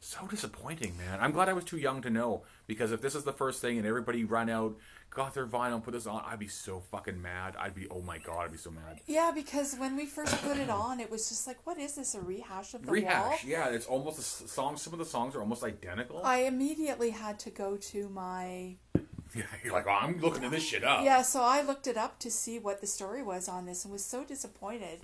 so 0.00 0.26
disappointing, 0.28 0.96
man. 0.96 1.18
I'm 1.20 1.32
glad 1.32 1.48
I 1.48 1.52
was 1.52 1.64
too 1.64 1.76
young 1.76 2.02
to 2.02 2.10
know 2.10 2.44
because 2.66 2.92
if 2.92 3.00
this 3.00 3.14
is 3.14 3.24
the 3.24 3.32
first 3.32 3.60
thing 3.60 3.78
and 3.78 3.86
everybody 3.86 4.24
ran 4.24 4.48
out, 4.48 4.76
got 5.18 5.34
their 5.34 5.46
vinyl, 5.46 5.74
and 5.74 5.82
put 5.84 5.92
this 5.94 6.06
on, 6.06 6.22
I'd 6.24 6.38
be 6.38 6.46
so 6.48 6.78
fucking 6.78 7.20
mad. 7.20 7.56
I'd 7.58 7.74
be 7.74 7.86
oh 7.90 8.00
my 8.00 8.18
god, 8.18 8.44
I'd 8.44 8.52
be 8.52 8.58
so 8.58 8.70
mad. 8.70 9.00
Yeah, 9.06 9.32
because 9.34 9.74
when 9.76 9.96
we 9.96 10.06
first 10.06 10.34
put 10.42 10.56
it 10.56 10.70
on, 10.70 11.00
it 11.00 11.10
was 11.10 11.28
just 11.28 11.46
like, 11.46 11.58
what 11.66 11.76
is 11.76 11.96
this? 11.96 12.14
A 12.14 12.20
rehash 12.20 12.72
of 12.74 12.86
the 12.86 12.92
Rehash, 12.92 13.42
wall? 13.44 13.50
yeah. 13.50 13.68
It's 13.68 13.86
almost 13.86 14.16
the 14.16 14.44
s- 14.44 14.50
songs. 14.50 14.80
Some 14.80 14.92
of 14.92 14.98
the 15.00 15.04
songs 15.04 15.34
are 15.34 15.40
almost 15.40 15.64
identical. 15.64 16.22
I 16.24 16.38
immediately 16.52 17.10
had 17.10 17.38
to 17.40 17.50
go 17.50 17.76
to 17.76 18.08
my 18.08 18.76
yeah, 19.34 19.42
you're 19.64 19.74
like, 19.74 19.86
oh, 19.88 19.98
I'm 20.00 20.20
looking 20.20 20.44
at 20.44 20.50
this 20.52 20.62
shit 20.62 20.84
up. 20.84 21.04
Yeah, 21.04 21.22
so 21.22 21.42
I 21.42 21.62
looked 21.62 21.86
it 21.86 21.96
up 21.96 22.18
to 22.20 22.30
see 22.30 22.58
what 22.58 22.80
the 22.80 22.86
story 22.86 23.22
was 23.22 23.48
on 23.48 23.66
this 23.66 23.84
and 23.84 23.92
was 23.92 24.04
so 24.04 24.24
disappointed. 24.24 25.00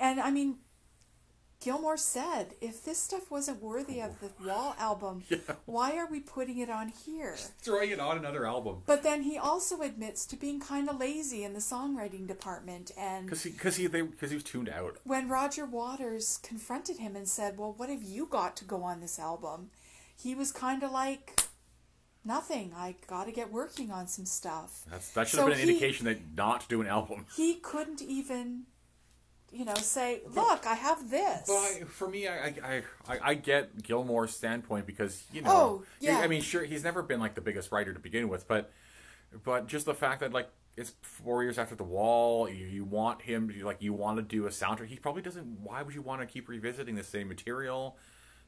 And 0.00 0.18
I 0.18 0.30
mean, 0.30 0.56
Gilmour 1.60 1.96
said, 1.96 2.54
if 2.60 2.84
this 2.84 2.98
stuff 3.00 3.30
wasn't 3.30 3.62
worthy 3.62 4.00
of 4.00 4.20
the 4.20 4.30
Wall 4.46 4.76
album, 4.78 5.24
why 5.64 5.96
are 5.96 6.06
we 6.06 6.20
putting 6.20 6.58
it 6.58 6.68
on 6.70 6.88
here? 6.88 7.34
throwing 7.60 7.90
it 7.90 7.98
on 7.98 8.18
another 8.18 8.46
album 8.46 8.82
But 8.86 9.02
then 9.02 9.22
he 9.22 9.36
also 9.38 9.80
admits 9.80 10.26
to 10.26 10.36
being 10.36 10.60
kind 10.60 10.88
of 10.88 11.00
lazy 11.00 11.42
in 11.44 11.54
the 11.54 11.58
songwriting 11.60 12.26
department. 12.28 12.90
And 12.96 13.26
because 13.26 13.42
he 13.42 13.50
because 13.50 13.76
he 13.76 13.86
because 13.88 14.30
he 14.30 14.36
was 14.36 14.44
tuned 14.44 14.68
out. 14.68 14.98
when 15.04 15.28
Roger 15.28 15.64
Waters 15.64 16.38
confronted 16.42 16.98
him 16.98 17.16
and 17.16 17.26
said, 17.28 17.58
Well, 17.58 17.72
what 17.76 17.88
have 17.88 18.02
you 18.02 18.26
got 18.26 18.56
to 18.58 18.64
go 18.64 18.82
on 18.82 19.00
this 19.00 19.18
album? 19.18 19.70
He 20.16 20.34
was 20.34 20.52
kind 20.52 20.82
of 20.82 20.92
like, 20.92 21.40
Nothing. 22.24 22.72
I 22.76 22.96
got 23.06 23.24
to 23.24 23.32
get 23.32 23.52
working 23.52 23.90
on 23.90 24.08
some 24.08 24.26
stuff. 24.26 24.82
That's 24.90 25.10
that 25.12 25.28
should 25.28 25.38
So 25.38 25.46
have 25.46 25.54
been 25.54 25.60
an 25.62 25.68
he- 25.68 25.74
indication 25.74 26.06
that 26.06 26.36
not 26.36 26.60
to 26.62 26.68
do 26.68 26.80
an 26.80 26.86
album. 26.86 27.26
he 27.36 27.54
couldn't 27.54 28.02
even, 28.02 28.64
you 29.56 29.64
know, 29.64 29.74
say, 29.74 30.20
"Look, 30.34 30.66
I 30.66 30.74
have 30.74 31.10
this." 31.10 31.44
But 31.46 31.54
I, 31.54 31.84
for 31.86 32.08
me, 32.08 32.28
I, 32.28 32.46
I 32.46 32.82
I 33.08 33.18
I 33.22 33.34
get 33.34 33.82
Gilmour's 33.82 34.34
standpoint 34.34 34.86
because 34.86 35.24
you 35.32 35.42
know, 35.42 35.50
Oh, 35.50 35.84
yeah. 36.00 36.18
I 36.18 36.28
mean, 36.28 36.42
sure, 36.42 36.64
he's 36.64 36.84
never 36.84 37.02
been 37.02 37.20
like 37.20 37.34
the 37.34 37.40
biggest 37.40 37.72
writer 37.72 37.92
to 37.92 38.00
begin 38.00 38.28
with, 38.28 38.46
but 38.46 38.70
but 39.44 39.66
just 39.66 39.86
the 39.86 39.94
fact 39.94 40.20
that 40.20 40.32
like 40.32 40.48
it's 40.76 40.92
four 41.02 41.42
years 41.42 41.58
after 41.58 41.74
the 41.74 41.84
wall, 41.84 42.48
you, 42.48 42.66
you 42.66 42.84
want 42.84 43.22
him, 43.22 43.50
you, 43.50 43.64
like 43.64 43.80
you 43.80 43.94
want 43.94 44.18
to 44.18 44.22
do 44.22 44.46
a 44.46 44.50
soundtrack. 44.50 44.86
He 44.88 44.96
probably 44.96 45.22
doesn't. 45.22 45.44
Why 45.62 45.82
would 45.82 45.94
you 45.94 46.02
want 46.02 46.20
to 46.20 46.26
keep 46.26 46.48
revisiting 46.48 46.94
the 46.96 47.02
same 47.04 47.28
material? 47.28 47.96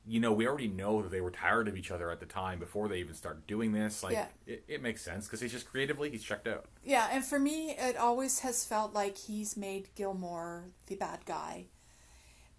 You 0.06 0.20
know, 0.20 0.32
we 0.32 0.46
already 0.48 0.68
know 0.68 1.02
that 1.02 1.10
they 1.10 1.20
were 1.20 1.30
tired 1.30 1.68
of 1.68 1.76
each 1.76 1.90
other 1.90 2.10
at 2.10 2.18
the 2.20 2.26
time 2.26 2.58
before 2.58 2.88
they 2.88 2.98
even 2.98 3.14
started 3.14 3.46
doing 3.46 3.72
this. 3.72 4.02
Like, 4.02 4.14
Yeah. 4.14 4.26
it, 4.46 4.64
it 4.66 4.82
makes 4.82 5.02
sense 5.02 5.26
because 5.26 5.40
he's 5.40 5.52
just 5.52 5.70
creatively 5.70 6.10
he's 6.10 6.24
checked 6.24 6.48
out. 6.48 6.64
yeah, 6.82 7.08
and 7.12 7.22
for 7.24 7.38
me, 7.38 7.72
it 7.72 7.96
always 7.96 8.38
has 8.40 8.64
felt 8.64 8.94
like 8.94 9.18
he's 9.18 9.56
made 9.56 9.88
Gilmour 9.94 10.70
the 10.86 10.94
bad 10.96 11.26
guy. 11.26 11.66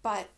But 0.02 0.28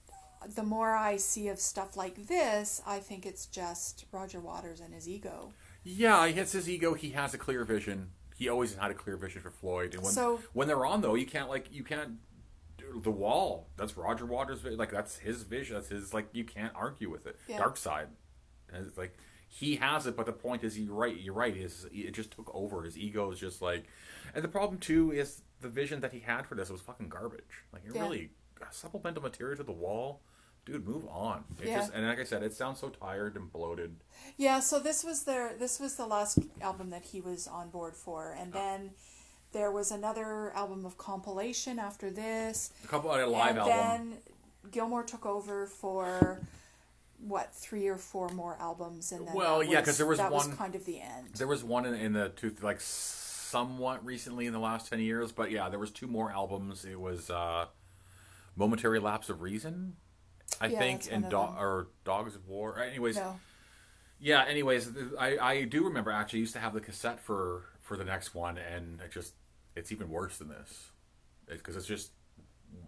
the 0.54 0.62
more 0.62 0.92
I 0.96 1.16
see 1.18 1.48
of 1.48 1.58
stuff 1.60 1.96
like 1.96 2.26
this, 2.28 2.80
I 2.86 2.98
think 2.98 3.26
it's 3.26 3.46
just 3.46 4.06
Roger 4.10 4.40
Waters 4.40 4.80
and 4.80 4.92
his 4.94 5.08
ego. 5.08 5.52
Yeah, 5.84 6.26
he 6.26 6.32
hits 6.32 6.52
his 6.52 6.68
ego. 6.68 6.94
He 6.94 7.10
has 7.10 7.34
a 7.34 7.38
clear 7.38 7.64
vision. 7.64 8.10
He 8.36 8.48
always 8.48 8.74
had 8.74 8.90
a 8.90 8.94
clear 8.94 9.16
vision 9.16 9.40
for 9.42 9.50
Floyd. 9.50 9.94
And 9.94 10.02
when 10.02 10.12
So- 10.12 10.40
when 10.52 10.66
they're 10.66 10.86
on 10.86 11.00
though, 11.02 11.14
you 11.14 11.26
can't 11.26 11.48
like 11.48 11.70
you 11.72 11.84
can't 11.84 12.18
the 13.00 13.10
wall. 13.10 13.68
That's 13.76 13.96
Roger 13.96 14.26
Waters' 14.26 14.64
like 14.64 14.90
that's 14.90 15.18
his 15.18 15.42
vision. 15.42 15.76
That's 15.76 15.88
his 15.88 16.12
like 16.14 16.28
you 16.32 16.44
can't 16.44 16.72
argue 16.74 17.10
with 17.10 17.26
it. 17.26 17.36
Yeah. 17.48 17.58
Dark 17.58 17.76
side. 17.76 18.08
And 18.72 18.86
it's 18.86 18.96
like 18.96 19.16
he 19.48 19.76
has 19.76 20.06
it, 20.06 20.16
but 20.16 20.26
the 20.26 20.32
point 20.32 20.64
is, 20.64 20.78
you're 20.78 20.94
right. 20.94 21.16
You're 21.18 21.34
right. 21.34 21.56
Is 21.56 21.86
it 21.92 22.12
just 22.12 22.30
took 22.30 22.50
over. 22.54 22.82
His 22.82 22.96
ego 22.96 23.30
is 23.30 23.38
just 23.38 23.60
like, 23.60 23.84
and 24.34 24.42
the 24.42 24.48
problem 24.48 24.78
too 24.78 25.12
is 25.12 25.42
the 25.60 25.68
vision 25.68 26.00
that 26.00 26.12
he 26.12 26.20
had 26.20 26.46
for 26.46 26.54
this 26.54 26.70
was 26.70 26.80
fucking 26.80 27.08
garbage. 27.08 27.64
Like 27.72 27.82
it 27.86 27.94
Yeah. 27.94 28.02
really 28.02 28.30
supplemental 28.70 29.22
material 29.22 29.56
to 29.56 29.62
the 29.62 29.72
wall. 29.72 30.22
Dude, 30.64 30.86
move 30.86 31.06
on. 31.08 31.44
It 31.60 31.68
Yeah. 31.68 31.78
just 31.78 31.92
and 31.92 32.06
like 32.06 32.20
I 32.20 32.24
said, 32.24 32.42
it 32.42 32.54
sounds 32.54 32.78
so 32.78 32.88
tired 32.88 33.36
and 33.36 33.52
bloated. 33.52 33.96
Yeah, 34.36 34.60
so 34.60 34.78
this 34.78 35.02
was 35.04 35.24
their 35.24 35.54
this 35.54 35.80
was 35.80 35.96
the 35.96 36.06
last 36.06 36.38
album 36.60 36.90
that 36.90 37.04
he 37.04 37.20
was 37.20 37.46
on 37.46 37.70
board 37.70 37.96
for, 37.96 38.32
and 38.32 38.54
oh. 38.54 38.58
then 38.58 38.90
there 39.52 39.70
was 39.70 39.90
another 39.90 40.52
album 40.54 40.84
of 40.86 40.96
compilation 40.98 41.78
after 41.78 42.10
this. 42.10 42.70
A 42.84 42.86
couple 42.88 43.10
of 43.10 43.28
live 43.28 43.50
and 43.50 43.58
album. 43.58 43.76
then 43.76 44.70
Gilmour 44.70 45.04
took 45.06 45.26
over 45.26 45.66
for 45.66 46.40
what 47.26 47.54
three 47.54 47.86
or 47.86 47.96
four 47.96 48.28
more 48.30 48.56
albums, 48.60 49.12
and 49.12 49.26
then 49.28 49.34
Well, 49.34 49.62
yeah, 49.62 49.80
'cause 49.82 49.96
there 49.98 50.06
was 50.06 50.18
that 50.18 50.32
was 50.32 50.48
one- 50.48 50.56
kind 50.56 50.74
of 50.74 50.84
the 50.84 51.00
end. 51.00 51.28
There 51.34 51.46
was 51.46 51.62
one 51.62 51.84
in, 51.86 51.94
in 51.94 52.12
the 52.14 52.30
two, 52.30 52.54
like 52.62 52.80
somewhat 52.80 54.04
recently 54.04 54.46
in 54.46 54.52
the 54.52 54.58
last 54.58 54.88
ten 54.90 54.98
years, 55.00 55.30
but 55.32 55.50
yeah, 55.50 55.68
there 55.68 55.78
was 55.78 55.90
two 55.90 56.06
more 56.06 56.32
albums. 56.32 56.84
It 56.84 56.98
was 57.00 57.30
uh, 57.30 57.66
"Momentary 58.56 58.98
Lapse 58.98 59.28
of 59.28 59.40
Reason," 59.42 59.96
I 60.60 60.66
Yeah, 60.66 60.78
think, 60.78 61.06
and 61.12 61.28
Do- 61.30 61.36
or 61.36 61.88
"Dogs 62.04 62.34
of 62.34 62.48
War." 62.48 62.78
Anyways, 62.80 63.16
No, 63.16 63.38
yeah. 64.18 64.44
Anyways, 64.44 64.90
I, 65.18 65.38
I 65.38 65.64
do 65.64 65.84
remember 65.84 66.10
actually 66.10 66.40
used 66.40 66.54
to 66.54 66.60
have 66.60 66.72
the 66.74 66.80
cassette 66.80 67.20
for 67.20 67.64
for 67.82 67.96
the 67.96 68.04
next 68.04 68.34
one, 68.34 68.58
and 68.58 69.00
it 69.00 69.12
just 69.12 69.34
it's 69.76 69.92
even 69.92 70.10
worse 70.10 70.38
than 70.38 70.48
this 70.48 70.90
because 71.48 71.76
it's 71.76 71.86
just 71.86 72.10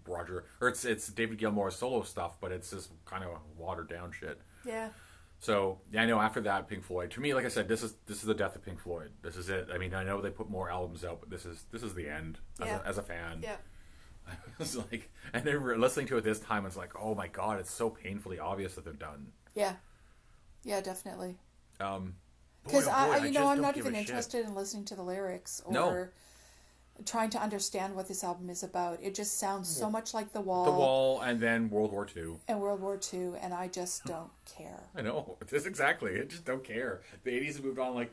Roger 0.07 0.45
or 0.61 0.68
it's 0.68 0.85
it's 0.85 1.09
David 1.09 1.39
Gilmour's 1.39 1.76
solo 1.76 2.03
stuff, 2.03 2.37
but 2.41 2.53
it's 2.53 2.70
just 2.70 2.91
kind 3.05 3.24
of 3.24 3.30
watered 3.57 3.89
down 3.89 4.12
shit. 4.12 4.41
yeah, 4.66 4.89
So 5.41 5.78
yeah, 5.93 6.03
I 6.03 6.07
know. 6.07 6.20
After 6.20 6.41
that, 6.43 6.68
Pink 6.68 6.85
Floyd. 6.85 7.11
To 7.12 7.20
me, 7.20 7.35
like 7.35 7.45
I 7.45 7.49
said, 7.49 7.68
this 7.68 7.82
is 7.82 7.95
this 8.07 8.18
is 8.18 8.24
the 8.24 8.35
death 8.35 8.57
of 8.57 8.64
Pink 8.64 8.80
Floyd. 8.80 9.11
This 9.22 9.37
is 9.37 9.49
it. 9.51 9.68
I 9.72 9.78
mean, 9.78 9.93
I 9.95 10.05
know 10.05 10.20
they 10.20 10.30
put 10.30 10.49
more 10.49 10.70
albums 10.70 11.05
out, 11.05 11.20
but 11.20 11.30
this 11.30 11.45
is 11.45 11.64
this 11.70 11.82
is 11.82 11.95
the 11.95 12.09
end. 12.09 12.39
As, 12.61 12.66
Yeah. 12.68 12.80
a, 12.82 12.89
as 12.89 12.99
a 12.99 13.03
fan, 13.03 13.41
yeah, 13.43 13.57
I 14.28 14.32
was 14.59 14.76
like, 14.76 15.11
and 15.35 15.45
then 15.45 15.62
we're 15.62 15.76
listening 15.76 16.07
to 16.09 16.16
it 16.16 16.24
this 16.24 16.41
time. 16.41 16.64
It's 16.64 16.76
like, 16.76 16.93
oh 17.01 17.14
my 17.14 17.28
god, 17.28 17.61
it's 17.61 17.70
so 17.72 17.91
painfully 17.91 18.39
obvious 18.39 18.74
that 18.76 18.85
they're 18.85 18.95
done. 18.95 19.32
yeah, 19.55 19.74
yeah, 20.64 20.80
definitely. 20.80 21.37
Um, 21.80 22.14
Because 22.64 22.87
oh 22.89 22.91
boy, 22.91 23.12
I, 23.12 23.16
you 23.26 23.32
know, 23.32 23.49
I'm 23.49 23.57
don't 23.57 23.62
not 23.62 23.74
give 23.74 23.85
a 23.85 23.89
even 23.89 24.01
shit. 24.01 24.09
interested 24.09 24.47
in 24.47 24.55
listening 24.55 24.85
to 24.87 24.95
the 24.95 25.03
lyrics 25.03 25.61
or 25.66 25.72
No. 25.72 26.09
Trying 27.05 27.30
to 27.30 27.38
understand 27.40 27.95
what 27.97 28.07
this 28.09 28.22
album 28.22 28.49
is 28.51 28.62
about. 28.62 29.03
It 29.03 29.14
just 29.14 29.38
sounds 29.38 29.68
so 29.68 29.90
much 29.90 30.14
like 30.14 30.32
The 30.32 30.40
Wall, 30.40 30.64
The 30.64 30.70
Wall, 30.70 31.20
and 31.20 31.40
then 31.40 31.68
World 31.70 31.90
War 31.92 32.07
II. 32.16 32.36
and 32.49 32.61
World 32.61 32.80
War 32.80 32.99
II, 33.12 33.32
and 33.40 33.53
I 33.53 33.68
just 33.68 34.05
don't 34.05 34.30
care. 34.47 34.84
I 34.95 35.03
know. 35.03 35.36
Just 35.51 35.66
exactly. 35.66 36.20
I 36.20 36.24
just 36.24 36.45
don't 36.45 36.62
care. 36.64 37.03
The 37.24 37.30
'80s 37.32 37.57
have 37.57 37.64
moved 37.64 37.78
on. 37.78 37.95
Like, 37.95 38.12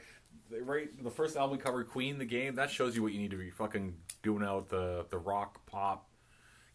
the- 0.50 0.62
right, 0.64 0.90
the 1.04 1.12
first 1.12 1.36
album 1.38 1.58
we 1.58 1.64
covered, 1.64 1.90
Queen, 1.90 2.18
the 2.18 2.26
game. 2.26 2.56
That 2.56 2.72
shows 2.72 2.96
you 2.96 3.04
what 3.04 3.14
you 3.14 3.20
need 3.20 3.32
to 3.32 3.38
be 3.38 3.50
fucking 3.52 3.96
doing 4.24 4.44
out 4.44 4.70
the 4.70 5.06
the 5.10 5.18
rock 5.18 5.66
pop, 5.68 6.10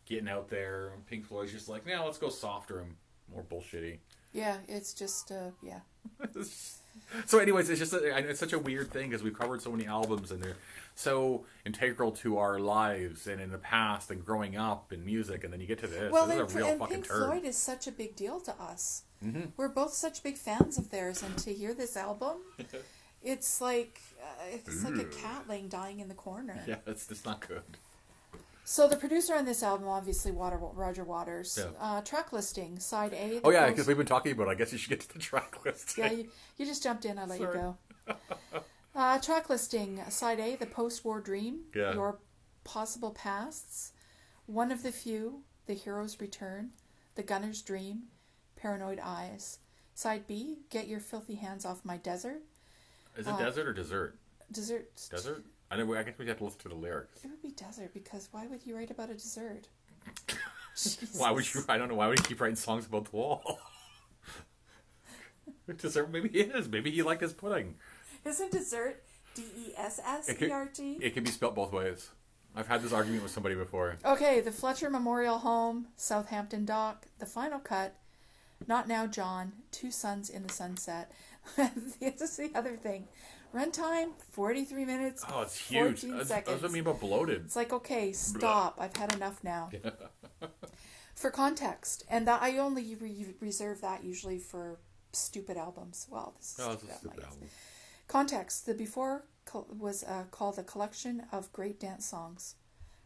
getting 0.07 0.29
out 0.29 0.49
there. 0.49 0.93
And 0.95 1.05
Pink 1.07 1.27
Floyd's 1.27 1.53
just 1.53 1.69
like, 1.69 1.85
now 1.87 2.05
let's 2.05 2.19
go 2.19 2.29
softer 2.29 2.81
and 2.81 2.95
more 3.33 3.43
bullshitty. 3.43 3.99
Yeah, 4.33 4.59
it's 4.69 4.93
just, 4.95 5.33
uh, 5.33 5.51
yeah, 5.63 5.81
so, 7.27 7.39
anyways, 7.39 7.71
it's 7.71 7.81
just 7.81 7.93
a, 7.93 8.19
it's 8.19 8.41
such 8.41 8.53
a 8.53 8.59
weird 8.59 8.91
thing 8.91 9.11
because 9.11 9.23
we've 9.23 9.39
covered 9.39 9.63
so 9.63 9.71
many 9.71 9.87
albums 9.87 10.31
and 10.31 10.43
they're 10.43 10.57
so 10.95 11.45
integral 11.65 12.11
to 12.11 12.39
our 12.39 12.59
lives 12.59 13.27
and 13.27 13.41
in 13.41 13.51
the 13.51 13.59
past 13.59 14.11
and 14.11 14.25
growing 14.25 14.57
up 14.57 14.93
and 14.93 15.05
music, 15.05 15.45
and 15.45 15.53
then 15.53 15.61
you 15.61 15.67
get 15.67 15.79
to 15.81 15.87
this. 15.87 16.11
Well, 16.11 16.27
this 16.27 16.39
and, 16.39 16.49
is 16.49 16.55
a 16.55 16.59
real 16.59 16.67
and 16.69 16.79
fucking 16.79 16.95
Pink 16.95 17.09
turd. 17.09 17.27
Floyd 17.27 17.45
is 17.45 17.57
such 17.57 17.87
a 17.87 17.93
big 17.93 18.17
deal 18.17 18.41
to 18.41 18.55
us. 18.61 19.03
Mm-hmm. 19.25 19.51
We're 19.57 19.69
both 19.69 19.93
such 19.93 20.23
big 20.23 20.37
fans 20.37 20.79
of 20.79 20.91
theirs, 20.91 21.23
and 21.23 21.37
to 21.39 21.53
hear 21.53 21.75
this 21.75 21.97
album, 21.97 22.37
it's 23.23 23.61
like 23.61 24.01
uh, 24.23 24.45
it's 24.53 24.85
like 24.85 24.97
a 24.97 25.05
cat 25.05 25.45
laying 25.49 25.69
dying 25.69 26.01
in 26.01 26.09
the 26.09 26.15
corner. 26.15 26.63
Yeah, 26.67 26.77
it's 26.87 27.11
it's 27.11 27.25
not 27.25 27.47
good. 27.47 27.63
So 28.69 28.89
the 28.89 28.97
producer 28.97 29.33
on 29.37 29.45
this 29.45 29.63
album, 29.63 29.87
obviously, 29.87 30.33
Water, 30.33 30.59
Roger 30.61 31.05
Waters. 31.05 31.57
Yeah. 31.57 31.71
Uh, 31.81 32.01
track 32.01 32.33
listing, 32.33 32.81
side 32.81 33.13
A. 33.13 33.41
Oh 33.45 33.51
yeah, 33.51 33.69
because 33.69 33.87
we've 33.87 33.97
been 33.97 34.07
talking 34.07 34.33
about. 34.33 34.49
it. 34.49 34.51
I 34.51 34.55
guess 34.57 34.73
you 34.73 34.79
should 34.79 34.91
get 34.91 34.99
to 35.03 35.13
the 35.13 35.21
track 35.21 35.57
list. 35.65 35.97
yeah, 35.97 36.11
you, 36.11 36.29
you 36.57 36.67
just 36.67 36.83
jumped 36.83 37.05
in. 37.05 37.17
I 37.17 37.27
let 37.27 37.39
Sorry. 37.39 37.59
you 37.59 37.77
go. 38.09 38.17
Uh, 38.99 39.19
track 39.19 39.51
listing, 39.51 40.01
side 40.09 40.41
A, 40.41 40.57
the 40.57 40.65
post-war 40.65 41.21
dream. 41.21 41.61
Yeah. 41.75 41.93
Your 41.93 42.19
possible 42.65 43.11
pasts. 43.11 43.93
One 44.47 44.73
of 44.73 44.83
the 44.83 44.91
few, 44.91 45.43
the 45.67 45.75
hero's 45.75 46.19
return, 46.19 46.71
the 47.15 47.23
gunner's 47.23 47.61
dream, 47.61 48.05
paranoid 48.57 48.99
eyes. 48.99 49.59
Side 49.95 50.27
B, 50.27 50.61
get 50.71 50.89
your 50.89 51.01
filthy 51.01 51.35
hands 51.35 51.67
off 51.67 51.85
my 51.85 51.99
desert. 51.99 52.41
Is 53.19 53.27
it 53.27 53.35
Uh, 53.35 53.37
desert 53.39 53.69
or 53.69 53.75
dessert? 53.75 54.17
Dessert. 54.51 54.89
Desert. 55.11 55.45
I 55.71 55.77
know. 55.77 55.95
I 55.95 56.03
guess 56.03 56.15
we 56.19 56.27
have 56.27 56.39
to 56.39 56.45
listen 56.45 56.61
to 56.61 56.69
the 56.69 56.75
lyrics. 56.75 57.25
It 57.25 57.29
would 57.29 57.43
be 57.43 57.51
desert 57.51 57.93
because 57.93 58.29
why 58.31 58.47
would 58.47 58.65
you 58.65 58.77
write 58.77 58.91
about 58.91 59.11
a 59.11 59.15
dessert? 59.15 59.69
Why 61.17 61.31
would 61.31 61.53
you? 61.53 61.63
I 61.69 61.79
don't 61.79 61.89
know. 61.89 61.95
Why 61.95 62.07
would 62.07 62.19
he 62.21 62.25
keep 62.27 62.41
writing 62.41 62.55
songs 62.55 62.87
about 62.87 63.07
the 63.11 63.17
wall? 63.17 63.59
dessert. 65.79 66.11
Maybe 66.11 66.29
he 66.29 66.41
is. 66.41 66.69
Maybe 66.69 66.91
he 66.91 67.03
liked 67.03 67.23
his 67.23 67.33
pudding. 67.33 67.77
Isn't 68.25 68.53
dessert 68.53 69.03
D 69.35 69.43
E 69.43 69.73
S 69.77 70.01
S 70.05 70.31
E 70.41 70.51
R 70.51 70.67
T? 70.67 70.99
it 71.01 71.15
can 71.15 71.25
be 71.25 71.31
spelt 71.31 71.55
both 71.55 71.73
ways. 71.73 72.11
I've 72.55 72.69
had 72.69 72.83
this 72.83 72.93
argument 72.93 73.23
with 73.23 73.33
somebody 73.33 73.55
before. 73.55 73.97
Okay, 74.05 74.41
the 74.41 74.53
Fletcher 74.53 74.89
Memorial 74.89 75.39
Home, 75.39 75.89
Southampton 75.97 76.65
Dock, 76.65 77.07
the 77.19 77.27
final 77.27 77.59
cut. 77.59 77.97
Not 78.67 78.89
now, 78.89 79.07
John. 79.07 79.53
Two 79.73 79.91
Sons 79.91 80.31
in 80.31 80.43
the 80.43 80.53
Sunset. 80.53 81.13
this 81.57 82.23
is 82.23 82.37
the 82.37 82.51
other 82.55 82.77
thing. 82.77 83.09
Runtime 83.57 84.11
forty-three 84.33 84.85
minutes. 84.85 85.25
Oh, 85.33 85.41
it's 85.43 85.57
huge. 85.59 86.01
14 86.03 86.11
That's, 86.11 86.29
that's 86.29 86.29
seconds. 86.47 86.63
what 86.63 86.71
I 86.71 86.73
mean 86.75 86.83
about 86.83 87.01
bloated. 87.01 87.43
It's 87.47 87.57
like 87.57 87.73
okay, 87.73 88.13
stop. 88.13 88.77
I've 88.79 88.95
had 88.95 89.15
enough 89.15 89.43
now. 89.43 89.71
for 91.15 91.31
context, 91.31 92.05
and 92.11 92.29
that 92.29 92.43
I 92.43 92.59
only 92.59 92.95
re- 92.97 93.35
reserve 93.41 93.81
that 93.81 94.05
usually 94.05 94.39
for 94.39 94.79
stupid 95.13 95.57
albums. 95.57 96.07
Well, 96.11 96.35
this 96.37 96.53
is 96.59 96.61
Oh, 96.61 96.77
stupid 96.77 96.89
a 96.91 96.93
album, 96.93 96.99
stupid 97.11 97.25
album. 97.25 97.49
Context: 98.09 98.67
The 98.67 98.75
before 98.75 99.25
col- 99.47 99.67
was 99.79 100.05
uh, 100.05 100.25
called 100.31 100.59
a 100.59 100.63
collection 100.63 101.23
of 101.33 101.51
great 101.55 101.81
dance 101.81 102.05
songs, 102.05 102.57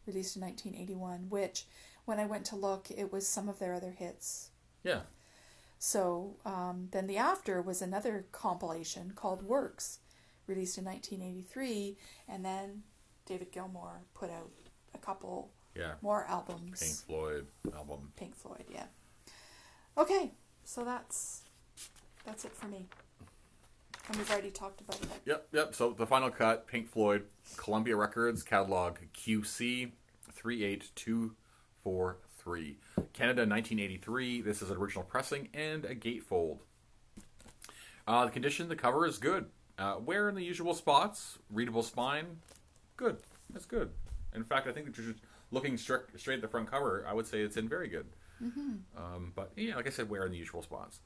released 0.05 0.35
in 0.35 0.43
1981. 0.43 1.27
Which, 1.29 1.67
when 2.07 2.19
I 2.19 2.27
went 2.27 2.45
to 2.47 2.57
look, 2.57 2.89
it 2.91 3.13
was 3.13 3.29
some 3.29 3.49
of 3.49 3.61
their 3.61 3.73
other 3.75 3.93
hits. 3.93 4.51
Yeah. 4.83 5.03
So 5.79 6.37
um, 6.45 6.89
then 6.91 7.07
the 7.07 7.17
after 7.17 7.63
was 7.63 7.81
another 7.81 8.27
compilation 8.33 9.13
called 9.15 9.43
Works, 9.43 10.00
released 10.51 10.77
in 10.77 10.85
1983, 10.85 11.97
and 12.29 12.45
then 12.45 12.83
David 13.25 13.53
Gilmour 13.53 14.01
put 14.15 14.31
out 14.31 14.51
a 14.95 14.99
couple 14.99 15.53
Yeah. 15.75 15.95
more 16.03 16.25
albums. 16.27 16.81
Pink 16.81 16.95
Floyd 17.07 17.47
album. 17.75 18.13
Pink 18.17 18.35
Floyd, 18.35 18.65
yeah. 18.69 18.87
Okay, 19.97 20.33
so 20.65 20.85
that's 20.85 21.43
that's 22.25 22.45
it 22.45 22.53
for 22.53 22.67
me. 22.67 22.87
And 24.09 24.17
we've 24.17 24.31
already 24.31 24.51
talked 24.51 24.81
about 24.81 25.01
it. 25.01 25.09
Yep, 25.25 25.49
yep. 25.53 25.75
So 25.75 25.93
the 25.93 26.07
final 26.07 26.31
cut, 26.31 26.67
Pink 26.67 26.89
Floyd, 26.89 27.27
Columbia 27.57 27.97
Records, 27.97 28.43
catalog 28.43 28.97
QC 29.15 29.93
three 30.33 30.65
eight 30.65 30.91
two 30.97 31.37
four 31.83 32.19
three. 32.39 32.79
Canada, 33.13 33.47
nineteen 33.47 33.79
eighty 33.79 33.97
three. 33.99 34.41
This 34.41 34.63
is 34.63 34.71
an 34.71 34.77
original 34.77 35.05
pressing 35.05 35.49
and 35.55 35.85
a 35.85 35.95
gatefold. 35.95 36.59
Uh, 38.07 38.25
the 38.25 38.31
condition, 38.33 38.69
the 38.69 38.75
cover 38.77 39.07
is 39.07 39.19
good. 39.19 39.47
Uh, 39.81 39.97
wear 39.99 40.29
in 40.29 40.35
the 40.35 40.45
usual 40.45 40.75
spots, 40.75 41.39
readable 41.51 41.83
spine, 41.83 42.27
good. 42.99 43.17
That's 43.51 43.65
good. 43.65 43.91
In 44.35 44.45
fact, 44.45 44.67
I 44.69 44.73
think 44.73 44.85
that 44.87 44.97
you're 44.99 45.13
just 45.13 45.25
looking 45.51 45.77
straight 45.79 46.03
straight 46.17 46.35
at 46.37 46.43
the 46.43 46.49
front 46.49 46.71
cover. 46.71 47.05
I 47.09 47.15
would 47.15 47.27
say 47.27 47.41
it's 47.41 47.57
in 47.57 47.69
very 47.69 47.89
good. 47.89 48.07
Um, 48.43 49.33
but 49.35 49.53
yeah, 49.57 49.77
like 49.77 49.87
I 49.87 49.91
said, 49.91 50.09
wear 50.11 50.25
in 50.27 50.33
the 50.33 50.39
usual 50.39 50.63
spots. 50.63 51.01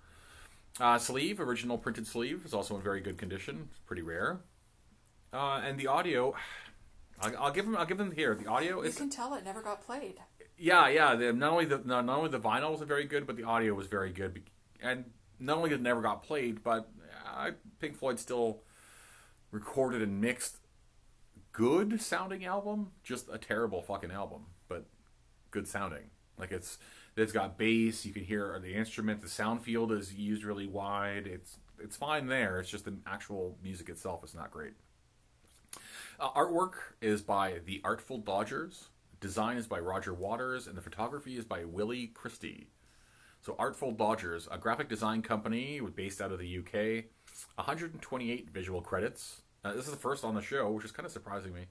Uh, 0.80 0.98
sleeve, 0.98 1.38
original 1.40 1.78
printed 1.78 2.06
sleeve, 2.06 2.42
is 2.44 2.52
also 2.52 2.76
in 2.76 2.82
very 2.82 3.00
good 3.00 3.16
condition. 3.16 3.68
It's 3.70 3.78
pretty 3.86 4.02
rare. 4.02 4.40
Uh, 5.32 5.60
and 5.64 5.78
the 5.78 5.86
audio, 5.86 6.34
I'll, 7.20 7.36
I'll 7.38 7.52
give 7.52 7.64
them. 7.64 7.76
I'll 7.76 7.86
give 7.86 7.98
them 7.98 8.10
here. 8.10 8.34
The 8.34 8.46
audio 8.48 8.82
You 8.82 8.88
is 8.88 8.96
can 8.96 9.08
tell 9.10 9.34
it 9.34 9.44
never 9.44 9.62
got 9.62 9.84
played. 9.86 10.18
yeah, 10.58 10.88
yeah. 10.88 11.14
The, 11.14 11.32
not 11.32 11.52
only 11.52 11.64
the 11.64 11.80
not, 11.84 12.04
not 12.06 12.18
only 12.18 12.30
the 12.30 12.40
vinyl 12.40 12.72
was 12.72 12.80
very 12.82 13.04
good, 13.04 13.26
but 13.26 13.36
the 13.36 13.44
audio 13.44 13.72
was 13.74 13.86
very 13.86 14.10
good. 14.12 14.42
And 14.82 15.04
not 15.38 15.56
only 15.58 15.70
did 15.70 15.80
it 15.80 15.82
never 15.82 16.02
got 16.02 16.22
played, 16.24 16.62
but 16.62 16.90
uh, 17.34 17.50
Pink 17.80 17.96
Floyd 17.96 18.18
still 18.18 18.62
recorded 19.50 20.02
and 20.02 20.20
mixed 20.20 20.58
good 21.52 22.00
sounding 22.00 22.44
album. 22.44 22.92
Just 23.02 23.28
a 23.32 23.38
terrible 23.38 23.82
fucking 23.82 24.10
album, 24.10 24.46
but 24.68 24.86
good 25.50 25.66
sounding. 25.66 26.10
Like 26.38 26.50
it's 26.52 26.78
it's 27.16 27.32
got 27.32 27.58
bass. 27.58 28.04
You 28.04 28.12
can 28.12 28.24
hear 28.24 28.58
the 28.62 28.74
instrument. 28.74 29.22
The 29.22 29.28
sound 29.28 29.62
field 29.62 29.92
is 29.92 30.14
used 30.14 30.44
really 30.44 30.66
wide. 30.66 31.26
It's 31.26 31.58
it's 31.78 31.96
fine 31.96 32.26
there. 32.26 32.60
It's 32.60 32.70
just 32.70 32.84
the 32.84 32.94
actual 33.06 33.56
music 33.62 33.88
itself 33.88 34.24
is 34.24 34.34
not 34.34 34.50
great. 34.50 34.72
Uh, 36.18 36.30
artwork 36.30 36.72
is 37.00 37.22
by 37.22 37.60
the 37.64 37.80
Artful 37.84 38.18
Dodgers. 38.18 38.88
Design 39.20 39.56
is 39.56 39.66
by 39.66 39.78
Roger 39.78 40.14
Waters, 40.14 40.66
and 40.66 40.76
the 40.76 40.82
photography 40.82 41.36
is 41.36 41.44
by 41.44 41.64
Willie 41.64 42.08
Christie. 42.08 42.68
So, 43.40 43.56
Artful 43.58 43.92
Dodgers, 43.92 44.48
a 44.50 44.58
graphic 44.58 44.88
design 44.88 45.22
company 45.22 45.80
based 45.94 46.20
out 46.20 46.32
of 46.32 46.38
the 46.38 46.58
UK, 46.58 47.06
128 47.56 48.50
visual 48.50 48.80
credits. 48.80 49.42
Uh, 49.64 49.72
this 49.72 49.86
is 49.86 49.90
the 49.90 49.96
first 49.96 50.24
on 50.24 50.34
the 50.34 50.42
show, 50.42 50.70
which 50.70 50.84
is 50.84 50.92
kind 50.92 51.06
of 51.06 51.12
surprising 51.12 51.54
me. 51.54 51.66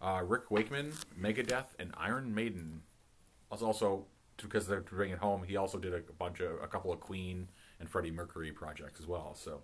Uh, 0.00 0.22
Rick 0.24 0.50
Wakeman, 0.50 0.92
Megadeth, 1.20 1.74
and 1.78 1.92
Iron 1.96 2.34
Maiden. 2.34 2.82
Was 3.50 3.62
also 3.62 4.06
because 4.42 4.66
they're 4.66 4.80
to 4.80 4.94
bring 4.94 5.10
it 5.10 5.18
home. 5.18 5.42
He 5.42 5.56
also 5.56 5.78
did 5.78 5.92
a, 5.92 6.00
bunch 6.18 6.40
of 6.40 6.62
a 6.62 6.66
couple 6.66 6.92
of 6.92 7.00
Queen 7.00 7.48
and 7.80 7.88
Freddie 7.88 8.10
Mercury 8.10 8.52
projects 8.52 9.00
as 9.00 9.06
well. 9.06 9.34
So, 9.34 9.62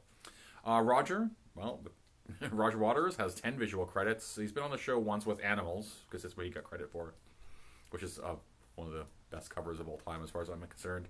uh, 0.66 0.80
Roger, 0.80 1.30
well, 1.54 1.80
Roger 2.50 2.78
Waters 2.78 3.16
has 3.16 3.34
10 3.34 3.58
visual 3.58 3.84
credits. 3.84 4.36
He's 4.36 4.52
been 4.52 4.62
on 4.62 4.70
the 4.70 4.78
show 4.78 4.98
once 4.98 5.26
with 5.26 5.42
Animals, 5.44 5.98
because 6.08 6.22
that's 6.22 6.36
what 6.36 6.46
he 6.46 6.52
got 6.52 6.64
credit 6.64 6.90
for, 6.90 7.14
which 7.90 8.02
is 8.02 8.18
uh, 8.18 8.34
one 8.74 8.88
of 8.88 8.94
the 8.94 9.04
best 9.30 9.54
covers 9.54 9.80
of 9.80 9.88
all 9.88 9.98
time 9.98 10.22
as 10.22 10.30
far 10.30 10.42
as 10.42 10.48
I'm 10.48 10.60
concerned. 10.62 11.08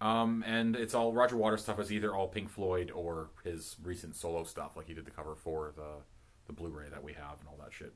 Um, 0.00 0.44
and 0.46 0.76
it's 0.76 0.94
all 0.94 1.12
Roger 1.12 1.36
Waters 1.36 1.62
stuff 1.62 1.80
is 1.80 1.90
either 1.90 2.14
all 2.14 2.28
Pink 2.28 2.50
Floyd 2.50 2.90
or 2.94 3.30
his 3.44 3.76
recent 3.82 4.14
solo 4.14 4.44
stuff, 4.44 4.76
like 4.76 4.86
he 4.86 4.94
did 4.94 5.06
the 5.06 5.10
cover 5.10 5.34
for 5.34 5.72
the, 5.74 6.02
the 6.46 6.52
Blu 6.52 6.70
ray 6.70 6.88
that 6.90 7.02
we 7.02 7.14
have 7.14 7.40
and 7.40 7.48
all 7.48 7.58
that 7.62 7.72
shit. 7.72 7.94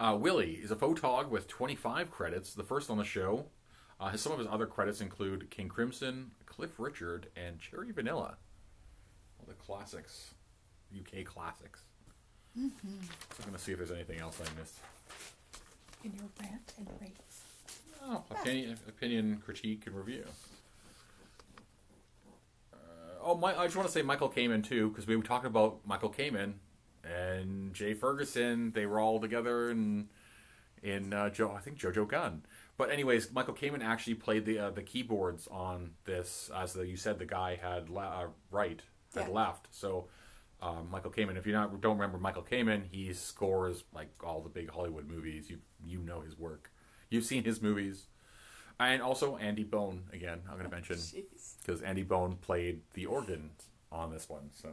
Uh, 0.00 0.16
Willie 0.18 0.52
is 0.52 0.70
a 0.70 0.76
photog 0.76 1.28
with 1.28 1.48
25 1.48 2.10
credits, 2.10 2.54
the 2.54 2.62
first 2.62 2.88
on 2.88 2.98
the 2.98 3.04
show. 3.04 3.46
Uh, 4.00 4.10
his, 4.10 4.22
some 4.22 4.32
of 4.32 4.38
his 4.38 4.46
other 4.48 4.66
credits 4.66 5.00
include 5.00 5.50
King 5.50 5.68
Crimson, 5.68 6.30
Cliff 6.46 6.70
Richard, 6.78 7.26
and 7.36 7.58
Cherry 7.58 7.90
Vanilla. 7.90 8.36
All 9.40 9.46
the 9.46 9.54
classics, 9.54 10.34
UK 10.96 11.24
classics. 11.24 11.82
So 12.56 12.62
I'm 13.40 13.44
going 13.44 13.52
to 13.54 13.58
see 13.58 13.72
if 13.72 13.78
there's 13.78 13.90
anything 13.90 14.20
else 14.20 14.40
I 14.40 14.58
missed. 14.58 14.76
In 16.04 16.12
your 16.12 16.28
rant 16.40 16.72
and 16.78 16.88
rave. 17.00 17.12
Oh, 18.02 18.24
opinion, 18.30 18.78
opinion, 18.88 19.42
critique, 19.44 19.84
and 19.86 19.94
review. 19.96 20.24
Uh, 22.72 22.76
oh, 23.22 23.34
my, 23.36 23.56
I 23.56 23.64
just 23.64 23.76
want 23.76 23.88
to 23.88 23.92
say 23.92 24.02
Michael 24.02 24.30
Kamen 24.30 24.66
too, 24.66 24.88
because 24.88 25.06
we 25.06 25.16
were 25.16 25.22
talking 25.22 25.46
about 25.48 25.80
Michael 25.86 26.10
Kamen 26.12 26.54
and 27.04 27.74
Jay 27.74 27.94
Ferguson. 27.94 28.72
They 28.72 28.86
were 28.86 29.00
all 29.00 29.20
together 29.20 29.70
in 29.70 30.08
in 30.82 31.12
uh, 31.12 31.28
Joe, 31.28 31.52
I 31.56 31.60
think 31.60 31.76
JoJo 31.78 32.06
Gunn. 32.08 32.44
But 32.76 32.90
anyways, 32.92 33.32
Michael 33.32 33.54
Kamen 33.54 33.82
actually 33.82 34.14
played 34.14 34.44
the 34.46 34.58
uh, 34.58 34.70
the 34.70 34.82
keyboards 34.82 35.48
on 35.48 35.90
this, 36.04 36.50
as 36.54 36.72
the, 36.72 36.86
you 36.86 36.96
said 36.96 37.18
the 37.18 37.26
guy 37.26 37.56
had 37.60 37.88
la- 37.90 38.22
uh, 38.22 38.26
right 38.50 38.80
had 39.14 39.26
Yeah. 39.28 39.32
left. 39.34 39.68
So. 39.70 40.08
Um, 40.60 40.88
Michael 40.90 41.12
Kamen. 41.12 41.36
If 41.36 41.46
you 41.46 41.52
don't 41.52 41.84
remember 41.84 42.18
Michael 42.18 42.42
Kamen, 42.42 42.82
he 42.90 43.12
scores 43.12 43.84
like 43.94 44.08
all 44.24 44.40
the 44.40 44.48
big 44.48 44.68
Hollywood 44.68 45.06
movies. 45.08 45.48
You 45.48 45.58
you 45.86 46.00
know 46.00 46.20
his 46.20 46.36
work. 46.36 46.72
You've 47.10 47.24
seen 47.24 47.44
his 47.44 47.62
movies, 47.62 48.04
and 48.78 49.02
also 49.02 49.36
Andy 49.36 49.64
Bown 49.64 50.04
again. 50.12 50.40
I'm 50.46 50.58
going 50.58 50.68
to 50.68 50.74
oh, 50.74 50.76
mention 50.76 50.98
because 51.60 51.82
Andy 51.82 52.02
Bown 52.02 52.36
played 52.36 52.80
the 52.94 53.06
organ 53.06 53.50
on 53.90 54.12
this 54.12 54.28
one. 54.28 54.50
So 54.52 54.68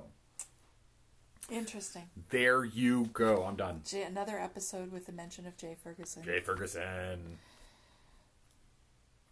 Interesting. 1.50 2.04
there 2.30 2.66
you 2.66 3.06
go. 3.14 3.44
I'm 3.44 3.56
done. 3.56 3.82
Jay, 3.86 4.04
another 4.04 4.40
episode 4.40 4.92
with 4.92 5.06
the 5.06 5.12
mention 5.12 5.46
of 5.46 5.58
Jay 5.58 5.76
Ferguson. 5.82 6.24
Jay 6.24 6.40
Ferguson. 6.40 7.38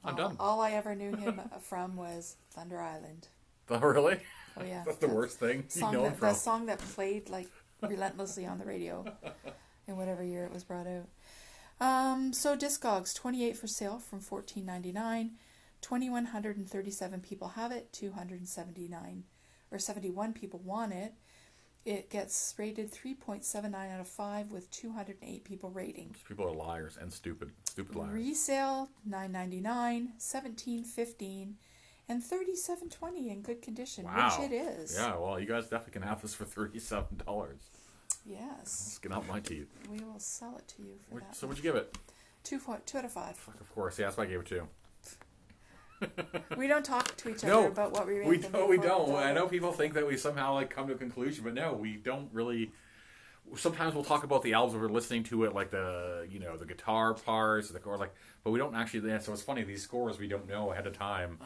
I'm 0.06 0.12
all, 0.12 0.16
done. 0.16 0.36
All 0.40 0.62
I 0.62 0.72
ever 0.72 0.96
knew 0.96 1.16
him 1.16 1.40
from 1.62 1.96
was 1.96 2.36
Thunder 2.52 2.82
Island. 2.82 3.28
Oh, 3.70 3.80
really? 3.80 4.20
Oh 4.58 4.64
yeah, 4.64 4.84
That's 4.86 4.98
the 4.98 5.08
worst 5.08 5.40
thing 5.40 5.64
you 5.74 5.82
know 5.90 6.04
that, 6.04 6.18
from. 6.18 6.28
the 6.28 6.34
song 6.34 6.66
that 6.66 6.80
played 6.80 7.30
like 7.30 7.48
relentlessly 7.82 8.46
on 8.46 8.58
the 8.60 8.66
radio 8.66 9.06
in 9.88 9.96
whatever 9.96 10.22
year 10.22 10.44
it 10.44 10.54
was 10.54 10.66
brought 10.66 10.86
out. 10.86 11.08
Um, 11.80 12.34
so 12.34 12.56
Discogs, 12.56 13.14
28 13.16 13.58
for 13.58 13.68
sale 13.68 14.00
from 14.00 14.20
14.99. 14.20 15.32
2137 15.82 17.20
people 17.20 17.50
have 17.50 17.72
it, 17.72 17.92
279 17.92 19.24
or 19.70 19.80
71 19.80 20.34
people 20.34 20.62
want 20.64 20.94
it. 20.94 21.14
It 21.86 22.10
gets 22.10 22.56
rated 22.58 22.94
3.79 22.94 23.76
out 23.94 24.00
of 24.00 24.08
5 24.08 24.52
with 24.52 24.72
208 24.72 25.44
people 25.44 25.70
rating. 25.70 26.16
People 26.26 26.48
are 26.48 26.54
liars 26.54 26.98
and 27.00 27.12
stupid. 27.12 27.52
Stupid 27.66 27.96
liars. 27.98 28.14
Resale 28.14 28.90
9.99, 29.10 30.18
17.15 30.18 31.54
and 32.08 32.24
37.20 32.24 33.30
in 33.30 33.42
good 33.42 33.62
condition, 33.62 34.06
wow. 34.06 34.34
which 34.38 34.50
it 34.50 34.56
is. 34.56 34.96
Yeah, 34.98 35.18
well, 35.18 35.38
you 35.40 35.46
guys 35.46 35.64
definitely 35.64 35.94
can 35.94 36.02
have 36.04 36.22
this 36.22 36.34
for 36.34 36.46
$37. 36.70 37.58
Yes. 38.26 39.00
Let's 39.04 39.10
not 39.14 39.28
lie 39.30 39.42
to. 39.42 39.66
We 39.92 40.00
will 40.00 40.20
sell 40.20 40.56
it 40.58 40.68
to 40.70 40.82
you 40.82 40.96
for 41.08 41.16
What- 41.16 41.24
that. 41.24 41.36
So 41.36 41.48
what'd 41.48 41.64
you 41.64 41.70
give 41.70 41.76
it? 41.76 41.96
Two, 42.44 42.60
four, 42.60 42.80
two 42.86 42.98
out 42.98 43.06
of 43.06 43.12
five. 43.12 43.36
Fuck, 43.38 43.60
of 43.62 43.74
course. 43.74 43.98
Yeah, 44.00 44.06
that's 44.08 44.18
why 44.18 44.24
I 44.26 44.28
gave 44.28 44.40
it 44.42 44.46
to. 44.48 44.68
We 46.58 46.68
don't 46.68 46.84
talk 46.84 47.16
to 47.16 47.30
each 47.30 47.46
other 47.46 47.48
No, 47.54 47.68
about 47.68 47.94
what 47.94 48.06
we 48.06 48.20
read. 48.20 48.28
We 48.28 48.38
the. 48.38 48.66
We 48.66 48.78
don't. 48.78 49.16
I 49.16 49.32
know 49.32 49.48
people 49.48 49.72
think 49.72 49.94
that 49.94 50.06
we 50.06 50.18
somehow 50.18 50.54
like 50.56 50.70
come 50.70 50.88
to 50.88 50.94
a 50.94 50.98
conclusion, 50.98 51.46
but 51.46 51.54
no, 51.54 51.74
we 51.74 51.96
don't 51.96 52.28
really. 52.34 52.72
Sometimes 53.56 53.94
we'll 53.96 54.04
talk 54.04 54.26
about 54.26 54.44
the 54.44 54.52
albums 54.54 54.78
we're 54.82 54.90
listening 54.90 55.24
to 55.26 55.46
it, 55.46 55.54
like 55.56 55.70
the 55.70 56.28
you 56.30 56.40
know 56.42 56.58
the 56.58 56.66
guitar 56.66 57.14
parts, 57.14 57.70
the 57.70 57.80
or 57.84 57.98
like, 57.98 58.14
but 58.44 58.52
we 58.52 58.60
don't 58.60 58.76
actually. 58.76 59.08
Yeah, 59.08 59.20
so 59.20 59.32
it's 59.32 59.42
funny 59.44 59.64
these 59.64 59.82
scores 59.82 60.20
we 60.20 60.28
don't 60.28 60.46
know 60.48 60.72
ahead 60.74 60.88
of 60.88 60.98
time, 60.98 61.40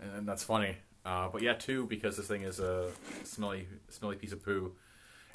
and 0.00 0.28
that's 0.28 0.44
funny. 0.44 0.76
Uh, 1.06 1.28
but 1.32 1.40
yeah, 1.40 1.54
two 1.54 1.86
because 1.86 2.18
this 2.18 2.26
thing 2.26 2.42
is 2.42 2.60
a 2.60 2.90
smelly, 3.22 3.66
smelly 3.88 4.16
piece 4.16 4.32
of 4.32 4.44
poo 4.44 4.72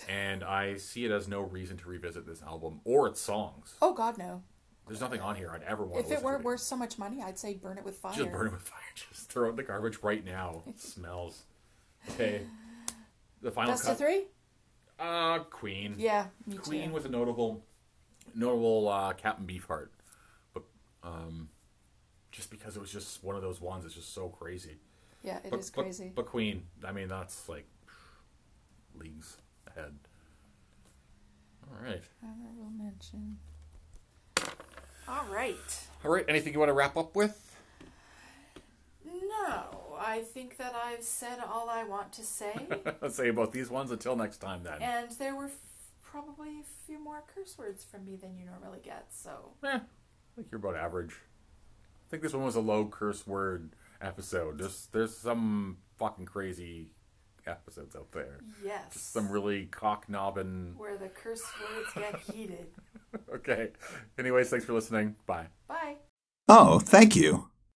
and 0.07 0.43
I 0.43 0.77
see 0.77 1.05
it 1.05 1.11
as 1.11 1.27
no 1.27 1.41
reason 1.41 1.77
to 1.77 1.89
revisit 1.89 2.25
this 2.25 2.41
album 2.41 2.81
or 2.85 3.07
its 3.07 3.19
songs. 3.21 3.73
Oh 3.81 3.93
God, 3.93 4.17
no! 4.17 4.43
There's 4.87 5.01
nothing 5.01 5.21
on 5.21 5.35
here 5.35 5.51
I'd 5.53 5.63
ever 5.63 5.85
want. 5.85 6.01
If 6.01 6.07
to 6.07 6.13
it 6.15 6.23
weren't 6.23 6.41
to. 6.41 6.45
worth 6.45 6.61
so 6.61 6.75
much 6.75 6.97
money, 6.97 7.21
I'd 7.21 7.37
say 7.37 7.53
burn 7.55 7.77
it 7.77 7.85
with 7.85 7.97
fire. 7.97 8.13
Just 8.15 8.31
burn 8.31 8.47
it 8.47 8.53
with 8.53 8.61
fire. 8.61 8.79
Just 9.11 9.29
throw 9.31 9.47
it 9.47 9.51
in 9.51 9.55
the 9.55 9.63
garbage 9.63 9.99
right 10.01 10.23
now. 10.25 10.63
It 10.67 10.79
smells. 10.79 11.43
Okay. 12.11 12.41
The 13.41 13.51
final 13.51 13.71
Best 13.73 13.83
cut. 13.83 13.91
of 13.93 13.97
three? 13.97 14.23
Uh, 14.99 15.39
Queen. 15.49 15.95
Yeah, 15.97 16.25
Queen 16.61 16.89
too. 16.89 16.93
with 16.93 17.05
a 17.05 17.09
notable, 17.09 17.63
notable 18.35 18.89
uh, 18.89 19.13
Captain 19.13 19.45
Beefheart, 19.47 19.87
but 20.53 20.63
um, 21.03 21.47
just 22.31 22.51
because 22.51 22.75
it 22.75 22.79
was 22.81 22.91
just 22.91 23.23
one 23.23 23.35
of 23.37 23.41
those 23.41 23.61
ones, 23.61 23.85
it's 23.85 23.95
just 23.95 24.13
so 24.13 24.27
crazy. 24.27 24.77
yeah, 25.23 25.37
it 25.45 25.53
is 25.53 25.69
but, 25.69 25.75
but- 25.77 25.81
crazy. 25.83 26.11
But, 26.13 26.25
Queen, 26.25 26.63
I 26.85 26.91
mean, 26.91 27.07
that's 27.07 27.47
like 27.47 27.65
leagues 28.99 29.37
ahead. 29.79 29.93
All 31.71 31.83
right. 31.83 32.01
Honorable 32.23 32.71
mention. 32.77 33.37
All 35.07 35.25
right. 35.31 35.55
All 36.05 36.11
right. 36.11 36.25
Anything 36.27 36.53
you 36.53 36.59
want 36.59 36.69
to 36.69 36.73
wrap 36.73 36.97
up 36.97 37.15
with? 37.15 37.45
No, 39.05 39.95
I 39.99 40.21
think 40.21 40.57
that 40.57 40.75
I've 40.75 41.03
said 41.03 41.39
all 41.47 41.69
I 41.69 41.83
want 41.83 42.13
to 42.13 42.21
say, 42.23 42.53
Let's 43.01 43.15
say 43.15 43.29
about 43.29 43.51
these 43.51 43.69
ones. 43.69 43.91
Until 43.91 44.15
next 44.15 44.37
time, 44.37 44.63
then. 44.63 44.81
and 44.81 45.11
there 45.11 45.35
were 45.35 45.45
f- 45.45 45.51
probably 46.03 46.59
a 46.59 46.63
few 46.85 46.99
more 46.99 47.23
curse 47.33 47.57
words 47.57 47.83
from 47.83 48.05
me 48.05 48.15
than 48.15 48.35
you 48.37 48.45
normally 48.45 48.79
get. 48.83 49.07
So 49.11 49.51
Eh, 49.63 49.67
I 49.77 49.79
think 50.35 50.47
you're 50.51 50.59
about 50.59 50.75
average. 50.75 51.13
I 51.13 52.09
think 52.09 52.23
this 52.23 52.33
one 52.33 52.43
was 52.45 52.55
a 52.55 52.61
low 52.61 52.85
curse 52.87 53.25
word 53.25 53.71
episode. 54.01 54.59
There's 54.59 54.87
there's 54.91 55.15
some 55.15 55.77
fucking 55.97 56.25
crazy 56.25 56.91
episodes 57.49 57.95
out 57.95 58.11
there. 58.11 58.39
yes, 58.63 58.99
Some 58.99 59.29
really 59.29 59.65
cock 59.65 60.07
knobbing. 60.09 60.75
where 60.77 60.97
the 60.97 61.09
curse 61.09 61.41
words 61.61 61.89
get 61.95 62.19
heated. 62.35 62.67
Okay. 63.33 63.69
Anyways, 64.17 64.49
thanks 64.49 64.65
for 64.65 64.73
listening. 64.73 65.15
Bye. 65.25 65.47
Bye. 65.67 65.95
Oh, 66.47 66.79
thank 66.79 67.15
you. 67.15 67.49